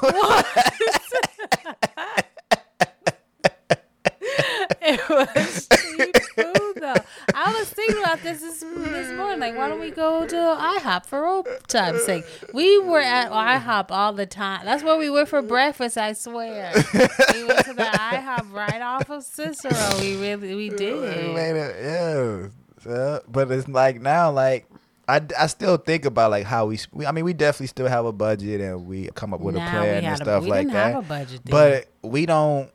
it 4.81 5.09
was 5.09 5.69
cheap 5.69 6.17
food 6.35 6.75
though. 6.77 6.95
I 7.35 7.53
was 7.59 7.69
thinking 7.71 8.03
about 8.23 8.41
this 8.41 8.61
this, 8.61 8.61
this 8.61 9.17
morning. 9.17 9.41
Like, 9.41 9.57
why 9.57 9.69
don't 9.69 9.81
we 9.81 9.91
go 9.91 10.27
to 10.27 10.37
IHOP 10.37 11.07
for 11.07 11.27
old 11.27 11.47
time's 11.69 12.03
sake? 12.05 12.25
We 12.53 12.79
were 12.79 13.01
at 13.01 13.31
IHOP 13.31 13.87
all 13.91 14.13
the 14.13 14.27
time. 14.27 14.65
That's 14.65 14.83
where 14.83 14.97
we 14.97 15.11
went 15.11 15.29
for 15.29 15.43
breakfast. 15.43 15.99
I 15.99 16.13
swear. 16.15 16.73
we 16.75 17.45
went 17.45 17.65
to 17.67 17.75
the 17.75 17.83
IHOP 17.85 18.53
right 18.53 18.81
off 18.81 19.11
of 19.11 19.23
Cicero. 19.25 19.73
We 20.01 20.17
really 20.17 20.55
we 20.55 20.71
We 20.71 20.77
did. 20.77 21.35
made 21.35 21.57
it, 21.57 22.51
yeah. 22.87 23.19
But 23.29 23.51
it's 23.51 23.69
like 23.69 24.01
now, 24.01 24.31
like 24.33 24.67
I, 25.09 25.21
I 25.39 25.47
still 25.47 25.77
think 25.77 26.05
about 26.05 26.31
like 26.31 26.45
how 26.47 26.67
we, 26.67 26.79
we. 26.93 27.07
I 27.07 27.13
mean, 27.13 27.25
we 27.25 27.33
definitely 27.33 27.67
still 27.69 27.87
have 27.89 28.07
a 28.07 28.13
budget 28.13 28.61
and 28.61 28.87
we 28.87 29.09
come 29.15 29.35
up 29.35 29.41
with 29.41 29.55
Now 29.57 29.67
a 29.67 29.71
plan 29.71 30.05
and 30.05 30.15
a- 30.15 30.17
stuff 30.17 30.43
we 30.45 30.51
like 30.51 30.61
didn't 30.63 30.73
that. 30.75 30.95
have 30.95 31.05
a 31.05 31.09
budget 31.09 31.41
but 31.45 31.87
we 32.03 32.27
don't. 32.27 32.71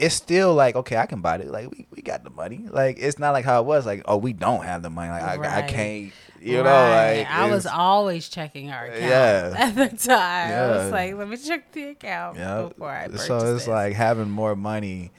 It's 0.00 0.14
still 0.14 0.54
like 0.54 0.74
okay, 0.76 0.96
I 0.96 1.06
can 1.06 1.20
buy 1.20 1.36
it. 1.36 1.48
Like 1.48 1.70
we, 1.70 1.86
we 1.90 2.02
got 2.02 2.24
the 2.24 2.30
money. 2.30 2.66
Like 2.70 2.96
it's 2.98 3.18
not 3.18 3.32
like 3.32 3.44
how 3.44 3.60
it 3.60 3.66
was. 3.66 3.86
Like 3.86 4.02
oh, 4.06 4.16
we 4.16 4.32
don't 4.32 4.64
have 4.64 4.82
the 4.82 4.90
money. 4.90 5.10
Like 5.10 5.40
I, 5.40 5.58
I 5.58 5.62
can't. 5.62 6.12
You 6.42 6.56
know, 6.56 6.62
like 6.62 7.30
I 7.30 7.50
was 7.50 7.66
always 7.66 8.28
checking 8.28 8.70
our 8.70 8.86
account 8.86 9.02
Yeah. 9.02 9.54
at 9.58 9.74
the 9.74 9.88
time. 9.88 10.48
Yeah. 10.50 10.64
I 10.64 10.76
was 10.84 10.90
like, 10.90 11.14
let 11.14 11.28
me 11.28 11.36
check 11.36 11.70
the 11.72 11.82
account 11.90 12.38
Yeah. 12.38 12.62
before 12.68 12.90
I 12.90 13.08
purchase 13.08 13.26
So 13.26 13.36
it's 13.36 13.44
this. 13.64 13.68
like 13.68 13.92
having 13.92 14.30
more 14.30 14.56
money. 14.56 15.10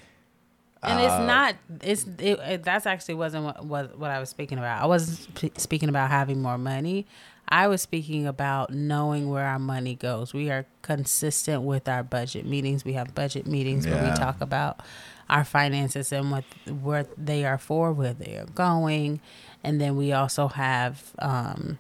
and 0.82 1.00
uh, 1.00 1.04
it's 1.04 1.28
not. 1.28 1.56
It's 1.84 2.06
it, 2.18 2.40
it, 2.40 2.64
that's 2.64 2.88
actually 2.88 3.14
wasn't 3.16 3.44
what, 3.46 3.64
what 3.66 4.00
what 4.00 4.10
I 4.10 4.20
was 4.20 4.30
speaking 4.30 4.58
about. 4.58 4.82
I 4.82 4.88
wasn't 4.88 5.38
sp- 5.38 5.58
speaking 5.60 5.90
about 5.90 6.10
having 6.10 6.42
more 6.42 6.58
money. 6.58 7.06
I 7.52 7.68
was 7.68 7.82
speaking 7.82 8.26
about 8.26 8.72
knowing 8.74 9.30
where 9.30 9.46
our 9.46 9.60
money 9.60 9.96
goes. 9.96 10.34
We 10.34 10.50
are 10.50 10.66
consistent 10.82 11.64
with 11.64 11.90
our 11.90 12.02
budget 12.02 12.46
meetings. 12.46 12.86
We 12.86 12.94
have 12.94 13.14
budget 13.14 13.46
meetings 13.46 13.86
where 13.86 14.02
we 14.02 14.16
talk 14.16 14.40
about 14.40 14.80
our 15.30 15.44
finances 15.44 16.14
and 16.14 16.32
what 16.32 16.46
where 16.82 17.06
they 17.18 17.44
are 17.46 17.58
for, 17.58 17.92
where 17.92 18.14
they 18.14 18.38
are 18.38 18.46
going, 18.46 19.20
and 19.64 19.82
then 19.82 19.98
we 19.98 20.14
also 20.14 20.48
have 20.48 21.12
um, 21.20 21.78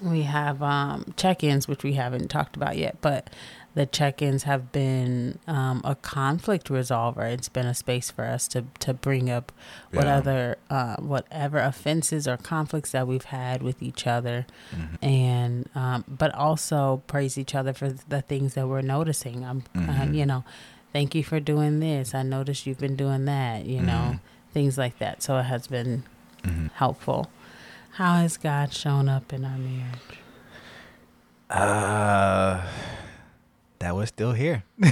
we 0.00 0.22
have 0.22 0.62
um, 0.62 1.12
check-ins, 1.16 1.66
which 1.66 1.82
we 1.82 1.94
haven't 1.94 2.28
talked 2.28 2.56
about 2.56 2.76
yet, 2.76 2.98
but 3.00 3.28
the 3.76 3.84
check-ins 3.84 4.44
have 4.44 4.72
been 4.72 5.38
um, 5.46 5.82
a 5.84 5.94
conflict 5.94 6.68
resolver. 6.70 7.30
It's 7.30 7.50
been 7.50 7.66
a 7.66 7.74
space 7.74 8.10
for 8.10 8.24
us 8.24 8.48
to 8.48 8.64
to 8.80 8.94
bring 8.94 9.28
up 9.30 9.52
what 9.92 10.06
Yeah. 10.06 10.16
other 10.16 10.56
uh, 10.70 10.96
whatever 10.96 11.58
offenses 11.58 12.26
or 12.26 12.38
conflicts 12.38 12.90
that 12.92 13.06
we've 13.06 13.26
had 13.26 13.62
with 13.62 13.82
each 13.82 14.06
other, 14.06 14.46
Mm-hmm. 14.74 15.04
and 15.04 15.68
um, 15.74 16.04
but 16.08 16.34
also 16.34 17.02
praise 17.06 17.36
each 17.36 17.54
other 17.54 17.72
for 17.74 17.90
the 18.08 18.22
things 18.22 18.54
that 18.54 18.66
we're 18.66 18.80
noticing. 18.96 19.44
I'm, 19.44 19.62
uh, 19.74 19.78
Mhm. 19.80 20.14
you 20.14 20.24
know, 20.26 20.42
thank 20.94 21.14
you 21.14 21.22
for 21.22 21.38
doing 21.38 21.80
this. 21.80 22.14
I 22.14 22.22
noticed 22.22 22.66
you've 22.66 22.78
been 22.80 22.96
doing 22.96 23.26
that. 23.26 23.66
You 23.66 23.82
know, 23.82 24.16
Mhm. 24.16 24.20
things 24.54 24.78
like 24.78 24.98
that. 25.00 25.22
So 25.22 25.36
it 25.36 25.42
has 25.44 25.66
been 25.66 26.02
Mhm. 26.44 26.70
helpful. 26.72 27.30
How 28.00 28.14
has 28.22 28.38
God 28.38 28.72
shown 28.72 29.08
up 29.10 29.34
in 29.34 29.44
our 29.44 29.58
marriage? 29.58 30.18
Uh, 31.50 32.62
that 33.78 33.94
was 33.94 34.08
still 34.08 34.32
here. 34.32 34.64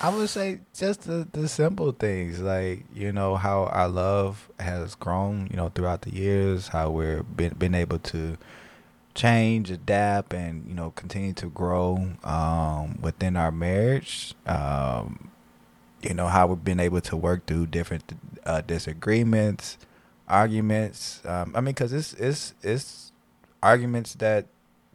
I 0.00 0.08
would 0.08 0.30
say 0.30 0.60
just 0.74 1.02
the, 1.02 1.28
the 1.30 1.46
simple 1.46 1.92
things, 1.92 2.40
like 2.40 2.84
you 2.92 3.12
know 3.12 3.36
how 3.36 3.66
our 3.66 3.88
love 3.88 4.50
has 4.58 4.96
grown, 4.96 5.46
you 5.50 5.56
know, 5.56 5.68
throughout 5.68 6.02
the 6.02 6.12
years, 6.12 6.68
how 6.68 6.90
we're 6.90 7.22
been 7.22 7.54
been 7.54 7.74
able 7.74 8.00
to 8.00 8.36
change, 9.14 9.70
adapt, 9.70 10.34
and 10.34 10.66
you 10.66 10.74
know 10.74 10.90
continue 10.92 11.32
to 11.34 11.46
grow 11.46 12.10
um, 12.24 12.98
within 13.00 13.36
our 13.36 13.52
marriage. 13.52 14.34
Um, 14.46 15.30
you 16.02 16.14
know 16.14 16.26
how 16.26 16.48
we've 16.48 16.64
been 16.64 16.80
able 16.80 17.00
to 17.02 17.16
work 17.16 17.46
through 17.46 17.66
different 17.66 18.12
uh, 18.44 18.62
disagreements, 18.62 19.78
arguments. 20.26 21.20
Um, 21.24 21.52
I 21.54 21.60
mean, 21.60 21.74
because 21.74 21.92
it's 21.92 22.12
it's 22.14 22.54
it's 22.62 23.12
arguments 23.62 24.14
that 24.14 24.46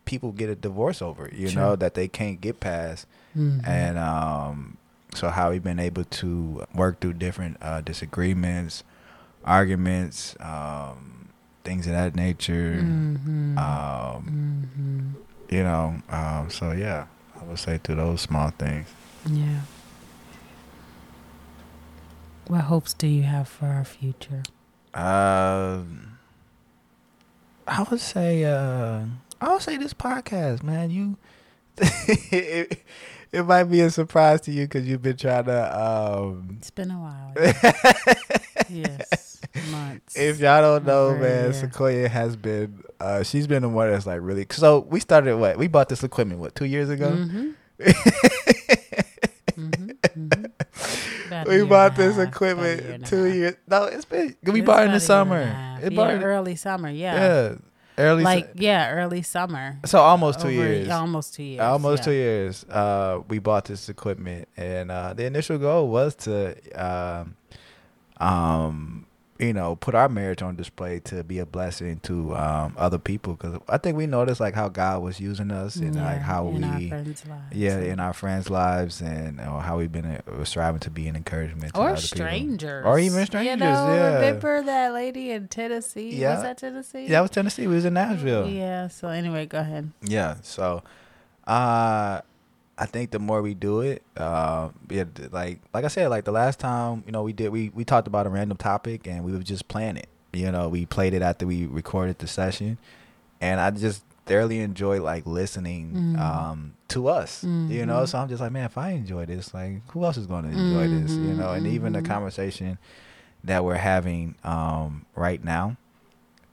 people 0.07 0.31
get 0.31 0.49
a 0.49 0.55
divorce 0.55 1.01
over. 1.03 1.29
You 1.31 1.51
know 1.53 1.75
that 1.75 1.93
they 1.93 2.07
can't 2.07 2.41
get 2.41 2.59
past 2.59 3.05
Mhm. 3.37 3.61
and 3.67 3.97
um, 3.99 4.77
so 5.13 5.29
how 5.29 5.51
we've 5.51 5.63
been 5.63 5.77
able 5.79 6.03
to 6.05 6.65
work 6.73 6.99
through 6.99 7.13
different 7.13 7.57
uh, 7.61 7.81
disagreements, 7.81 8.83
arguments, 9.45 10.35
um, 10.39 11.29
things 11.63 11.85
of 11.85 11.93
that 11.93 12.15
nature. 12.15 12.81
Mhm. 12.83 13.57
Um, 13.57 14.65
Mhm. 14.75 15.53
you 15.53 15.63
know, 15.63 16.01
um, 16.09 16.49
so 16.49 16.71
yeah, 16.71 17.05
I 17.39 17.43
would 17.45 17.59
say 17.59 17.77
through 17.77 17.95
those 17.95 18.21
small 18.21 18.49
things. 18.49 18.87
Yeah. 19.25 19.61
What 22.47 22.61
hopes 22.61 22.93
do 22.93 23.07
you 23.07 23.23
have 23.23 23.47
for 23.49 23.67
our 23.67 23.83
future? 23.83 24.41
Um, 24.93 26.17
I 27.67 27.83
would 27.83 27.99
say, 27.99 28.45
uh, 28.45 29.05
I 29.41 29.53
would 29.53 29.61
say 29.61 29.77
this 29.77 29.93
podcast, 29.93 30.63
man. 30.63 30.89
You, 30.89 31.17
it, 31.77 32.83
it 33.31 33.43
might 33.45 33.65
be 33.65 33.81
a 33.81 33.89
surprise 33.89 34.41
to 34.41 34.51
you 34.51 34.65
because 34.65 34.87
you've 34.87 35.01
been 35.01 35.17
trying 35.17 35.45
to. 35.45 35.79
Um, 35.79 36.57
It's 36.59 36.71
been 36.71 36.91
a 36.91 36.99
while. 36.99 37.33
yes, 38.69 39.41
months. 39.71 40.17
If 40.17 40.39
y'all 40.39 40.61
don't 40.61 40.85
know, 40.85 41.07
Over 41.07 41.19
man. 41.19 41.53
Sequoia 41.53 42.07
has 42.09 42.35
been 42.35 42.83
uh 42.99 43.21
she's 43.23 43.45
been 43.45 43.61
the 43.61 43.69
one 43.69 43.91
that's 43.91 44.07
like 44.07 44.21
really 44.21 44.45
so 44.49 44.79
we 44.79 44.99
started 44.99 45.37
what? 45.37 45.57
We 45.57 45.67
bought 45.67 45.89
this 45.89 46.03
equipment 46.03 46.39
what, 46.39 46.55
two 46.55 46.65
years 46.65 46.89
ago? 46.89 47.11
Mhm. 47.11 47.53
Mhm, 49.57 49.97
mhm. 50.15 50.51
About 51.27 51.47
a 51.47 51.49
we 51.49 51.63
bought 51.63 51.95
this 51.95 52.15
half, 52.15 52.27
about 52.27 52.27
a 52.27 52.27
equiment 52.29 52.83
year 52.83 52.97
two 52.99 53.25
years 53.25 53.55
no, 53.67 53.85
it's 53.85 54.05
been 54.05 54.35
we 54.43 54.59
It's 54.59 54.65
bought 54.67 54.83
in 54.83 54.91
the 54.91 54.91
a 54.91 54.91
year 54.91 54.91
and 54.91 54.95
a 54.95 54.99
summer. 54.99 55.77
It 55.81 55.91
yeah, 55.91 55.95
bought 55.95 56.23
early 56.23 56.55
summer. 56.55 56.89
Yeah, 56.91 57.15
yeah. 57.15 57.55
Early 57.97 58.23
like 58.23 58.45
su- 58.53 58.63
yeah, 58.63 58.91
early 58.91 59.23
summer. 59.23 59.79
so 59.85 59.99
almost 59.99 60.39
two 60.39 60.49
Over- 60.49 60.53
years. 60.53 60.89
Almost 60.89 61.33
two 61.33 61.43
years. 61.43 61.61
Almost 61.61 62.01
yeah. 62.01 62.05
two 62.05 62.11
years. 62.11 62.63
Uh, 62.65 63.21
we 63.27 63.39
bought 63.39 63.65
this 63.65 63.89
equipment, 63.89 64.47
and 64.55 64.91
uh, 64.91 65.13
the 65.15 65.25
initial 65.25 65.57
goal 65.57 65.87
was 65.87 66.13
to, 66.17 66.55
um, 66.79 67.35
um, 68.17 69.06
you 69.39 69.53
know, 69.53 69.75
put 69.75 69.93
our 69.93 70.09
marriage 70.09 70.41
on 70.41 70.55
display 70.55 70.99
to 71.01 71.23
be 71.23 71.39
a 71.39 71.45
blessing 71.45 71.99
to 72.01 72.35
um, 72.35 72.73
other 72.77 72.97
people. 72.97 73.33
Because 73.33 73.59
I 73.69 73.77
think 73.77 73.97
we 73.97 74.07
noticed 74.07 74.39
like 74.39 74.55
how 74.55 74.69
God 74.69 75.01
was 75.01 75.19
using 75.19 75.51
us, 75.51 75.75
and 75.75 75.95
like 75.95 76.19
how 76.19 76.47
in 76.49 76.63
our 76.63 76.79
we, 76.79 76.89
friends' 76.89 77.25
lives. 77.25 77.55
yeah, 77.55 77.79
in 77.79 77.99
our 77.99 78.13
friends' 78.13 78.49
lives, 78.49 79.01
and 79.01 79.39
how 79.39 79.77
we've 79.77 79.91
been 79.91 80.05
uh, 80.05 80.43
striving 80.43 80.79
to 80.81 80.89
be 80.89 81.07
an 81.07 81.15
encouragement 81.15 81.73
to 81.73 81.79
or 81.79 81.89
other 81.89 81.95
people. 82.01 82.17
strangers, 82.17 82.85
or 82.85 82.99
even 82.99 83.25
strangers. 83.25 83.51
You 83.51 83.57
know, 83.57 83.93
yeah, 83.93 84.15
remember 84.15 84.63
that 84.63 84.93
lady 84.93 85.31
in 85.31 85.47
Tennessee? 85.47 86.15
Yeah. 86.15 86.35
Was 86.35 86.43
that 86.43 86.57
Tennessee? 86.57 87.05
yeah, 87.07 87.19
it 87.19 87.21
was 87.21 87.31
Tennessee. 87.31 87.67
We 87.67 87.75
was 87.75 87.85
in 87.85 87.93
Nashville. 87.93 88.47
Yeah. 88.47 88.87
So 88.87 89.09
anyway, 89.09 89.45
go 89.45 89.59
ahead. 89.59 89.91
Yeah. 90.01 90.35
So, 90.41 90.83
uh, 91.45 92.21
I 92.77 92.85
think 92.85 93.11
the 93.11 93.19
more 93.19 93.41
we 93.41 93.53
do 93.55 93.81
it, 93.81 94.03
uh, 94.17 94.69
yeah, 94.89 95.05
like 95.31 95.59
like 95.73 95.83
I 95.83 95.87
said, 95.87 96.09
like 96.09 96.25
the 96.25 96.31
last 96.31 96.59
time, 96.59 97.03
you 97.05 97.11
know, 97.11 97.23
we 97.23 97.33
did 97.33 97.49
we 97.49 97.69
we 97.69 97.83
talked 97.83 98.07
about 98.07 98.27
a 98.27 98.29
random 98.29 98.57
topic 98.57 99.07
and 99.07 99.23
we 99.25 99.31
would 99.31 99.45
just 99.45 99.67
plan 99.67 99.97
it. 99.97 100.07
You 100.33 100.51
know, 100.51 100.69
we 100.69 100.85
played 100.85 101.13
it 101.13 101.21
after 101.23 101.47
we 101.47 101.65
recorded 101.65 102.19
the 102.19 102.27
session, 102.27 102.77
and 103.41 103.59
I 103.59 103.71
just 103.71 104.03
thoroughly 104.25 104.59
enjoy 104.59 105.01
like 105.01 105.25
listening 105.25 106.03
Mm. 106.15 106.19
um 106.21 106.73
to 106.89 107.07
us. 107.07 107.45
You 107.67 107.85
know, 107.85 108.03
Mhm. 108.03 108.07
so 108.09 108.19
I'm 108.19 108.29
just 108.29 108.41
like, 108.41 108.51
man, 108.51 108.65
if 108.65 108.77
I 108.77 108.91
enjoy 108.91 109.25
this, 109.25 109.53
like, 109.53 109.81
who 109.91 110.03
else 110.05 110.15
is 110.17 110.27
going 110.27 110.43
to 110.43 110.51
enjoy 110.51 110.87
this? 110.87 111.17
You 111.17 111.33
know, 111.35 111.51
and 111.53 111.65
even 111.67 111.93
the 111.93 111.99
Mhm, 111.99 112.03
mhm. 112.03 112.07
conversation 112.07 112.77
that 113.43 113.65
we're 113.65 113.75
having 113.75 114.35
um 114.43 115.05
right 115.15 115.43
now, 115.43 115.75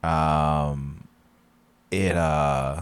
um, 0.03 1.07
it 1.91 2.15
uh 2.17 2.81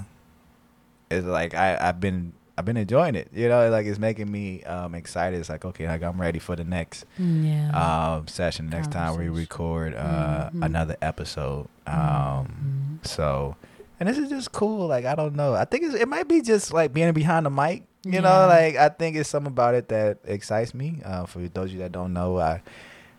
it's 1.12 1.28
like 1.28 1.54
I 1.54 1.78
I've 1.90 2.00
been 2.00 2.34
I've 2.58 2.66
been 2.66 2.78
enjoying 2.78 3.16
it. 3.16 3.30
You 3.34 3.50
know, 3.50 3.70
like 3.70 3.86
it's 3.88 3.98
making 4.00 4.32
me 4.32 4.64
um 4.64 4.94
excited. 4.96 5.40
It's 5.40 5.50
like 5.50 5.66
okay, 5.66 5.88
like 5.88 6.04
I'm 6.04 6.20
ready 6.22 6.40
for 6.40 6.56
the 6.56 6.64
next 6.64 7.06
Yeah. 7.18 7.70
um 8.18 8.28
session 8.28 8.70
next 8.70 8.92
time 8.92 9.18
we 9.18 9.28
record 9.30 9.96
uh 9.96 10.50
Mhm. 10.54 10.66
another 10.66 10.96
episode. 11.02 11.68
Um 11.88 13.00
Mhm. 13.02 13.08
so 13.08 13.56
and 14.00 14.08
this 14.10 14.18
is 14.18 14.30
just 14.30 14.52
cool. 14.52 14.88
Like 14.88 15.06
I 15.06 15.16
don't 15.16 15.36
know. 15.36 15.54
I 15.56 15.66
think 15.66 15.84
it's, 15.86 15.96
it 15.96 16.08
might 16.08 16.28
be 16.28 16.42
just 16.42 16.72
like 16.74 16.94
being 16.94 17.12
behind 17.14 17.46
the 17.46 17.50
mic. 17.50 17.84
You 18.06 18.22
know, 18.22 18.48
like 18.48 18.76
I 18.76 18.90
think 18.90 19.16
it's 19.16 19.30
something 19.30 19.52
about 19.52 19.76
it 19.76 19.88
that 19.88 20.18
excites 20.26 20.74
me. 20.74 21.02
Uh, 21.06 21.26
for 21.26 21.40
those 21.40 21.66
of 21.70 21.72
you 21.74 21.80
that 21.80 21.92
don't 21.94 22.12
know, 22.14 22.38
I 22.38 22.62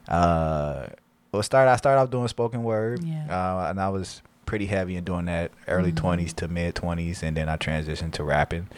uh 0.08 0.86
well 1.32 1.42
start 1.42 1.68
I 1.68 1.76
started 1.76 2.00
off 2.00 2.10
doing 2.10 2.28
spoken 2.28 2.62
word. 2.62 3.02
Yeah. 3.02 3.24
Uh, 3.28 3.70
and 3.70 3.80
I 3.80 3.88
was 3.88 4.22
pretty 4.46 4.66
heavy 4.66 4.96
in 4.96 5.04
doing 5.04 5.24
that 5.24 5.50
early 5.68 5.90
Mhm. 5.90 5.96
20s 5.96 6.32
to 6.34 6.48
mid 6.48 6.74
20s 6.74 7.22
and 7.22 7.36
then 7.36 7.48
I 7.48 7.56
transitioned 7.56 8.12
to 8.12 8.24
rapping. 8.24 8.68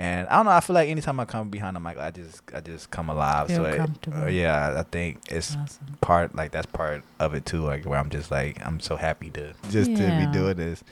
And 0.00 0.26
I 0.28 0.36
don't 0.36 0.46
know, 0.46 0.52
I 0.52 0.60
feel 0.60 0.72
like 0.72 0.88
anytime 0.88 1.20
I 1.20 1.26
come 1.26 1.50
behind 1.50 1.76
the 1.76 1.80
mic, 1.80 1.98
I 1.98 2.10
just 2.10 2.40
I 2.54 2.60
just 2.60 2.90
come 2.90 3.10
alive. 3.10 3.48
Feel 3.48 3.56
so 3.56 3.64
it- 3.64 4.08
uh, 4.14 4.26
yeah, 4.28 4.74
I 4.78 4.82
think 4.84 5.18
it's 5.30 5.54
awesome. 5.56 5.98
part 6.00 6.34
like 6.34 6.52
that's 6.52 6.64
part 6.66 7.04
of 7.18 7.34
it 7.34 7.44
too 7.44 7.62
like 7.62 7.84
where 7.84 7.98
i'm 7.98 8.08
just 8.08 8.30
like 8.30 8.64
i'm 8.66 8.80
so 8.80 8.96
happy 8.96 9.28
to 9.30 9.52
just 9.68 9.90
to 9.94 10.02
be 10.18 10.26
doing 10.32 10.56
this 10.56 10.82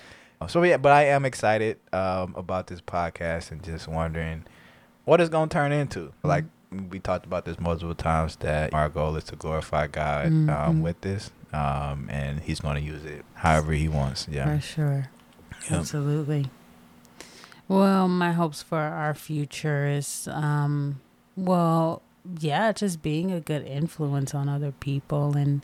so 0.49 0.63
yeah 0.63 0.77
but 0.77 0.93
i 0.93 1.05
am 1.05 1.25
excited 1.25 1.79
um 1.93 2.35
about 2.37 2.67
this 2.67 2.81
podcast 2.83 3.51
and 3.51 3.63
just 3.65 3.89
wondering 3.89 4.45
what 5.07 5.21
it's 5.23 5.31
gonna 5.31 5.49
turn 5.49 5.73
into 5.73 6.13
like 6.23 6.45
we 6.91 6.99
talked 6.99 7.25
about 7.25 7.47
this 7.47 7.59
multiple 7.59 7.95
times 7.95 8.37
that 8.37 8.75
our 8.75 8.91
goal 8.91 9.17
is 9.17 9.25
to 9.25 9.37
glorify 9.37 9.87
God 9.87 10.27
Mhm. 10.27 10.51
um, 10.55 10.83
with 10.83 11.01
this, 11.01 11.31
um, 11.55 12.09
and 12.11 12.41
He's 12.41 12.61
going 12.61 12.75
to 12.77 12.83
use 12.83 13.07
it 13.07 13.25
however 13.33 13.73
He 13.73 13.89
wants. 13.89 14.29
Yeah. 14.31 14.55
For 14.55 14.61
sure. 14.61 15.09
Yep. 15.71 15.73
Absolutely. 15.81 16.51
Well, 17.69 18.09
my 18.09 18.33
hopes 18.33 18.63
for 18.63 18.79
our 18.79 19.15
future 19.15 19.87
is, 19.87 20.27
um, 20.33 21.01
well, 21.37 22.01
yeah, 22.41 22.73
just 22.73 23.03
being 23.03 23.31
a 23.31 23.41
good 23.41 23.67
influence 23.67 24.35
on 24.35 24.49
other 24.49 24.73
people. 24.73 25.37
And 25.37 25.63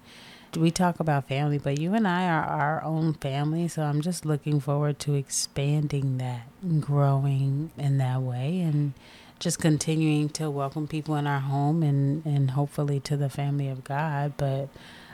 we 0.54 0.70
talk 0.70 1.00
about 1.00 1.28
family, 1.28 1.56
but 1.58 1.78
you 1.80 1.94
and 1.94 2.06
I 2.06 2.28
are 2.28 2.44
our 2.44 2.84
own 2.84 3.14
family. 3.14 3.68
So 3.68 3.82
I'm 3.84 4.02
just 4.02 4.26
looking 4.26 4.60
forward 4.60 4.98
to 5.00 5.14
expanding 5.14 6.18
that 6.18 6.46
growing 6.80 7.70
in 7.78 7.96
that 7.98 8.20
way 8.20 8.60
and 8.60 8.92
just 9.38 9.58
continuing 9.58 10.28
to 10.30 10.50
welcome 10.50 10.86
people 10.86 11.16
in 11.16 11.26
our 11.26 11.40
home 11.40 11.82
and, 11.82 12.24
and 12.26 12.50
hopefully 12.50 13.00
to 13.00 13.16
the 13.16 13.30
family 13.30 13.68
of 13.68 13.82
God. 13.82 14.34
But 14.36 14.68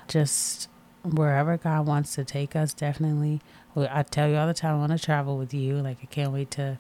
just 0.09 0.68
wherever 1.05 1.57
God 1.57 1.86
wants 1.86 2.14
to 2.16 2.24
take 2.24 2.57
us, 2.57 2.74
definitely. 2.74 3.41
I 3.76 4.02
tell 4.02 4.28
you 4.28 4.36
all 4.36 4.46
the 4.46 4.54
time, 4.54 4.76
I 4.76 4.78
want 4.78 4.92
to 4.92 4.98
travel 4.98 5.36
with 5.36 5.54
you. 5.54 5.76
Like 5.76 5.98
I 6.02 6.06
can't 6.06 6.32
wait 6.32 6.50
to 6.52 6.78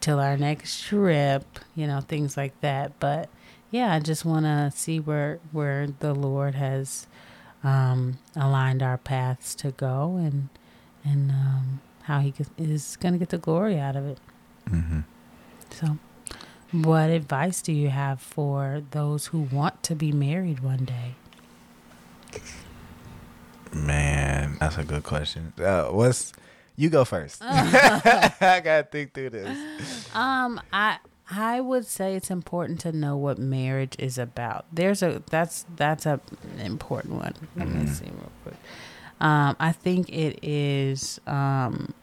till 0.00 0.20
our 0.20 0.36
next 0.36 0.84
trip. 0.84 1.44
You 1.74 1.86
know, 1.86 2.00
things 2.00 2.36
like 2.36 2.58
that. 2.60 2.98
But 3.00 3.28
yeah, 3.70 3.92
I 3.92 4.00
just 4.00 4.24
want 4.24 4.46
to 4.46 4.72
see 4.74 5.00
where 5.00 5.40
where 5.50 5.86
the 5.86 6.14
Lord 6.14 6.54
has 6.54 7.06
um, 7.64 8.18
aligned 8.36 8.82
our 8.82 8.98
paths 8.98 9.54
to 9.56 9.72
go, 9.72 10.16
and 10.16 10.48
and 11.04 11.30
um, 11.30 11.80
how 12.02 12.20
He 12.20 12.34
is 12.58 12.96
going 12.96 13.14
to 13.14 13.18
get 13.18 13.30
the 13.30 13.38
glory 13.38 13.78
out 13.78 13.96
of 13.96 14.06
it. 14.06 14.18
Mm-hmm. 14.70 15.00
So, 15.70 15.98
what 16.70 17.10
advice 17.10 17.62
do 17.62 17.72
you 17.72 17.88
have 17.88 18.20
for 18.20 18.82
those 18.90 19.26
who 19.26 19.40
want 19.40 19.82
to 19.84 19.94
be 19.94 20.12
married 20.12 20.60
one 20.60 20.84
day? 20.84 21.14
Man, 23.74 24.56
that's 24.60 24.76
a 24.78 24.84
good 24.84 25.02
question. 25.02 25.52
Uh, 25.58 25.84
what's 25.86 26.32
you 26.76 26.90
go 26.90 27.04
first? 27.04 27.42
I 27.42 28.60
gotta 28.64 28.86
think 28.90 29.14
through 29.14 29.30
this. 29.30 29.58
Um, 30.14 30.60
I 30.72 30.98
I 31.30 31.60
would 31.60 31.86
say 31.86 32.14
it's 32.14 32.30
important 32.30 32.80
to 32.80 32.92
know 32.92 33.16
what 33.16 33.38
marriage 33.38 33.96
is 33.98 34.18
about. 34.18 34.66
There's 34.72 35.02
a 35.02 35.22
that's 35.30 35.64
that's 35.76 36.04
a 36.06 36.20
an 36.54 36.60
important 36.66 37.14
one. 37.14 37.34
Let 37.56 37.68
me 37.68 37.84
Mhm. 37.84 37.88
see 37.88 38.04
real 38.06 38.32
quick. 38.42 38.56
Um, 39.20 39.56
I 39.58 39.72
think 39.72 40.08
it 40.10 40.38
is 40.42 41.20
um 41.26 41.94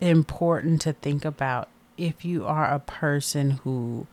important 0.00 0.80
to 0.82 0.92
think 0.92 1.24
about 1.24 1.68
if 1.96 2.24
you 2.24 2.46
are 2.46 2.66
a 2.66 2.78
person 2.80 3.52
who 3.64 4.06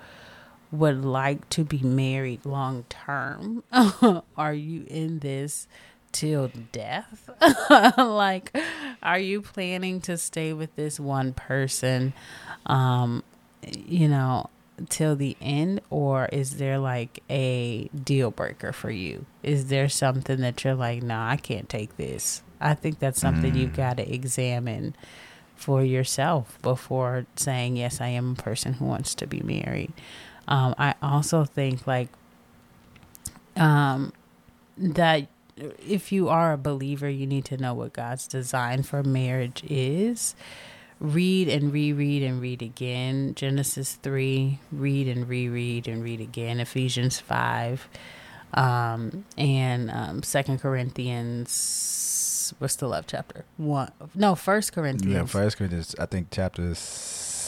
would 0.72 1.04
like 1.04 1.48
to 1.50 1.64
be 1.64 1.80
married 1.80 2.46
long 2.46 2.84
term. 2.90 3.64
are 4.38 4.54
you 4.54 4.86
in 4.88 5.20
this 5.20 5.68
till 6.18 6.52
death? 6.72 7.30
like, 7.98 8.58
are 9.04 9.20
you 9.20 9.42
planning 9.42 10.02
to 10.02 10.18
stay 10.18 10.52
with 10.54 10.76
this 10.76 11.00
one 11.00 11.34
person, 11.34 12.14
um, 12.66 13.24
you 13.64 14.08
know, 14.08 14.50
till 14.90 15.16
the 15.16 15.38
end, 15.42 15.82
or 15.90 16.26
is 16.32 16.58
there 16.58 16.80
like 16.80 17.22
a 17.30 17.88
deal 17.90 18.32
breaker 18.32 18.72
for 18.72 18.90
you? 18.92 19.26
Is 19.44 19.68
there 19.68 19.90
something 19.90 20.42
that 20.42 20.64
you're 20.64 20.76
like, 20.76 21.04
no, 21.04 21.20
I 21.20 21.38
can't 21.38 21.70
take 21.70 21.98
this? 21.98 22.42
I 22.60 22.74
think 22.74 22.98
that's 23.00 23.20
something 23.22 23.54
you've 23.54 23.74
Mm. 23.74 23.78
got 23.78 23.98
to 23.98 24.14
examine 24.14 24.96
for 25.56 25.84
yourself 25.84 26.60
before 26.62 27.26
saying 27.36 27.76
yes 27.76 28.00
i 28.00 28.08
am 28.08 28.34
a 28.34 28.36
person 28.36 28.74
who 28.74 28.86
wants 28.86 29.16
to 29.16 29.26
be 29.26 29.40
married 29.42 29.92
um, 30.48 30.76
i 30.78 30.94
also 31.02 31.44
think 31.46 31.88
like 31.88 32.10
um, 33.56 34.14
that 34.78 35.28
if 35.86 36.12
you 36.12 36.30
are 36.30 36.54
a 36.54 36.58
believer 36.58 37.10
you 37.10 37.26
need 37.26 37.46
to 37.46 37.58
know 37.58 37.74
what 37.74 37.94
god's 37.94 38.28
design 38.28 38.84
for 38.84 39.04
marriage 39.04 39.64
is. 39.68 40.36
Read 41.00 41.48
and 41.48 41.72
reread 41.72 42.24
and 42.24 42.42
read 42.42 42.64
again. 42.64 43.36
Genesis 43.36 43.96
3 43.96 44.60
read 44.72 45.08
and 45.08 45.30
reread 45.30 45.88
and 45.88 46.04
read 46.04 46.20
again. 46.20 46.60
Ephesians 46.60 47.20
5 47.20 47.88
um, 48.54 49.26
and 49.38 49.92
um, 49.92 50.24
second 50.24 50.60
corinthians 50.60 52.54
what's 52.60 52.76
the 52.76 52.88
love 52.88 53.06
chapter? 53.08 53.46
One. 53.58 53.92
No 54.16 54.36
first 54.36 54.74
corinthians. 54.74 55.14
Yeah, 55.14 55.26
First 55.26 55.58
Corinthians, 55.58 55.96
I 56.00 56.06
think 56.06 56.28
chapter 56.32 56.74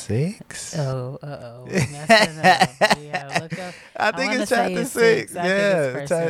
six. 0.10 0.78
Oh, 0.78 1.18
uh 1.22 1.26
oh. 1.28 1.66
yeah, 1.70 3.40
look 3.42 3.58
up. 3.60 3.74
I 3.96 4.12
think 4.12 4.30
wanna 4.32 4.42
it's 4.42 4.50
chapter 4.50 4.86
six. 4.86 5.32
six. 5.32 5.36
I 5.36 5.42
think 5.44 5.54
it's 5.54 5.62
Yeah, 5.62 5.92
First 5.94 6.10
cha- 6.10 6.20
yeah, 6.20 6.28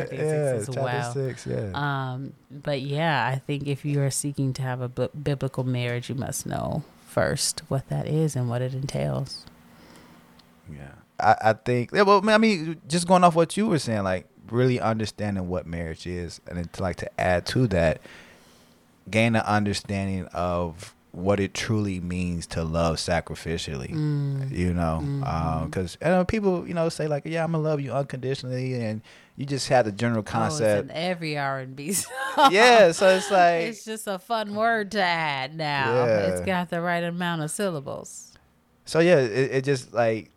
six 0.58 0.68
as 0.68 0.74
chapter 0.74 0.82
well. 0.82 1.12
six. 1.12 1.46
Yeah. 1.46 1.70
Um, 1.74 2.32
but 2.50 2.80
yeah, 2.82 3.26
I 3.26 3.38
think 3.38 3.66
if 3.66 3.84
you 3.84 4.00
are 4.02 4.10
seeking 4.10 4.52
to 4.54 4.62
have 4.62 4.80
a 4.80 4.88
biblical 4.88 5.64
marriage, 5.64 6.08
you 6.08 6.14
must 6.14 6.46
know 6.46 6.84
first 7.08 7.62
what 7.68 7.88
that 7.88 8.06
is 8.06 8.36
and 8.36 8.48
what 8.48 8.62
it 8.62 8.74
entails. 8.74 9.44
Yeah, 10.72 10.92
I, 11.18 11.36
I 11.50 11.52
think. 11.54 11.90
Yeah, 11.92 12.02
well, 12.02 12.28
I 12.28 12.38
mean, 12.38 12.80
just 12.86 13.08
going 13.08 13.24
off 13.24 13.34
what 13.34 13.56
you 13.56 13.66
were 13.66 13.78
saying, 13.78 14.04
like 14.04 14.26
really 14.50 14.78
understanding 14.80 15.48
what 15.48 15.66
marriage 15.66 16.06
is, 16.06 16.40
and 16.46 16.58
then 16.58 16.68
to 16.74 16.82
like 16.82 16.96
to 16.96 17.20
add 17.20 17.46
to 17.46 17.66
that, 17.68 18.00
gain 19.10 19.34
an 19.36 19.42
understanding 19.42 20.26
of 20.26 20.94
what 21.12 21.40
it 21.40 21.54
truly 21.54 22.00
means 22.00 22.46
to 22.48 22.62
love 22.62 22.96
sacrificially. 22.96 23.90
Mm. 23.90 24.50
You 24.50 24.72
know, 24.72 25.00
mm-hmm. 25.02 25.24
um, 25.24 25.66
because 25.66 25.98
uh, 26.02 26.24
people, 26.24 26.66
you 26.66 26.74
know, 26.74 26.88
say 26.88 27.06
like, 27.08 27.24
"Yeah, 27.26 27.44
I'm 27.44 27.52
gonna 27.52 27.64
love 27.64 27.80
you 27.80 27.92
unconditionally," 27.92 28.74
and 28.74 29.02
you 29.36 29.46
just 29.46 29.68
have 29.68 29.86
the 29.86 29.92
general 29.92 30.18
Oh, 30.18 30.20
it's 30.20 30.30
concept. 30.30 30.90
in 30.90 30.96
every 30.96 31.38
R 31.38 31.60
and 31.60 31.74
B. 31.74 31.94
yeah, 32.50 32.92
so 32.92 33.08
it's 33.08 33.30
like 33.30 33.62
it's 33.64 33.84
just 33.84 34.06
a 34.06 34.18
fun 34.18 34.54
word 34.54 34.92
to 34.92 35.02
add 35.02 35.56
now. 35.56 35.94
Yeah. 35.94 36.18
It's 36.26 36.40
got 36.42 36.70
the 36.70 36.80
right 36.80 37.02
amount 37.02 37.42
of 37.42 37.50
syllables. 37.50 38.32
So 38.84 39.00
yeah, 39.00 39.18
it, 39.18 39.50
it 39.52 39.64
just 39.64 39.92
like 39.92 40.30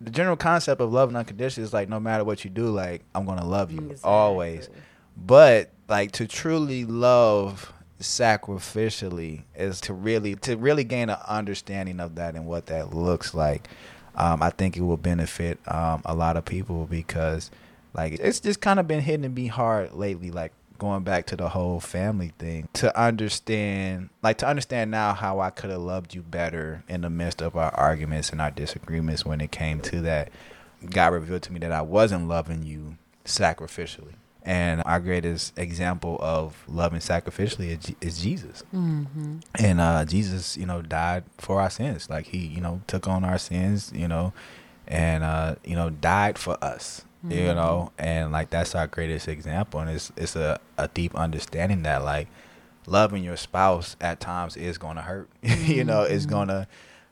the 0.00 0.10
general 0.10 0.36
concept 0.36 0.80
of 0.80 0.92
love 0.92 1.08
and 1.08 1.16
unconditionally 1.16 1.64
is 1.66 1.72
like 1.72 1.88
no 1.88 2.00
matter 2.00 2.24
what 2.24 2.44
you 2.44 2.50
do, 2.50 2.66
like 2.66 3.02
I'm 3.14 3.24
gonna 3.26 3.46
love 3.46 3.72
you 3.72 3.94
always. 4.04 4.68
But 5.16 5.70
like 5.88 6.12
to 6.12 6.26
truly 6.26 6.84
love 6.84 7.72
sacrificially 8.00 9.42
is 9.54 9.80
to 9.82 9.92
really 9.92 10.34
to 10.36 10.56
really 10.56 10.84
gain 10.84 11.10
an 11.10 11.18
understanding 11.26 12.00
of 12.00 12.14
that 12.16 12.34
and 12.34 12.46
what 12.46 12.66
that 12.66 12.94
looks 12.94 13.34
like. 13.34 13.68
Um, 14.14 14.42
I 14.42 14.50
think 14.50 14.76
it 14.76 14.82
will 14.82 14.96
benefit 14.96 15.58
um, 15.70 16.02
a 16.04 16.14
lot 16.14 16.36
of 16.36 16.44
people 16.44 16.86
because 16.86 17.50
like 17.94 18.14
it's 18.20 18.40
just 18.40 18.60
kind 18.60 18.80
of 18.80 18.86
been 18.86 19.00
hitting 19.00 19.32
me 19.32 19.46
hard 19.46 19.92
lately, 19.92 20.30
like 20.30 20.52
going 20.78 21.02
back 21.02 21.26
to 21.26 21.36
the 21.36 21.48
whole 21.48 21.80
family 21.80 22.32
thing 22.38 22.68
to 22.72 22.96
understand 22.98 24.08
like 24.22 24.38
to 24.38 24.46
understand 24.46 24.90
now 24.90 25.12
how 25.12 25.40
I 25.40 25.50
could 25.50 25.70
have 25.70 25.80
loved 25.80 26.14
you 26.14 26.22
better 26.22 26.84
in 26.88 27.00
the 27.00 27.10
midst 27.10 27.42
of 27.42 27.56
our 27.56 27.74
arguments 27.74 28.30
and 28.30 28.40
our 28.40 28.52
disagreements 28.52 29.26
when 29.26 29.40
it 29.40 29.50
came 29.50 29.80
to 29.82 30.00
that 30.02 30.30
God 30.90 31.12
revealed 31.12 31.42
to 31.42 31.52
me 31.52 31.58
that 31.60 31.72
I 31.72 31.82
wasn't 31.82 32.28
loving 32.28 32.62
you 32.62 32.96
sacrificially. 33.24 34.14
And 34.42 34.82
our 34.86 35.00
greatest 35.00 35.58
example 35.58 36.16
of 36.20 36.56
loving 36.68 37.00
sacrificially 37.00 37.78
is, 37.78 37.94
is 38.00 38.22
Jesus. 38.22 38.62
Mm-hmm. 38.74 39.38
And 39.58 39.80
uh, 39.80 40.04
Jesus, 40.04 40.56
you 40.56 40.64
know, 40.66 40.80
died 40.82 41.24
for 41.38 41.60
our 41.60 41.70
sins. 41.70 42.08
Like 42.08 42.26
he, 42.26 42.38
you 42.38 42.60
know, 42.60 42.80
took 42.86 43.06
on 43.08 43.24
our 43.24 43.38
sins, 43.38 43.92
you 43.94 44.08
know, 44.08 44.32
and 44.86 45.22
uh, 45.24 45.56
you 45.64 45.74
know, 45.76 45.90
died 45.90 46.38
for 46.38 46.56
us. 46.62 47.02
You 47.28 47.36
Mhm. 47.48 47.54
know, 47.56 47.92
and 47.98 48.32
like 48.32 48.48
that's 48.50 48.74
our 48.74 48.86
greatest 48.86 49.28
example. 49.28 49.80
And 49.80 49.90
it's 49.90 50.12
it's 50.16 50.36
a, 50.36 50.58
a 50.78 50.88
deep 50.88 51.14
understanding 51.14 51.82
that 51.82 52.02
like 52.04 52.28
loving 52.86 53.22
your 53.24 53.36
spouse 53.36 53.96
at 54.00 54.20
times 54.20 54.56
is 54.56 54.78
gonna 54.78 55.02
hurt. 55.02 55.28
you 55.42 55.84
know, 55.84 56.02
it's 56.04 56.24
Mhm. 56.26 56.30
gonna 56.30 56.68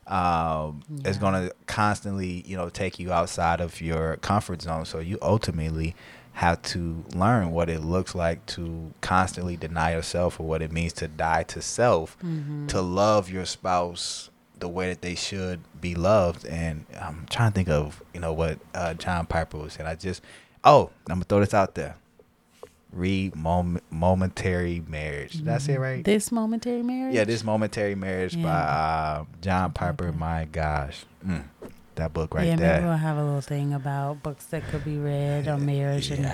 um 0.06 0.82
it's 1.04 1.18
gonna 1.18 1.50
constantly, 1.66 2.44
you 2.46 2.56
know, 2.56 2.68
take 2.70 2.98
you 2.98 3.12
outside 3.12 3.60
of 3.60 3.80
your 3.80 4.16
comfort 4.18 4.62
zone. 4.62 4.84
So 4.84 5.00
you 5.00 5.18
ultimately 5.20 5.94
have 6.36 6.60
to 6.60 7.02
learn 7.14 7.50
what 7.50 7.70
it 7.70 7.80
looks 7.80 8.14
like 8.14 8.44
to 8.44 8.92
constantly 9.00 9.56
deny 9.56 9.92
yourself 9.92 10.38
or 10.38 10.46
what 10.46 10.60
it 10.60 10.70
means 10.70 10.92
to 10.92 11.08
die 11.08 11.42
to 11.44 11.62
self 11.62 12.16
Mm-hmm. 12.22 12.66
to 12.68 12.80
love 12.82 13.30
your 13.30 13.44
spouse 13.46 14.28
the 14.58 14.68
way 14.68 14.88
that 14.90 15.00
they 15.02 15.14
should 15.14 15.60
be 15.80 15.94
loved. 15.94 16.44
And 16.46 16.84
I'm 17.00 17.26
trying 17.30 17.52
to 17.52 17.54
think 17.54 17.68
of, 17.70 18.02
you 18.14 18.20
know, 18.20 18.32
what 18.34 18.58
uh, 18.74 18.94
John 18.94 19.24
Piper 19.26 19.56
was 19.58 19.72
saying. 19.74 19.88
I 19.88 19.94
just, 19.94 20.22
oh, 20.64 20.90
I'm 21.10 21.20
to 21.20 21.24
throw 21.26 21.40
this 21.40 21.54
out 21.54 21.74
there. 21.74 21.96
Read 22.92 23.34
Mom- 23.36 23.80
Momentary 23.90 24.82
Marriage. 24.88 25.32
Did 25.34 25.48
I 25.48 25.58
say 25.58 25.74
it 25.74 25.80
right? 25.80 26.02
This 26.04 26.32
momentary 26.32 26.82
marriage. 26.82 27.14
Yeah, 27.14 27.24
This 27.24 27.44
Momentary 27.44 27.94
Marriage 27.94 28.40
by 28.42 28.48
uh, 28.48 29.24
John 29.42 29.72
Piper. 29.72 30.08
Okay. 30.08 30.16
My 30.16 30.44
gosh. 30.50 31.04
Mm, 31.26 31.44
that 31.96 32.12
book 32.12 32.34
right 32.34 32.46
yeah, 32.46 32.56
maybe 32.56 32.84
we'll 32.84 32.96
have 32.96 33.16
a 33.18 33.24
little 33.24 33.40
thing 33.40 33.72
about 33.74 34.22
books 34.22 34.46
that 34.46 34.62
could 34.68 34.84
be 34.84 34.96
read 34.98 35.48
on 35.48 35.66
marriage, 35.66 36.10
and, 36.10 36.26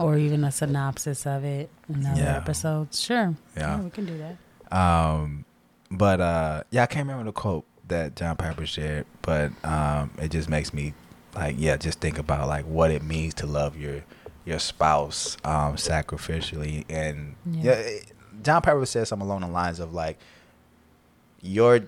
or 0.00 0.16
even 0.16 0.42
a 0.44 0.50
synopsis 0.50 1.26
of 1.26 1.44
it 1.44 1.68
in 1.88 2.04
other 2.06 2.20
Yeah. 2.20 2.36
episodes. 2.36 3.00
Sure. 3.00 3.34
Yeah. 3.56 3.80
we 3.80 3.90
can 3.90 4.06
do 4.06 4.18
that. 4.18 4.76
Um, 4.76 5.44
but 5.90 6.20
uh, 6.20 6.62
yeah, 6.70 6.84
I 6.84 6.86
can't 6.86 7.06
remember 7.06 7.24
the 7.30 7.32
quote 7.32 7.64
that 7.88 8.14
John 8.16 8.36
Piper 8.36 8.66
shared, 8.66 9.06
but 9.22 9.50
um, 9.64 10.10
it 10.18 10.30
just 10.30 10.48
makes 10.48 10.72
me 10.72 10.94
like 11.34 11.56
yeah, 11.58 11.76
just 11.76 12.00
think 12.00 12.18
about 12.18 12.48
like 12.48 12.64
what 12.66 12.90
it 12.90 13.02
means 13.02 13.34
to 13.34 13.46
love 13.46 13.76
your 13.76 14.04
your 14.44 14.58
spouse 14.58 15.36
um, 15.44 15.74
sacrificially, 15.76 16.84
and 16.88 17.34
yeah, 17.50 17.80
yeah 17.80 17.98
John 18.42 18.62
Piper 18.62 18.86
said 18.86 19.06
something 19.08 19.26
along 19.26 19.40
the 19.42 19.48
lines 19.48 19.80
of 19.80 19.92
like 19.92 20.18
your 21.42 21.80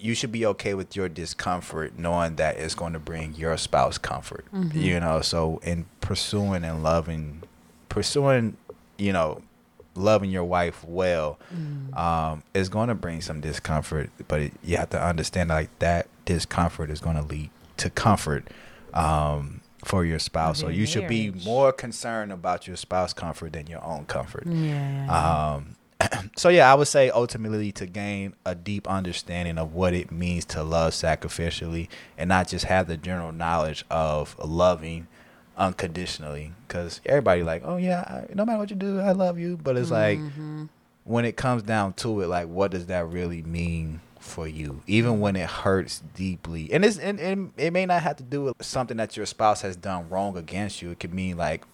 you 0.00 0.14
should 0.14 0.32
be 0.32 0.46
okay 0.46 0.74
with 0.74 0.96
your 0.96 1.08
discomfort 1.08 1.98
knowing 1.98 2.36
that 2.36 2.56
it's 2.56 2.74
going 2.74 2.92
to 2.92 2.98
bring 2.98 3.34
your 3.34 3.56
spouse 3.56 3.98
comfort 3.98 4.44
mm-hmm. 4.52 4.78
you 4.78 4.98
know 4.98 5.20
so 5.20 5.60
in 5.62 5.84
pursuing 6.00 6.64
and 6.64 6.82
loving 6.82 7.42
pursuing 7.88 8.56
you 8.96 9.12
know 9.12 9.42
loving 9.94 10.30
your 10.30 10.44
wife 10.44 10.84
well 10.84 11.38
mm. 11.54 11.96
um, 11.98 12.42
is 12.54 12.68
going 12.68 12.88
to 12.88 12.94
bring 12.94 13.20
some 13.20 13.40
discomfort 13.40 14.10
but 14.28 14.40
it, 14.40 14.52
you 14.62 14.76
have 14.76 14.88
to 14.88 15.02
understand 15.02 15.50
like 15.50 15.76
that 15.80 16.06
discomfort 16.24 16.90
is 16.90 17.00
going 17.00 17.16
to 17.16 17.22
lead 17.22 17.50
to 17.76 17.90
comfort 17.90 18.46
um, 18.94 19.60
for 19.84 20.04
your 20.04 20.18
spouse 20.18 20.60
so 20.60 20.68
you 20.68 20.86
should 20.86 21.08
be 21.08 21.30
more 21.44 21.72
concerned 21.72 22.32
about 22.32 22.66
your 22.66 22.76
spouse 22.76 23.12
comfort 23.12 23.52
than 23.52 23.66
your 23.66 23.84
own 23.84 24.04
comfort 24.06 24.46
yeah. 24.46 25.54
Um, 25.56 25.76
so 26.36 26.48
yeah, 26.48 26.70
I 26.70 26.74
would 26.74 26.88
say 26.88 27.10
ultimately 27.10 27.72
to 27.72 27.86
gain 27.86 28.34
a 28.44 28.54
deep 28.54 28.88
understanding 28.88 29.58
of 29.58 29.74
what 29.74 29.94
it 29.94 30.10
means 30.10 30.44
to 30.46 30.62
love 30.62 30.92
sacrificially 30.92 31.88
and 32.16 32.28
not 32.28 32.48
just 32.48 32.66
have 32.66 32.86
the 32.86 32.96
general 32.96 33.32
knowledge 33.32 33.84
of 33.90 34.36
loving 34.38 35.06
unconditionally. 35.56 36.52
Because 36.66 37.00
everybody 37.04 37.42
like 37.42 37.62
oh 37.64 37.76
yeah 37.76 38.24
I, 38.30 38.34
no 38.34 38.44
matter 38.44 38.58
what 38.58 38.70
you 38.70 38.76
do 38.76 39.00
i 39.00 39.12
love 39.12 39.38
you. 39.38 39.56
But 39.56 39.76
it's 39.76 39.90
mm-hmm. 39.90 40.60
like 40.60 40.68
when 41.04 41.24
it 41.24 41.36
comes 41.36 41.62
down 41.62 41.94
to 41.94 42.20
it 42.20 42.28
like 42.28 42.48
what 42.48 42.70
does 42.70 42.86
that 42.86 43.08
really 43.08 43.42
mean 43.42 44.00
for 44.18 44.46
you? 44.46 44.82
Even 44.86 45.20
when 45.20 45.34
it 45.34 45.48
hurts 45.48 46.02
deeply. 46.14 46.72
And 46.72 46.84
it's 46.84 46.98
and, 46.98 47.18
and 47.18 47.52
it 47.56 47.72
may 47.72 47.86
not 47.86 48.02
have 48.02 48.16
to 48.16 48.22
do 48.22 48.44
with 48.44 48.62
something 48.62 48.96
that 48.98 49.16
your 49.16 49.26
spouse 49.26 49.62
has 49.62 49.76
done 49.76 50.08
wrong 50.08 50.36
against 50.36 50.82
you. 50.82 50.90
It 50.90 51.00
could 51.00 51.14
mean 51.14 51.36
like 51.36 51.64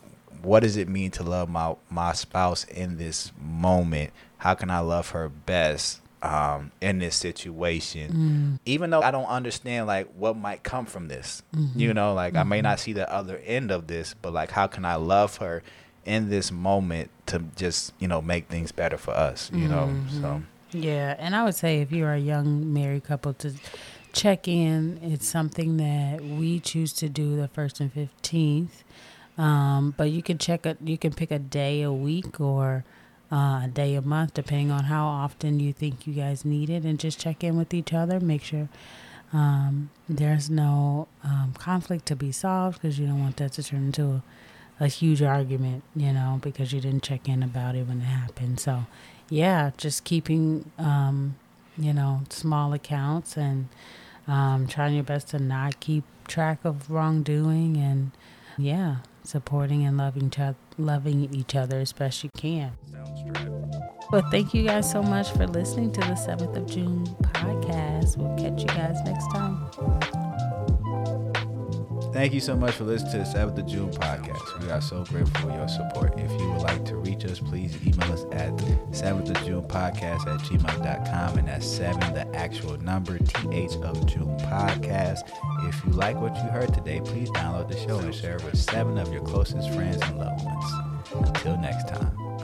what 0.46 0.62
does 0.62 0.76
it 0.76 0.88
mean 0.88 1.10
to 1.10 1.22
love 1.22 1.48
my 1.48 1.74
my 1.90 2.12
spouse 2.12 2.64
in 2.64 2.96
this 2.96 3.32
moment? 3.40 4.12
How 4.38 4.54
can 4.54 4.70
I 4.70 4.78
love 4.78 5.10
her 5.10 5.28
best 5.28 6.00
um, 6.22 6.70
in 6.80 7.00
this 7.00 7.16
situation? 7.16 8.12
Mm. 8.12 8.58
Even 8.64 8.90
though 8.90 9.02
I 9.02 9.10
don't 9.10 9.26
understand 9.26 9.88
like 9.88 10.08
what 10.14 10.36
might 10.36 10.62
come 10.62 10.86
from 10.86 11.08
this, 11.08 11.42
mm-hmm. 11.54 11.78
you 11.78 11.92
know, 11.92 12.14
like 12.14 12.34
mm-hmm. 12.34 12.40
I 12.40 12.44
may 12.44 12.56
mm-hmm. 12.58 12.64
not 12.64 12.80
see 12.80 12.92
the 12.92 13.12
other 13.12 13.38
end 13.44 13.70
of 13.70 13.88
this, 13.88 14.14
but 14.22 14.32
like 14.32 14.52
how 14.52 14.68
can 14.68 14.84
I 14.84 14.94
love 14.94 15.38
her 15.38 15.62
in 16.04 16.30
this 16.30 16.52
moment 16.52 17.10
to 17.26 17.42
just 17.56 17.92
you 17.98 18.06
know 18.06 18.22
make 18.22 18.48
things 18.48 18.70
better 18.70 18.96
for 18.96 19.12
us, 19.12 19.50
you 19.52 19.66
know? 19.66 19.88
Mm-hmm. 19.88 20.22
So 20.22 20.42
yeah, 20.70 21.16
and 21.18 21.34
I 21.34 21.44
would 21.44 21.56
say 21.56 21.80
if 21.80 21.90
you're 21.90 22.12
a 22.12 22.18
young 22.18 22.72
married 22.72 23.04
couple 23.04 23.34
to 23.34 23.52
check 24.12 24.46
in, 24.46 25.00
it's 25.02 25.26
something 25.26 25.76
that 25.78 26.22
we 26.22 26.60
choose 26.60 26.92
to 26.94 27.08
do 27.08 27.36
the 27.36 27.48
first 27.48 27.80
and 27.80 27.92
fifteenth 27.92 28.84
um, 29.38 29.94
but 29.96 30.10
you 30.10 30.22
can 30.22 30.38
check 30.38 30.66
it. 30.66 30.78
You 30.84 30.98
can 30.98 31.12
pick 31.12 31.30
a 31.30 31.38
day 31.38 31.82
a 31.82 31.92
week 31.92 32.40
or 32.40 32.84
uh, 33.30 33.62
a 33.64 33.70
day 33.72 33.94
a 33.94 34.02
month, 34.02 34.34
depending 34.34 34.70
on 34.70 34.84
how 34.84 35.06
often 35.06 35.60
you 35.60 35.72
think 35.72 36.06
you 36.06 36.14
guys 36.14 36.44
need 36.44 36.70
it, 36.70 36.84
and 36.84 36.98
just 36.98 37.18
check 37.18 37.44
in 37.44 37.56
with 37.56 37.74
each 37.74 37.92
other. 37.92 38.20
Make 38.20 38.42
sure 38.42 38.68
um, 39.32 39.90
there's 40.08 40.48
no 40.48 41.08
um, 41.24 41.54
conflict 41.58 42.06
to 42.06 42.16
be 42.16 42.32
solved 42.32 42.80
because 42.80 42.98
you 42.98 43.06
don't 43.06 43.20
want 43.20 43.36
that 43.38 43.52
to 43.52 43.62
turn 43.62 43.86
into 43.86 44.04
a, 44.04 44.22
a, 44.80 44.86
huge 44.86 45.22
argument, 45.22 45.82
you 45.94 46.12
know, 46.12 46.38
because 46.40 46.72
you 46.72 46.80
didn't 46.80 47.02
check 47.02 47.28
in 47.28 47.42
about 47.42 47.74
it 47.74 47.86
when 47.86 48.00
it 48.00 48.04
happened. 48.04 48.60
So, 48.60 48.86
yeah, 49.28 49.72
just 49.76 50.04
keeping, 50.04 50.70
um, 50.78 51.36
you 51.76 51.92
know, 51.92 52.22
small 52.30 52.72
accounts 52.72 53.36
and 53.36 53.68
um, 54.28 54.68
trying 54.68 54.94
your 54.94 55.04
best 55.04 55.28
to 55.28 55.38
not 55.38 55.80
keep 55.80 56.04
track 56.28 56.64
of 56.64 56.90
wrongdoing 56.90 57.76
and, 57.76 58.12
yeah, 58.56 58.96
supporting 59.28 59.84
and 59.84 59.96
loving 59.96 60.26
each 60.26 60.38
other, 60.38 60.56
loving 60.78 61.34
each 61.34 61.54
other 61.54 61.80
as 61.80 61.92
best 61.92 62.24
you 62.24 62.30
can. 62.36 62.72
Well, 64.10 64.22
thank 64.30 64.54
you 64.54 64.64
guys 64.64 64.90
so 64.90 65.02
much 65.02 65.30
for 65.32 65.46
listening 65.46 65.92
to 65.92 66.00
the 66.00 66.14
7th 66.14 66.56
of 66.56 66.66
June 66.66 67.06
podcast. 67.32 68.16
We'll 68.16 68.36
catch 68.36 68.60
you 68.60 68.68
guys 68.68 69.00
next 69.04 69.26
time. 69.32 70.25
Thank 72.16 72.32
you 72.32 72.40
so 72.40 72.56
much 72.56 72.76
for 72.76 72.84
listening 72.84 73.12
to 73.12 73.18
the 73.18 73.24
7th 73.24 73.58
of 73.58 73.66
June 73.66 73.90
podcast. 73.90 74.62
We 74.62 74.70
are 74.70 74.80
so 74.80 75.04
grateful 75.04 75.50
for 75.50 75.54
your 75.54 75.68
support. 75.68 76.18
If 76.18 76.30
you 76.40 76.50
would 76.50 76.62
like 76.62 76.82
to 76.86 76.96
reach 76.96 77.26
us, 77.26 77.40
please 77.40 77.76
email 77.86 78.10
us 78.10 78.24
at 78.32 78.56
7th 78.90 79.36
of 79.36 79.44
June 79.44 79.62
podcast 79.64 80.26
at 80.26 80.40
gmail.com. 80.40 81.38
And 81.38 81.46
that's 81.46 81.66
7, 81.66 82.14
the 82.14 82.26
actual 82.34 82.78
number, 82.78 83.18
TH 83.18 83.74
of 83.82 84.06
June 84.06 84.34
podcast. 84.38 85.28
If 85.68 85.84
you 85.84 85.92
like 85.92 86.16
what 86.16 86.34
you 86.36 86.44
heard 86.44 86.72
today, 86.72 87.02
please 87.04 87.28
download 87.32 87.68
the 87.68 87.78
show 87.86 87.98
and 87.98 88.14
share 88.14 88.36
it 88.36 88.44
with 88.44 88.56
seven 88.56 88.96
of 88.96 89.12
your 89.12 89.22
closest 89.22 89.70
friends 89.74 90.00
and 90.00 90.18
loved 90.18 90.42
ones. 90.42 90.64
Until 91.12 91.58
next 91.58 91.86
time. 91.86 92.35